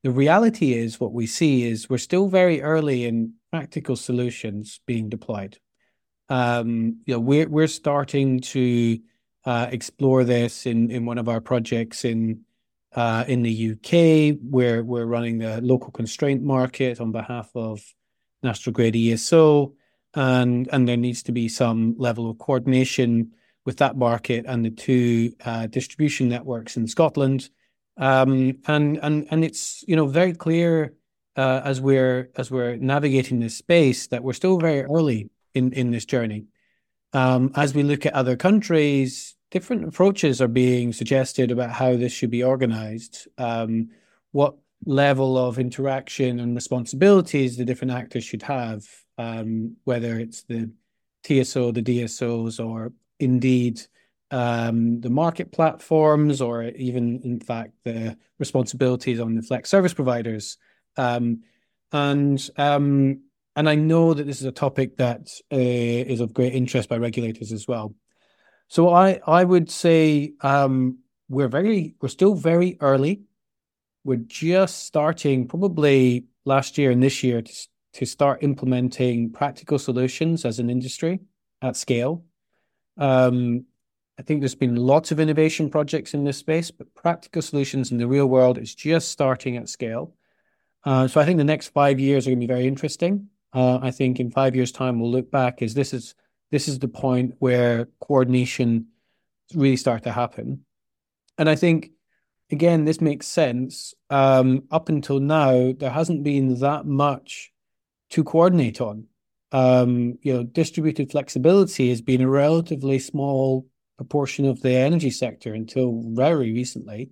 The 0.03 0.11
reality 0.11 0.75
is, 0.75 1.01
what 1.01 1.13
we 1.13 1.27
see 1.27 1.65
is 1.65 1.89
we're 1.89 1.99
still 1.99 2.29
very 2.29 2.61
early 2.63 3.05
in 3.05 3.35
practical 3.51 3.97
solutions 3.97 4.81
being 4.87 5.09
deployed. 5.09 5.59
Um, 6.29 7.01
you 7.07 7.15
know, 7.15 7.21
we're 7.21 7.49
we're 7.49 7.69
starting 7.69 8.41
to 8.41 8.99
uh, 9.45 9.69
explore 9.71 10.25
this 10.25 10.67
in 10.67 10.91
in 10.91 11.07
one 11.07 11.19
of 11.19 11.29
our 11.29 11.41
projects 11.41 12.05
in 12.05 12.43
uh, 12.95 13.25
in 13.29 13.43
the 13.43 13.73
UK, 13.73 14.39
where 14.43 14.83
we're 14.83 15.07
running 15.07 15.39
the 15.39 15.61
local 15.61 15.93
constraint 15.93 16.43
market 16.43 17.01
on 17.01 17.13
behalf 17.13 17.49
of 17.55 17.81
National 18.43 18.73
Grid 18.73 18.97
ESO 18.97 19.75
and 20.15 20.69
and 20.73 20.89
there 20.89 20.97
needs 20.97 21.23
to 21.25 21.33
be 21.33 21.49
some 21.49 21.95
level 21.99 22.31
of 22.31 22.39
coordination 22.39 23.33
with 23.65 23.79
that 23.79 23.97
market 23.97 24.45
and 24.49 24.65
the 24.65 24.71
two 24.71 25.33
uh, 25.45 25.67
distribution 25.67 26.29
networks 26.29 26.77
in 26.77 26.87
Scotland. 26.87 27.51
Um, 27.97 28.59
and 28.67 28.99
and 29.03 29.27
and 29.31 29.45
it's 29.45 29.85
you 29.87 29.97
know 29.97 30.07
very 30.07 30.33
clear 30.33 30.95
uh, 31.37 31.61
as 31.65 31.81
we're 31.81 32.31
as 32.37 32.51
we're 32.51 32.77
navigating 32.77 33.41
this 33.41 33.57
space 33.57 34.07
that 34.09 34.23
we're 34.23 34.33
still 34.33 34.59
very 34.59 34.83
early 34.83 35.31
in 35.55 35.73
in 35.73 35.91
this 35.91 36.05
journey. 36.05 36.47
Um, 37.13 37.53
as 37.57 37.75
we 37.75 37.83
look 37.83 38.07
at 38.07 38.13
other 38.13 38.37
countries, 38.37 39.35
different 39.51 39.85
approaches 39.85 40.41
are 40.41 40.49
being 40.49 40.93
suggested 40.93 41.51
about 41.51 41.71
how 41.71 41.97
this 41.97 42.13
should 42.13 42.31
be 42.31 42.43
organized. 42.43 43.29
Um, 43.39 43.91
what 44.33 44.57
level 44.85 45.37
of 45.37 45.59
interaction 45.59 46.39
and 46.39 46.55
responsibilities 46.55 47.57
the 47.57 47.65
different 47.65 47.93
actors 47.93 48.25
should 48.25 48.43
have, 48.43 48.87
um, 49.19 49.77
whether 49.85 50.19
it's 50.19 50.43
the 50.45 50.71
TSO, 51.25 51.73
the 51.73 51.83
DSOs, 51.83 52.65
or 52.65 52.93
indeed 53.19 53.83
um, 54.31 55.01
the 55.01 55.11
market 55.11 55.53
platforms, 55.53 56.41
or 56.41 56.65
even 56.65 57.21
in 57.23 57.41
fact 57.41 57.73
the 57.85 58.17
responsibilities 58.39 59.21
on 59.21 59.35
the 59.35 59.43
flex 59.43 59.69
service 59.69 59.93
providers. 59.93 60.57
Um, 60.97 61.43
and 61.93 62.51
um, 62.57 63.23
and 63.57 63.69
I 63.69 63.75
know 63.75 64.15
that 64.15 64.25
this 64.25 64.41
is 64.41 64.47
a 64.47 64.53
topic 64.53 64.99
that 64.99 65.29
uh, 65.53 65.57
is 65.57 66.21
of 66.21 66.33
great 66.33 66.55
interest 66.55 66.89
by 66.89 66.97
regulators 66.97 67.53
as 67.53 67.67
well. 67.67 67.95
So 68.69 68.91
I 68.91 69.21
I 69.27 69.43
would 69.43 69.71
say 69.71 70.35
um, 70.43 70.99
we're 71.29 71.49
very 71.49 71.95
we're 72.01 72.09
still 72.09 72.35
very 72.35 72.77
early. 72.81 73.23
We're 74.05 74.17
just 74.17 74.85
starting 74.85 75.49
probably 75.49 76.27
last 76.45 76.79
year 76.79 76.91
and 76.91 77.03
this 77.03 77.23
year 77.23 77.43
to, 77.43 77.53
to 77.95 78.07
start 78.07 78.43
implementing 78.43 79.31
practical 79.31 79.79
solutions 79.79 80.45
as 80.45 80.59
an 80.59 80.71
industry 80.71 81.21
at 81.63 81.77
scale. 81.77 82.25
Um, 82.97 83.65
I 84.19 84.23
think 84.23 84.41
there's 84.41 84.55
been 84.55 84.75
lots 84.75 85.13
of 85.13 85.21
innovation 85.21 85.71
projects 85.71 86.13
in 86.13 86.25
this 86.25 86.39
space, 86.39 86.71
but 86.71 86.93
practical 86.95 87.41
solutions 87.41 87.93
in 87.93 87.99
the 87.99 88.09
real 88.09 88.27
world 88.27 88.59
is 88.59 88.75
just 88.75 89.11
starting 89.11 89.57
at 89.57 89.69
scale. 89.69 90.15
Uh, 90.85 91.07
so 91.07 91.21
I 91.21 91.25
think 91.25 91.39
the 91.39 91.45
next 91.45 91.69
five 91.69 92.01
years 92.01 92.27
are 92.27 92.31
going 92.31 92.41
to 92.41 92.47
be 92.47 92.53
very 92.53 92.67
interesting. 92.67 93.29
Uh, 93.53 93.79
I 93.81 93.91
think 93.91 94.21
in 94.21 94.31
five 94.31 94.57
years' 94.57 94.73
time 94.73 94.99
we'll 94.99 95.11
look 95.11 95.31
back 95.31 95.63
as 95.63 95.75
this 95.75 95.95
is 95.95 96.15
this 96.51 96.67
is 96.67 96.79
the 96.79 96.89
point 96.89 97.35
where 97.39 97.89
coordination 98.01 98.89
really 99.55 99.77
start 99.77 100.05
to 100.05 100.13
happen, 100.13 100.65
and 101.37 101.49
I 101.49 101.57
think 101.57 101.91
again 102.51 102.85
this 102.85 103.01
makes 103.01 103.27
sense. 103.27 103.95
Um, 104.11 104.65
up 104.71 104.89
until 104.89 105.21
now, 105.21 105.73
there 105.73 105.91
hasn't 105.91 106.25
been 106.25 106.61
that 106.61 106.87
much 106.87 107.53
to 108.11 108.25
coordinate 108.25 108.81
on. 108.81 109.07
Um, 109.51 110.19
you 110.23 110.35
know, 110.35 110.43
distributed 110.43 111.11
flexibility 111.11 111.89
has 111.89 112.03
been 112.03 112.21
a 112.21 112.29
relatively 112.29 112.99
small 112.99 113.67
proportion 113.97 114.45
of 114.45 114.61
the 114.61 114.73
energy 114.73 115.11
sector 115.11 115.55
until 115.55 116.03
very 116.15 116.53
recently. 116.53 117.11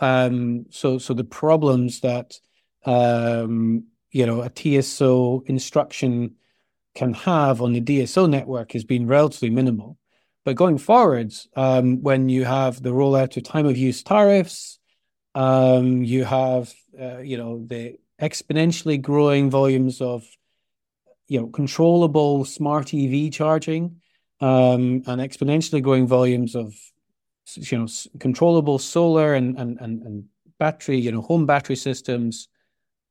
Um, 0.00 0.66
so, 0.70 0.98
so 0.98 1.14
the 1.14 1.24
problems 1.24 2.00
that 2.00 2.34
um, 2.84 3.84
you 4.10 4.26
know 4.26 4.42
a 4.42 4.50
TSO 4.50 5.44
instruction 5.46 6.36
can 6.94 7.12
have 7.12 7.60
on 7.60 7.72
the 7.72 7.80
DSO 7.80 8.28
network 8.28 8.72
has 8.72 8.84
been 8.84 9.06
relatively 9.06 9.50
minimal. 9.50 9.98
But 10.44 10.56
going 10.56 10.78
forwards, 10.78 11.48
um, 11.56 12.02
when 12.02 12.28
you 12.28 12.44
have 12.44 12.82
the 12.82 12.90
rollout 12.90 13.36
of 13.36 13.42
time 13.42 13.66
of 13.66 13.76
use 13.76 14.02
tariffs, 14.02 14.78
um, 15.34 16.02
you 16.04 16.24
have 16.24 16.72
uh, 17.00 17.18
you 17.18 17.36
know 17.36 17.64
the 17.66 17.98
exponentially 18.20 19.00
growing 19.00 19.50
volumes 19.50 20.00
of 20.00 20.24
you 21.28 21.40
know 21.40 21.48
controllable 21.48 22.44
smart 22.44 22.94
EV 22.94 23.30
charging 23.32 24.00
um, 24.40 25.02
and 25.06 25.20
exponentially 25.20 25.82
growing 25.82 26.06
volumes 26.06 26.54
of 26.54 26.74
you 27.54 27.78
know 27.78 27.86
controllable 28.18 28.78
solar 28.78 29.34
and 29.34 29.58
and 29.58 29.78
and, 29.80 30.02
and 30.02 30.24
battery 30.58 30.98
you 30.98 31.12
know 31.12 31.20
home 31.20 31.46
battery 31.46 31.76
systems 31.76 32.48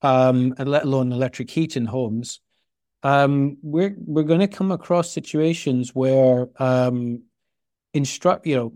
um, 0.01 0.53
and 0.57 0.69
let 0.69 0.83
alone 0.83 1.11
electric 1.11 1.49
heat 1.49 1.77
in 1.77 1.85
homes. 1.85 2.39
Um, 3.03 3.57
we're 3.61 3.95
we're 3.97 4.23
going 4.23 4.39
to 4.39 4.47
come 4.47 4.71
across 4.71 5.11
situations 5.11 5.93
where 5.93 6.47
um, 6.57 7.23
instruct 7.93 8.47
you 8.47 8.55
know 8.55 8.73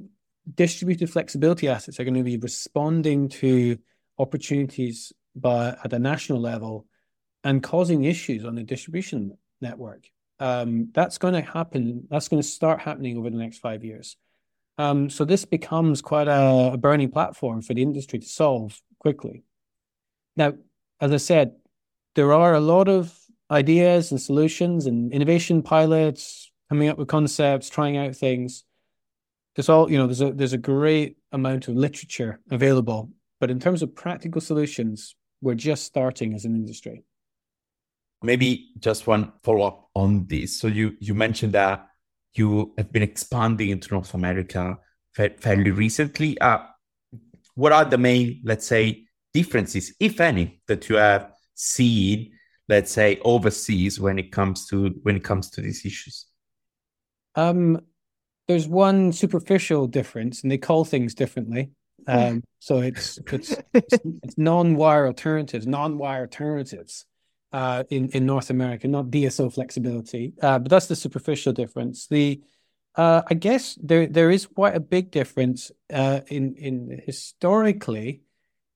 distributed 0.53 1.09
flexibility 1.09 1.67
assets 1.67 1.99
are 1.99 2.03
going 2.03 2.15
to 2.15 2.23
be 2.23 2.37
responding 2.37 3.29
to 3.29 3.77
opportunities 4.17 5.13
by 5.35 5.75
at 5.83 5.93
a 5.93 5.99
national 5.99 6.39
level 6.39 6.85
and 7.43 7.63
causing 7.63 8.03
issues 8.03 8.45
on 8.45 8.55
the 8.55 8.63
distribution 8.63 9.37
network 9.61 10.09
um, 10.39 10.89
that's 10.93 11.17
going 11.17 11.33
to 11.33 11.41
happen. 11.41 12.07
That's 12.09 12.27
going 12.27 12.41
to 12.41 12.47
start 12.47 12.79
happening 12.79 13.17
over 13.17 13.29
the 13.29 13.37
next 13.37 13.59
five 13.59 13.83
years. 13.83 14.15
Um, 14.77 15.09
so 15.09 15.25
this 15.25 15.43
becomes 15.43 16.01
quite 16.01 16.29
a, 16.29 16.71
a, 16.73 16.77
burning 16.77 17.11
platform 17.11 17.61
for 17.61 17.73
the 17.73 17.81
industry 17.81 18.19
to 18.19 18.25
solve 18.25 18.81
quickly. 18.99 19.43
Now, 20.37 20.53
as 21.01 21.11
I 21.11 21.17
said, 21.17 21.55
there 22.15 22.31
are 22.31 22.53
a 22.53 22.61
lot 22.61 22.87
of 22.87 23.13
ideas 23.51 24.11
and 24.11 24.21
solutions 24.21 24.85
and 24.85 25.11
innovation 25.11 25.61
pilots 25.61 26.49
coming 26.69 26.87
up 26.87 26.97
with 26.97 27.09
concepts, 27.09 27.69
trying 27.69 27.97
out 27.97 28.15
things. 28.15 28.63
There's 29.55 29.67
all 29.67 29.91
you 29.91 29.97
know. 29.97 30.07
There's 30.07 30.21
a 30.21 30.31
there's 30.31 30.53
a 30.53 30.57
great 30.57 31.17
amount 31.33 31.67
of 31.67 31.75
literature 31.75 32.39
available, 32.49 33.09
but 33.41 33.51
in 33.51 33.59
terms 33.59 33.81
of 33.81 33.95
practical 33.95 34.39
solutions, 34.39 35.15
we're 35.41 35.55
just 35.55 35.85
starting 35.85 36.33
as 36.33 36.45
an 36.45 36.55
industry 36.55 37.03
maybe 38.21 38.69
just 38.79 39.07
one 39.07 39.31
follow 39.43 39.67
up 39.67 39.89
on 39.95 40.25
this. 40.27 40.59
So 40.59 40.67
you 40.67 40.95
you 40.99 41.13
mentioned 41.13 41.53
that 41.53 41.87
you 42.33 42.73
have 42.77 42.91
been 42.91 43.03
expanding 43.03 43.69
into 43.69 43.93
North 43.93 44.13
America 44.13 44.77
fa- 45.13 45.35
fairly 45.39 45.71
recently. 45.71 46.39
Uh, 46.39 46.59
what 47.55 47.71
are 47.71 47.85
the 47.85 47.97
main, 47.97 48.41
let's 48.43 48.67
say, 48.67 49.05
differences, 49.33 49.93
if 49.99 50.21
any, 50.21 50.61
that 50.67 50.87
you 50.87 50.95
have 50.95 51.31
seen, 51.55 52.31
let's 52.67 52.91
say, 52.91 53.19
overseas 53.23 53.99
when 53.99 54.19
it 54.19 54.31
comes 54.31 54.67
to 54.67 54.89
when 55.03 55.15
it 55.15 55.23
comes 55.23 55.49
to 55.51 55.61
these 55.61 55.85
issues? 55.85 56.25
Um, 57.35 57.81
there's 58.47 58.67
one 58.67 59.11
superficial 59.11 59.87
difference, 59.87 60.41
and 60.41 60.51
they 60.51 60.57
call 60.57 60.83
things 60.83 61.13
differently. 61.13 61.71
Um, 62.09 62.43
so 62.59 62.79
it's 62.79 63.19
it's, 63.31 63.55
it's, 63.73 63.93
it's 64.23 64.37
non-wire 64.37 65.07
alternatives, 65.07 65.67
non-wire 65.67 66.21
alternatives 66.21 67.05
uh, 67.51 67.83
in 67.89 68.09
in 68.09 68.25
North 68.25 68.49
America, 68.49 68.87
not 68.87 69.05
DSO 69.05 69.53
flexibility, 69.53 70.33
uh, 70.41 70.59
but 70.59 70.69
that's 70.69 70.87
the 70.87 70.95
superficial 70.95 71.53
difference. 71.53 72.07
The 72.07 72.41
uh, 72.95 73.21
I 73.27 73.33
guess 73.33 73.77
there 73.81 74.07
there 74.07 74.29
is 74.29 74.45
quite 74.45 74.75
a 74.75 74.79
big 74.79 75.11
difference 75.11 75.71
uh, 75.93 76.21
in 76.27 76.55
in 76.55 77.01
historically. 77.05 78.21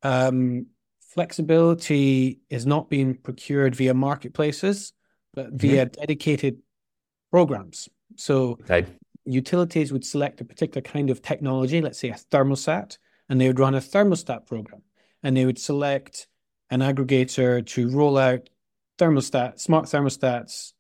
Um, 0.01 0.67
flexibility 1.13 2.39
is 2.49 2.65
not 2.65 2.89
being 2.89 3.15
procured 3.15 3.75
via 3.75 3.93
marketplaces, 3.93 4.93
but 5.33 5.47
mm-hmm. 5.47 5.57
via 5.57 5.85
dedicated 5.85 6.57
programs. 7.31 7.89
So 8.15 8.57
okay. 8.61 8.85
utilities 9.25 9.93
would 9.93 10.05
select 10.05 10.41
a 10.41 10.45
particular 10.45 10.81
kind 10.81 11.09
of 11.09 11.21
technology, 11.21 11.81
let's 11.81 11.99
say 11.99 12.09
a 12.09 12.15
thermostat, 12.15 12.97
and 13.29 13.39
they 13.39 13.47
would 13.47 13.59
run 13.59 13.75
a 13.75 13.79
thermostat 13.79 14.45
program, 14.47 14.81
and 15.21 15.35
they 15.35 15.45
would 15.45 15.59
select 15.59 16.27
an 16.69 16.79
aggregator 16.79 17.65
to 17.65 17.89
roll 17.89 18.17
out 18.17 18.49
thermostat, 18.97 19.59
smart 19.59 19.85
thermostats 19.85 20.73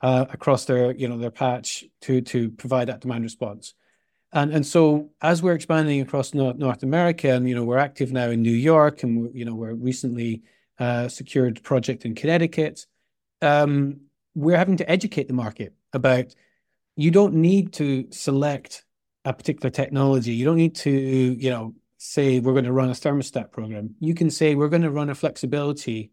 uh, 0.00 0.26
across 0.30 0.64
their, 0.64 0.92
you 0.94 1.08
know, 1.08 1.18
their 1.18 1.30
patch 1.30 1.84
to 2.02 2.20
to 2.20 2.50
provide 2.50 2.88
that 2.88 3.00
demand 3.00 3.24
response. 3.24 3.74
And 4.32 4.52
and 4.52 4.66
so 4.66 5.10
as 5.22 5.42
we're 5.42 5.54
expanding 5.54 6.00
across 6.00 6.34
North, 6.34 6.56
North 6.56 6.82
America, 6.82 7.30
and 7.30 7.48
you 7.48 7.54
know, 7.54 7.64
we're 7.64 7.78
active 7.78 8.12
now 8.12 8.30
in 8.30 8.42
New 8.42 8.50
York, 8.50 9.02
and 9.02 9.34
you 9.34 9.44
know, 9.44 9.54
we're 9.54 9.74
recently 9.74 10.42
uh, 10.78 11.08
secured 11.08 11.62
project 11.62 12.04
in 12.04 12.14
Connecticut. 12.14 12.86
Um, 13.40 14.00
we're 14.34 14.56
having 14.56 14.78
to 14.78 14.90
educate 14.90 15.28
the 15.28 15.34
market 15.34 15.72
about 15.92 16.34
you 16.96 17.10
don't 17.10 17.34
need 17.34 17.72
to 17.74 18.08
select 18.10 18.84
a 19.24 19.32
particular 19.32 19.70
technology. 19.70 20.32
You 20.32 20.44
don't 20.44 20.56
need 20.56 20.74
to, 20.76 20.90
you 20.90 21.50
know, 21.50 21.74
say 22.04 22.38
we're 22.38 22.52
going 22.52 22.64
to 22.64 22.72
run 22.72 22.90
a 22.90 22.92
thermostat 22.92 23.50
program. 23.50 23.94
You 23.98 24.14
can 24.14 24.30
say 24.30 24.54
we're 24.54 24.68
going 24.68 24.82
to 24.82 24.90
run 24.90 25.08
a 25.08 25.14
flexibility 25.14 26.10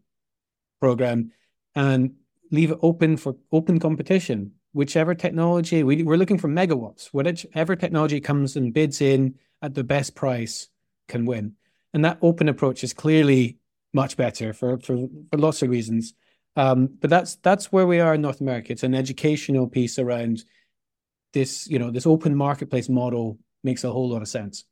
program 0.80 1.32
and 1.74 2.14
leave 2.50 2.70
it 2.70 2.78
open 2.80 3.16
for 3.16 3.36
open 3.52 3.78
competition. 3.78 4.52
Whichever 4.72 5.14
technology 5.14 5.82
we, 5.82 6.02
we're 6.02 6.16
looking 6.16 6.38
for 6.38 6.48
megawatts, 6.48 7.08
whatever 7.08 7.76
technology 7.76 8.20
comes 8.20 8.56
and 8.56 8.72
bids 8.72 9.02
in 9.02 9.34
at 9.60 9.74
the 9.74 9.84
best 9.84 10.14
price 10.14 10.68
can 11.08 11.26
win. 11.26 11.56
And 11.92 12.06
that 12.06 12.18
open 12.22 12.48
approach 12.48 12.82
is 12.82 12.94
clearly 12.94 13.58
much 13.92 14.16
better 14.16 14.54
for 14.54 14.78
for, 14.78 14.96
for 15.30 15.38
lots 15.38 15.60
of 15.60 15.68
reasons. 15.68 16.14
Um, 16.56 16.88
but 17.00 17.10
that's 17.10 17.36
that's 17.36 17.70
where 17.70 17.86
we 17.86 18.00
are 18.00 18.14
in 18.14 18.22
North 18.22 18.40
America. 18.40 18.72
It's 18.72 18.82
an 18.82 18.94
educational 18.94 19.68
piece 19.68 19.98
around 19.98 20.42
this, 21.34 21.68
you 21.68 21.78
know, 21.78 21.90
this 21.90 22.06
open 22.06 22.34
marketplace 22.34 22.88
model 22.88 23.38
makes 23.62 23.84
a 23.84 23.92
whole 23.92 24.08
lot 24.08 24.22
of 24.22 24.28
sense. 24.28 24.64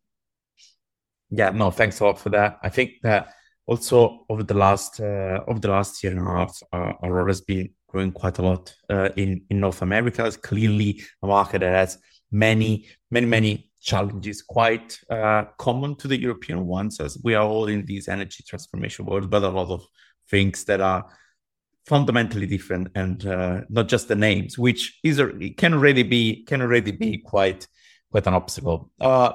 Yeah, 1.31 1.51
no, 1.51 1.70
thanks 1.70 2.01
a 2.01 2.05
lot 2.05 2.18
for 2.18 2.31
that. 2.31 2.59
I 2.62 2.68
think 2.68 2.95
that 3.03 3.35
also 3.66 4.24
over 4.28 4.43
the 4.43 4.55
last 4.55 5.01
uh, 5.01 5.41
over 5.47 5.61
the 5.61 5.68
last 5.68 6.03
year 6.03 6.12
and 6.12 6.20
a 6.20 6.31
half, 6.31 6.59
uh, 6.72 6.93
Aurora 7.03 7.31
has 7.31 7.41
been 7.41 7.70
growing 7.87 8.12
quite 8.12 8.39
a 8.39 8.43
lot 8.43 8.74
uh, 8.89 9.11
in 9.16 9.43
in 9.49 9.61
North 9.61 9.83
America. 9.83 10.24
It's 10.26 10.37
clearly 10.37 11.03
a 11.22 11.26
market 11.26 11.61
that 11.61 11.72
has 11.72 11.99
many 12.33 12.89
many 13.11 13.26
many 13.26 13.70
challenges, 13.81 14.43
quite 14.43 14.99
uh, 15.09 15.45
common 15.57 15.97
to 15.97 16.09
the 16.09 16.20
European 16.20 16.66
ones, 16.66 17.01
as 17.01 17.18
we 17.22 17.35
are 17.35 17.45
all 17.45 17.66
in 17.66 17.87
these 17.87 18.09
energy 18.09 18.45
transformation 18.47 19.07
world, 19.07 19.31
but 19.31 19.43
a 19.43 19.49
lot 19.49 19.68
of 19.68 19.85
things 20.28 20.64
that 20.64 20.81
are 20.81 21.07
fundamentally 21.87 22.47
different 22.47 22.89
and 22.95 23.26
uh, 23.26 23.62
not 23.68 23.89
just 23.89 24.09
the 24.09 24.14
names, 24.14 24.59
which 24.59 24.99
is 25.03 25.20
can 25.57 25.74
already 25.74 26.03
be 26.03 26.45
can 26.45 26.61
already 26.61 26.93
be 26.93 27.18
quite 27.18 27.66
quite 28.11 28.26
an 28.26 28.35
obstacle. 28.35 28.91
Uh, 29.01 29.33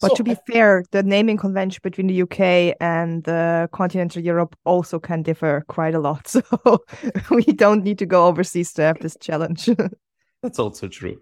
but 0.00 0.10
so 0.10 0.16
to 0.16 0.24
be 0.24 0.32
I, 0.32 0.38
fair, 0.46 0.84
the 0.90 1.02
naming 1.02 1.38
convention 1.38 1.80
between 1.82 2.06
the 2.08 2.22
UK 2.22 2.76
and 2.80 3.24
the 3.24 3.68
continental 3.72 4.22
Europe 4.22 4.54
also 4.64 4.98
can 4.98 5.22
differ 5.22 5.64
quite 5.68 5.94
a 5.94 6.00
lot. 6.00 6.26
So 6.36 6.84
we 7.30 7.44
don't 7.44 7.82
need 7.82 7.98
to 7.98 8.06
go 8.06 8.26
overseas 8.26 8.72
to 8.74 8.82
have 8.82 8.98
this 9.00 9.16
challenge. 9.20 9.70
That's 10.42 10.58
also 10.58 10.88
true. 10.88 11.18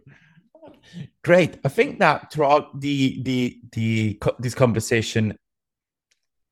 Great. 1.22 1.58
I 1.64 1.68
think 1.68 1.98
that 2.00 2.32
throughout 2.32 2.80
the 2.80 3.22
the 3.22 3.58
the 3.72 4.20
this 4.38 4.54
conversation, 4.54 5.36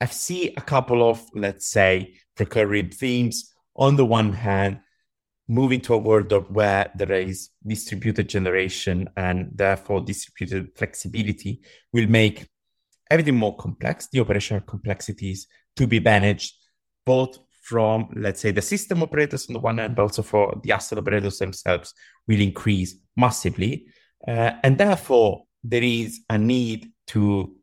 I 0.00 0.06
see 0.06 0.54
a 0.56 0.60
couple 0.60 1.08
of 1.08 1.24
let's 1.34 1.66
say 1.66 2.14
recurring 2.38 2.90
themes. 2.90 3.52
On 3.74 3.96
the 3.96 4.04
one 4.04 4.32
hand, 4.32 4.80
moving 5.48 5.80
to 5.80 5.94
a 5.94 5.98
world 5.98 6.32
of 6.32 6.50
where 6.50 6.90
there 6.94 7.12
is 7.12 7.50
distributed 7.66 8.28
generation 8.28 9.08
and 9.16 9.50
therefore 9.54 10.00
distributed 10.00 10.68
flexibility 10.76 11.60
will 11.92 12.06
make 12.06 12.48
everything 13.10 13.36
more 13.36 13.56
complex. 13.56 14.08
The 14.12 14.20
operational 14.20 14.62
complexities 14.62 15.46
to 15.76 15.86
be 15.86 16.00
managed 16.00 16.54
both 17.04 17.38
from 17.62 18.08
let's 18.16 18.40
say 18.40 18.50
the 18.50 18.62
system 18.62 19.02
operators 19.02 19.48
on 19.48 19.54
the 19.54 19.60
one 19.60 19.78
hand, 19.78 19.94
but 19.94 20.02
also 20.02 20.22
for 20.22 20.60
the 20.62 20.72
asset 20.72 20.98
operators 20.98 21.38
themselves 21.38 21.94
will 22.26 22.40
increase 22.40 22.96
massively. 23.16 23.86
Uh, 24.26 24.52
and 24.62 24.78
therefore, 24.78 25.44
there 25.62 25.82
is 25.82 26.20
a 26.28 26.38
need 26.38 26.90
to 27.08 27.54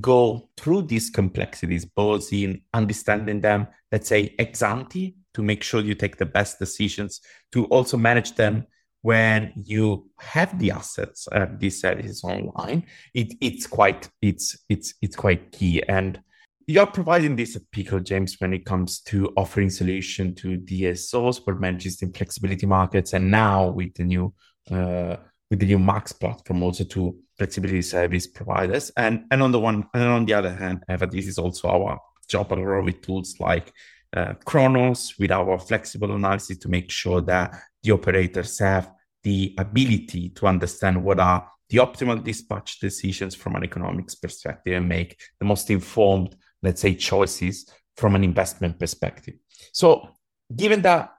go 0.00 0.48
through 0.56 0.82
these 0.82 1.10
complexities, 1.10 1.84
both 1.84 2.32
in 2.32 2.62
understanding 2.72 3.40
them, 3.40 3.66
let's 3.90 4.08
say, 4.08 4.34
ex 4.38 4.62
ante, 4.62 5.16
to 5.34 5.42
make 5.42 5.62
sure 5.62 5.80
you 5.80 5.94
take 5.94 6.16
the 6.16 6.26
best 6.26 6.58
decisions, 6.58 7.20
to 7.52 7.66
also 7.66 7.96
manage 7.96 8.34
them 8.34 8.66
when 9.02 9.52
you 9.56 10.10
have 10.18 10.58
the 10.58 10.70
assets, 10.70 11.26
uh, 11.32 11.46
these 11.58 11.80
services 11.80 12.22
online. 12.22 12.84
It, 13.14 13.34
it's 13.40 13.66
quite 13.66 14.08
it's 14.20 14.58
it's 14.68 14.94
it's 15.00 15.16
quite 15.16 15.52
key, 15.52 15.82
and 15.82 16.20
you're 16.66 16.86
providing 16.86 17.36
this 17.36 17.56
at 17.56 17.62
Piclo, 17.72 18.02
James, 18.02 18.36
when 18.38 18.52
it 18.52 18.64
comes 18.64 19.00
to 19.00 19.32
offering 19.36 19.70
solution 19.70 20.34
to 20.36 20.58
DSOs 20.58 21.42
for 21.44 21.54
managing 21.56 22.12
flexibility 22.12 22.66
markets, 22.66 23.12
and 23.12 23.30
now 23.30 23.70
with 23.70 23.94
the 23.94 24.04
new 24.04 24.32
uh, 24.70 25.16
with 25.50 25.58
the 25.58 25.66
new 25.66 25.78
Max 25.78 26.12
platform 26.12 26.62
also 26.62 26.84
to 26.84 27.16
flexibility 27.38 27.82
service 27.82 28.26
providers. 28.26 28.92
And 28.96 29.24
and 29.30 29.42
on 29.42 29.52
the 29.52 29.58
one 29.58 29.86
and 29.94 30.04
on 30.04 30.26
the 30.26 30.34
other 30.34 30.52
hand, 30.54 30.84
Eva, 30.88 31.06
this 31.06 31.26
is 31.26 31.38
also 31.38 31.68
our 31.68 31.98
job 32.28 32.52
at 32.52 32.84
with 32.84 33.02
tools 33.02 33.40
like 33.40 33.72
uh, 34.16 34.34
Chronos 34.44 35.14
with 35.18 35.30
our 35.30 35.58
flexible 35.58 36.12
analysis 36.12 36.58
to 36.58 36.68
make 36.68 36.90
sure 36.90 37.20
that 37.22 37.54
the 37.82 37.92
operators 37.92 38.58
have 38.58 38.92
the 39.22 39.54
ability 39.58 40.30
to 40.30 40.46
understand 40.46 41.02
what 41.02 41.20
are 41.20 41.48
the 41.68 41.78
optimal 41.78 42.22
dispatch 42.22 42.80
decisions 42.80 43.34
from 43.34 43.54
an 43.54 43.64
economics 43.64 44.14
perspective 44.14 44.74
and 44.74 44.88
make 44.88 45.20
the 45.38 45.44
most 45.46 45.70
informed, 45.70 46.34
let's 46.62 46.80
say, 46.80 46.94
choices 46.94 47.70
from 47.96 48.16
an 48.16 48.24
investment 48.24 48.78
perspective. 48.78 49.34
So, 49.72 50.08
given 50.54 50.82
that 50.82 51.10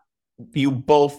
you 0.54 0.72
both 0.72 1.18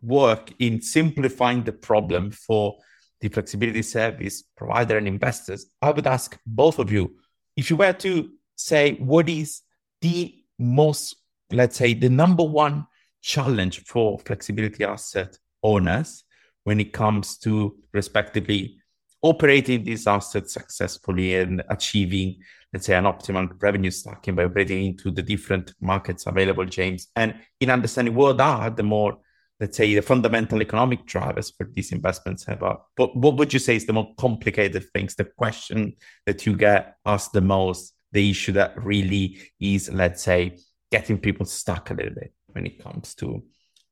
work 0.00 0.52
in 0.58 0.80
simplifying 0.80 1.62
the 1.64 1.72
problem 1.72 2.30
for 2.30 2.78
the 3.20 3.28
flexibility 3.28 3.82
service 3.82 4.44
provider 4.56 4.96
and 4.96 5.08
investors, 5.08 5.66
I 5.82 5.90
would 5.90 6.06
ask 6.06 6.38
both 6.46 6.78
of 6.78 6.90
you 6.90 7.16
if 7.56 7.70
you 7.70 7.76
were 7.76 7.92
to 7.92 8.30
say 8.56 8.94
what 8.94 9.28
is 9.28 9.62
the 10.00 10.43
most, 10.58 11.16
let's 11.50 11.76
say, 11.76 11.94
the 11.94 12.08
number 12.08 12.44
one 12.44 12.86
challenge 13.22 13.84
for 13.84 14.18
flexibility 14.20 14.84
asset 14.84 15.36
owners 15.62 16.24
when 16.64 16.80
it 16.80 16.92
comes 16.92 17.38
to 17.38 17.76
respectively 17.92 18.76
operating 19.22 19.82
these 19.84 20.06
assets 20.06 20.52
successfully 20.52 21.36
and 21.36 21.62
achieving, 21.70 22.36
let's 22.72 22.86
say, 22.86 22.94
an 22.94 23.04
optimal 23.04 23.50
revenue 23.62 23.90
stacking 23.90 24.34
by 24.34 24.44
operating 24.44 24.86
into 24.86 25.10
the 25.10 25.22
different 25.22 25.72
markets 25.80 26.26
available, 26.26 26.66
James, 26.66 27.08
and 27.16 27.34
in 27.60 27.70
understanding 27.70 28.14
what 28.14 28.40
are 28.40 28.70
the 28.70 28.82
more 28.82 29.18
let's 29.60 29.76
say 29.76 29.94
the 29.94 30.02
fundamental 30.02 30.60
economic 30.60 31.06
drivers 31.06 31.50
for 31.50 31.68
these 31.72 31.92
investments 31.92 32.44
have 32.44 32.62
uh, 32.62 32.76
but 32.96 33.16
what 33.16 33.36
would 33.36 33.52
you 33.52 33.58
say 33.58 33.76
is 33.76 33.86
the 33.86 33.92
more 33.92 34.12
complicated 34.18 34.84
things 34.92 35.14
the 35.14 35.24
question 35.24 35.94
that 36.26 36.44
you 36.44 36.56
get 36.56 36.96
asked 37.06 37.32
the 37.32 37.40
most 37.40 37.93
the 38.14 38.30
issue 38.30 38.52
that 38.52 38.72
really 38.82 39.38
is 39.60 39.92
let's 39.92 40.22
say 40.22 40.56
getting 40.90 41.18
people 41.18 41.44
stuck 41.44 41.90
a 41.90 41.94
little 41.94 42.14
bit 42.14 42.32
when 42.46 42.64
it 42.64 42.82
comes 42.82 43.14
to 43.16 43.42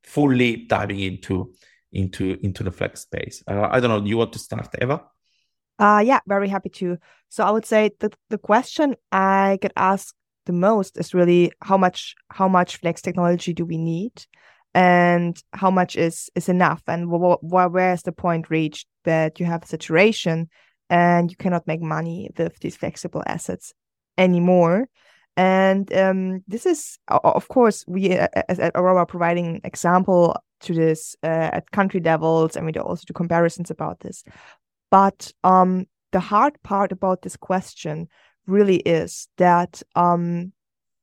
fully 0.04 0.64
diving 0.68 1.00
into 1.00 1.52
into 1.92 2.38
into 2.42 2.62
the 2.62 2.70
flex 2.70 3.02
space. 3.02 3.42
Uh, 3.46 3.68
i 3.70 3.78
don't 3.78 3.90
know 3.90 4.06
you 4.08 4.16
want 4.16 4.32
to 4.32 4.38
start 4.38 4.68
eva? 4.80 5.02
Uh 5.78 6.02
yeah 6.04 6.20
very 6.26 6.48
happy 6.48 6.70
to. 6.70 6.96
So 7.28 7.44
i 7.44 7.50
would 7.50 7.66
say 7.66 7.90
that 8.00 8.14
the 8.30 8.38
question 8.38 8.94
i 9.10 9.58
get 9.60 9.72
asked 9.76 10.14
the 10.46 10.52
most 10.52 10.96
is 10.98 11.14
really 11.14 11.52
how 11.60 11.76
much 11.76 12.14
how 12.30 12.48
much 12.48 12.76
flex 12.78 13.02
technology 13.02 13.52
do 13.52 13.64
we 13.64 13.76
need? 13.76 14.24
And 14.74 15.36
how 15.52 15.70
much 15.70 15.96
is 15.96 16.30
is 16.34 16.48
enough? 16.48 16.82
And 16.86 17.10
wh- 17.10 17.38
wh- 17.38 17.72
where 17.74 17.92
is 17.92 18.02
the 18.02 18.12
point 18.12 18.50
reached 18.50 18.86
that 19.04 19.40
you 19.40 19.46
have 19.46 19.64
saturation 19.64 20.48
and 20.88 21.30
you 21.30 21.36
cannot 21.36 21.66
make 21.66 21.82
money 21.82 22.30
with 22.38 22.58
these 22.60 22.76
flexible 22.76 23.22
assets 23.26 23.74
anymore 24.18 24.88
and 25.36 25.92
um, 25.94 26.44
this 26.46 26.66
is 26.66 26.98
of 27.08 27.48
course 27.48 27.84
we 27.86 28.10
as 28.10 28.58
at 28.58 28.72
aurora 28.74 29.06
providing 29.06 29.60
example 29.64 30.36
to 30.60 30.74
this 30.74 31.16
uh, 31.22 31.50
at 31.52 31.70
country 31.70 32.00
levels 32.00 32.56
and 32.56 32.66
we 32.66 32.72
also 32.74 33.04
do 33.06 33.12
comparisons 33.12 33.70
about 33.70 34.00
this 34.00 34.24
but 34.90 35.32
um, 35.42 35.86
the 36.12 36.20
hard 36.20 36.62
part 36.62 36.92
about 36.92 37.22
this 37.22 37.36
question 37.36 38.08
really 38.46 38.76
is 38.76 39.28
that 39.38 39.82
um, 39.96 40.52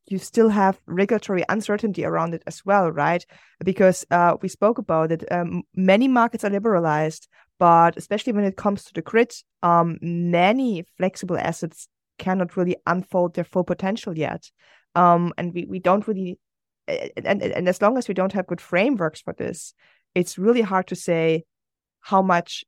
you 0.09 0.17
still 0.17 0.49
have 0.49 0.79
regulatory 0.85 1.43
uncertainty 1.49 2.03
around 2.03 2.33
it 2.33 2.43
as 2.47 2.65
well, 2.65 2.91
right? 2.91 3.25
Because 3.63 4.05
uh, 4.11 4.37
we 4.41 4.49
spoke 4.49 4.77
about 4.77 5.11
it. 5.11 5.31
Um, 5.31 5.63
many 5.75 6.07
markets 6.07 6.43
are 6.43 6.49
liberalized, 6.49 7.27
but 7.59 7.97
especially 7.97 8.33
when 8.33 8.43
it 8.43 8.57
comes 8.57 8.83
to 8.85 8.93
the 8.93 9.01
grid, 9.01 9.33
um, 9.63 9.97
many 10.01 10.85
flexible 10.97 11.37
assets 11.37 11.87
cannot 12.19 12.55
really 12.55 12.77
unfold 12.85 13.33
their 13.33 13.43
full 13.43 13.63
potential 13.63 14.17
yet. 14.17 14.49
Um, 14.95 15.33
and 15.37 15.53
we, 15.53 15.65
we 15.65 15.79
don't 15.79 16.07
really, 16.07 16.37
and, 16.87 17.41
and 17.41 17.67
as 17.69 17.81
long 17.81 17.97
as 17.97 18.07
we 18.07 18.13
don't 18.13 18.33
have 18.33 18.47
good 18.47 18.61
frameworks 18.61 19.21
for 19.21 19.33
this, 19.33 19.73
it's 20.13 20.37
really 20.37 20.61
hard 20.61 20.87
to 20.87 20.95
say 20.95 21.45
how 22.01 22.21
much 22.21 22.63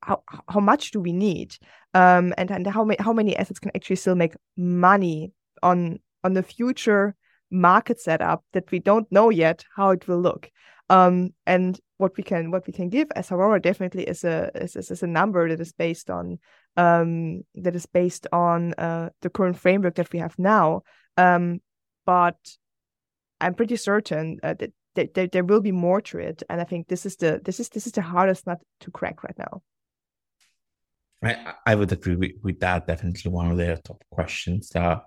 how 0.00 0.22
how 0.48 0.60
much 0.60 0.92
do 0.92 0.98
we 0.98 1.12
need 1.12 1.54
um 1.92 2.32
and 2.38 2.50
and 2.50 2.66
how 2.66 2.82
many 2.84 2.96
how 3.00 3.12
many 3.12 3.36
assets 3.36 3.60
can 3.60 3.70
actually 3.74 3.96
still 3.96 4.14
make 4.14 4.34
money 4.56 5.30
on 5.62 5.98
on 6.24 6.32
the 6.32 6.42
future 6.42 7.14
market 7.50 8.00
setup 8.00 8.44
that 8.52 8.70
we 8.70 8.78
don't 8.78 9.10
know 9.10 9.30
yet 9.30 9.64
how 9.74 9.90
it 9.90 10.06
will 10.06 10.20
look. 10.20 10.50
Um, 10.90 11.30
and 11.46 11.78
what 11.98 12.16
we 12.16 12.22
can 12.22 12.50
what 12.50 12.66
we 12.66 12.72
can 12.72 12.88
give 12.88 13.08
as 13.14 13.30
Aurora 13.30 13.60
definitely 13.60 14.04
is 14.04 14.24
a 14.24 14.50
is, 14.54 14.76
is 14.76 15.02
a 15.02 15.06
number 15.06 15.48
that 15.48 15.60
is 15.60 15.72
based 15.72 16.10
on 16.10 16.38
um, 16.76 17.42
that 17.56 17.74
is 17.74 17.86
based 17.86 18.26
on 18.32 18.72
uh, 18.74 19.10
the 19.20 19.30
current 19.30 19.58
framework 19.58 19.96
that 19.96 20.12
we 20.12 20.20
have 20.20 20.38
now. 20.38 20.82
Um, 21.16 21.60
but 22.06 22.36
I'm 23.40 23.54
pretty 23.54 23.76
certain 23.76 24.38
uh, 24.42 24.54
that 24.54 24.72
there, 24.94 25.08
there, 25.14 25.26
there 25.26 25.44
will 25.44 25.60
be 25.60 25.72
more 25.72 26.00
to 26.00 26.18
it, 26.18 26.42
and 26.48 26.60
I 26.60 26.64
think 26.64 26.88
this 26.88 27.04
is 27.04 27.16
the 27.16 27.40
this 27.44 27.60
is 27.60 27.68
this 27.68 27.86
is 27.86 27.92
the 27.92 28.02
hardest 28.02 28.46
nut 28.46 28.60
to 28.80 28.90
crack 28.90 29.22
right 29.22 29.38
now. 29.38 29.62
I, 31.22 31.54
I 31.66 31.74
would 31.74 31.90
agree 31.90 32.14
with, 32.14 32.32
with 32.44 32.60
that. 32.60 32.86
Definitely 32.86 33.32
one 33.32 33.50
of 33.50 33.58
the 33.58 33.80
top 33.84 34.02
questions. 34.10 34.70
that 34.70 35.02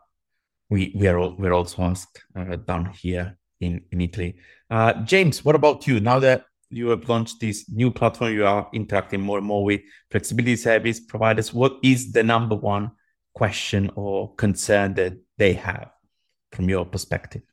we 0.69 0.93
we 0.95 1.07
are 1.07 1.29
we're 1.29 1.53
also 1.53 1.83
asked 1.83 2.21
uh, 2.35 2.57
down 2.57 2.91
here 2.93 3.37
in 3.59 3.81
in 3.91 4.01
Italy. 4.01 4.35
Uh, 4.69 4.93
James, 5.03 5.43
what 5.45 5.55
about 5.55 5.87
you? 5.87 5.99
Now 5.99 6.19
that 6.19 6.45
you 6.71 6.89
have 6.89 7.07
launched 7.07 7.39
this 7.39 7.69
new 7.69 7.91
platform, 7.91 8.33
you 8.33 8.45
are 8.45 8.69
interacting 8.73 9.21
more 9.21 9.37
and 9.37 9.47
more 9.47 9.63
with 9.63 9.81
flexibility 10.09 10.55
service 10.55 10.99
providers. 10.99 11.53
What 11.53 11.77
is 11.83 12.11
the 12.11 12.23
number 12.23 12.55
one 12.55 12.91
question 13.33 13.91
or 13.95 14.33
concern 14.35 14.93
that 14.95 15.13
they 15.37 15.53
have 15.53 15.91
from 16.51 16.69
your 16.69 16.85
perspective? 16.85 17.43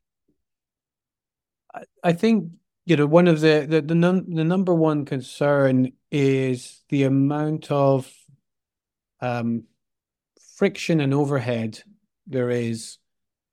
I 2.02 2.12
think 2.12 2.50
you 2.86 2.96
know 2.96 3.06
one 3.06 3.28
of 3.28 3.40
the 3.40 3.66
the 3.68 3.80
the, 3.80 3.94
num- 3.94 4.34
the 4.34 4.44
number 4.44 4.74
one 4.74 5.04
concern 5.04 5.92
is 6.10 6.82
the 6.88 7.04
amount 7.04 7.70
of 7.70 8.10
um, 9.20 9.64
friction 10.56 11.00
and 11.00 11.12
overhead 11.12 11.80
there 12.26 12.50
is 12.50 12.98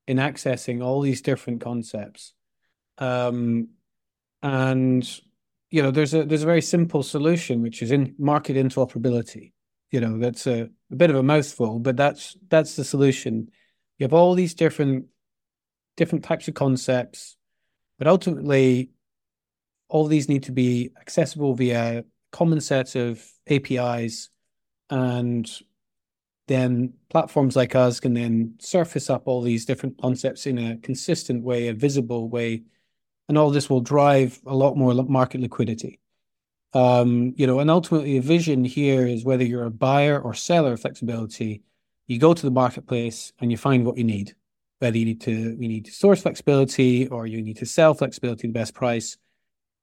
in 0.06 0.18
accessing 0.18 0.84
all 0.84 1.00
these 1.00 1.22
different 1.22 1.60
concepts. 1.60 2.32
Um, 2.98 3.68
and 4.42 5.20
you 5.70 5.82
know, 5.82 5.90
there's 5.90 6.14
a 6.14 6.24
there's 6.24 6.42
a 6.42 6.46
very 6.46 6.62
simple 6.62 7.02
solution 7.02 7.62
which 7.62 7.82
is 7.82 7.90
in 7.90 8.14
market 8.18 8.56
interoperability. 8.56 9.52
You 9.90 10.00
know, 10.00 10.18
that's 10.18 10.46
a, 10.46 10.68
a 10.90 10.96
bit 10.96 11.10
of 11.10 11.16
a 11.16 11.22
mouthful, 11.22 11.78
but 11.78 11.96
that's 11.96 12.36
that's 12.48 12.76
the 12.76 12.84
solution. 12.84 13.50
You 13.98 14.04
have 14.04 14.12
all 14.12 14.34
these 14.34 14.54
different 14.54 15.06
different 15.96 16.24
types 16.24 16.48
of 16.48 16.54
concepts. 16.54 17.36
But 17.98 18.06
ultimately, 18.06 18.90
all 19.88 20.06
these 20.06 20.28
need 20.28 20.44
to 20.44 20.52
be 20.52 20.90
accessible 21.00 21.54
via 21.54 22.04
common 22.30 22.60
sets 22.60 22.94
of 22.94 23.24
APIs 23.48 24.28
and 24.90 25.50
then 26.48 26.92
platforms 27.08 27.56
like 27.56 27.74
us 27.74 27.98
can 27.98 28.14
then 28.14 28.54
surface 28.60 29.10
up 29.10 29.22
all 29.26 29.42
these 29.42 29.64
different 29.64 30.00
concepts 30.00 30.46
in 30.46 30.58
a 30.58 30.76
consistent 30.76 31.42
way, 31.42 31.68
a 31.68 31.74
visible 31.74 32.28
way, 32.28 32.62
and 33.28 33.36
all 33.36 33.50
this 33.50 33.68
will 33.68 33.80
drive 33.80 34.40
a 34.46 34.54
lot 34.54 34.76
more 34.76 34.94
market 34.94 35.40
liquidity. 35.40 36.00
Um, 36.72 37.34
you 37.36 37.46
know, 37.46 37.60
and 37.60 37.70
ultimately, 37.70 38.16
a 38.18 38.22
vision 38.22 38.64
here 38.64 39.06
is 39.06 39.24
whether 39.24 39.44
you're 39.44 39.64
a 39.64 39.70
buyer 39.70 40.20
or 40.20 40.34
seller 40.34 40.72
of 40.72 40.80
flexibility, 40.80 41.62
you 42.06 42.18
go 42.18 42.34
to 42.34 42.42
the 42.42 42.50
marketplace 42.50 43.32
and 43.40 43.50
you 43.50 43.56
find 43.56 43.84
what 43.84 43.96
you 43.96 44.04
need. 44.04 44.34
Whether 44.78 44.98
you 44.98 45.06
need 45.06 45.22
to 45.22 45.32
you 45.32 45.68
need 45.68 45.86
to 45.86 45.90
source 45.90 46.22
flexibility 46.22 47.08
or 47.08 47.26
you 47.26 47.40
need 47.40 47.56
to 47.58 47.66
sell 47.66 47.94
flexibility 47.94 48.46
at 48.46 48.52
the 48.52 48.58
best 48.58 48.74
price. 48.74 49.16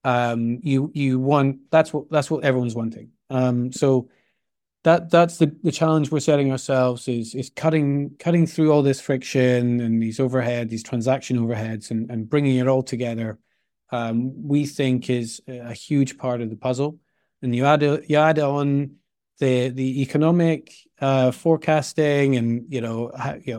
Um, 0.04 0.60
you 0.62 0.92
you 0.94 1.20
want 1.20 1.72
that's 1.72 1.92
what 1.92 2.12
that's 2.12 2.30
what 2.30 2.44
everyone's 2.44 2.76
wanting. 2.76 3.10
Um, 3.32 3.72
so 3.72 4.10
that 4.84 5.10
that's 5.10 5.38
the, 5.38 5.56
the 5.64 5.72
challenge 5.72 6.12
we're 6.12 6.20
setting 6.20 6.52
ourselves 6.52 7.08
is 7.08 7.36
is 7.36 7.50
cutting 7.56 8.16
cutting 8.20 8.46
through 8.46 8.72
all 8.72 8.82
this 8.82 9.00
friction 9.00 9.80
and 9.80 10.02
these 10.02 10.20
overhead 10.20 10.70
these 10.70 10.84
transaction 10.84 11.38
overheads 11.38 11.92
and, 11.92 12.10
and 12.12 12.30
bringing 12.30 12.58
it 12.58 12.68
all 12.68 12.84
together 12.84 13.40
um, 13.94 14.48
we 14.48 14.66
think 14.66 15.10
is 15.10 15.42
a 15.48 15.74
huge 15.74 16.18
part 16.18 16.42
of 16.42 16.50
the 16.50 16.56
puzzle. 16.56 17.00
And 17.44 17.56
you 17.56 17.66
add 17.66 17.84
you 17.84 18.18
add 18.18 18.40
on 18.40 18.96
the 19.40 19.70
the 19.70 20.02
economic 20.02 20.74
uh, 21.00 21.32
forecasting 21.32 22.36
and 22.36 22.66
you 22.74 22.82
know 22.82 23.12
how, 23.16 23.36
you 23.36 23.54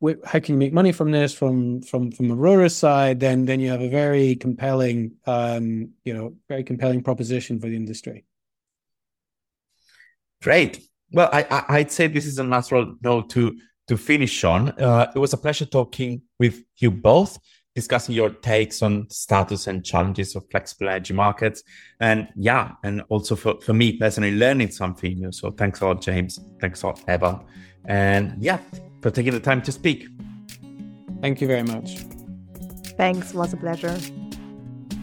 know 0.00 0.16
how 0.24 0.38
can 0.38 0.54
you 0.54 0.58
make 0.58 0.72
money 0.72 0.92
from 0.92 1.10
this 1.10 1.34
from 1.34 1.82
from 1.82 2.12
from 2.12 2.30
Aurora's 2.30 2.76
side? 2.76 3.18
Then 3.18 3.46
then 3.46 3.58
you 3.58 3.70
have 3.70 3.80
a 3.80 3.88
very 3.88 4.36
compelling 4.36 5.16
um, 5.26 5.90
you 6.04 6.14
know 6.14 6.34
very 6.48 6.62
compelling 6.62 7.02
proposition 7.02 7.58
for 7.58 7.68
the 7.68 7.76
industry 7.76 8.24
Great. 10.44 10.86
Well, 11.10 11.30
I, 11.32 11.64
I, 11.68 11.78
would 11.78 11.90
say 11.90 12.06
this 12.06 12.26
is 12.26 12.38
a 12.38 12.44
natural 12.44 12.96
note 13.02 13.30
to 13.30 13.56
to 13.88 13.96
finish 13.96 14.44
on. 14.44 14.68
Uh, 14.78 15.10
it 15.14 15.18
was 15.18 15.32
a 15.32 15.38
pleasure 15.38 15.64
talking 15.64 16.20
with 16.38 16.62
you 16.76 16.90
both, 16.90 17.38
discussing 17.74 18.14
your 18.14 18.28
takes 18.28 18.82
on 18.82 19.08
status 19.08 19.68
and 19.68 19.82
challenges 19.82 20.36
of 20.36 20.44
flexible 20.50 20.90
energy 20.90 21.14
markets. 21.14 21.62
And 21.98 22.28
yeah, 22.36 22.72
and 22.82 23.02
also 23.08 23.36
for, 23.36 23.58
for 23.62 23.72
me 23.72 23.96
personally, 23.96 24.32
learning 24.36 24.70
something 24.70 25.18
new. 25.18 25.32
So 25.32 25.50
thanks 25.50 25.80
a 25.80 25.86
lot, 25.86 26.02
James. 26.02 26.38
Thanks 26.60 26.82
a 26.82 26.88
lot, 26.88 27.00
Eva. 27.08 27.40
And 27.86 28.36
yeah, 28.38 28.58
for 29.00 29.10
taking 29.10 29.32
the 29.32 29.40
time 29.40 29.62
to 29.62 29.72
speak. 29.72 30.06
Thank 31.22 31.40
you 31.40 31.46
very 31.46 31.62
much. 31.62 32.00
Thanks. 32.98 33.30
It 33.30 33.36
was 33.36 33.54
a 33.54 33.56
pleasure. 33.56 33.98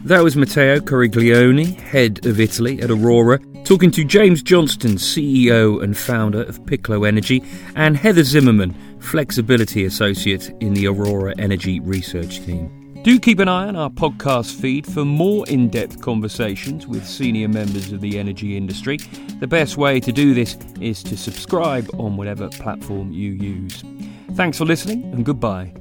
That 0.05 0.23
was 0.23 0.35
Matteo 0.35 0.79
Coriglioni, 0.79 1.79
head 1.79 2.25
of 2.25 2.39
Italy 2.39 2.81
at 2.81 2.89
Aurora, 2.89 3.37
talking 3.63 3.91
to 3.91 4.03
James 4.03 4.41
Johnston, 4.41 4.93
CEO 4.93 5.81
and 5.83 5.95
founder 5.95 6.41
of 6.41 6.59
Piclo 6.63 7.07
Energy, 7.07 7.43
and 7.75 7.95
Heather 7.95 8.23
Zimmermann, 8.23 8.75
Flexibility 8.99 9.85
Associate 9.85 10.49
in 10.59 10.73
the 10.73 10.87
Aurora 10.87 11.35
Energy 11.37 11.79
Research 11.81 12.39
Team. 12.39 12.95
Do 13.03 13.19
keep 13.19 13.37
an 13.37 13.47
eye 13.47 13.67
on 13.67 13.75
our 13.75 13.91
podcast 13.91 14.59
feed 14.59 14.87
for 14.87 15.05
more 15.05 15.47
in 15.47 15.69
depth 15.69 16.01
conversations 16.01 16.87
with 16.87 17.07
senior 17.07 17.47
members 17.47 17.91
of 17.91 18.01
the 18.01 18.17
energy 18.17 18.57
industry. 18.57 18.97
The 19.39 19.47
best 19.47 19.77
way 19.77 19.99
to 19.99 20.11
do 20.11 20.33
this 20.33 20.57
is 20.79 21.03
to 21.03 21.15
subscribe 21.15 21.87
on 21.99 22.17
whatever 22.17 22.49
platform 22.49 23.11
you 23.11 23.33
use. 23.33 23.83
Thanks 24.33 24.57
for 24.57 24.65
listening 24.65 25.03
and 25.13 25.23
goodbye. 25.23 25.73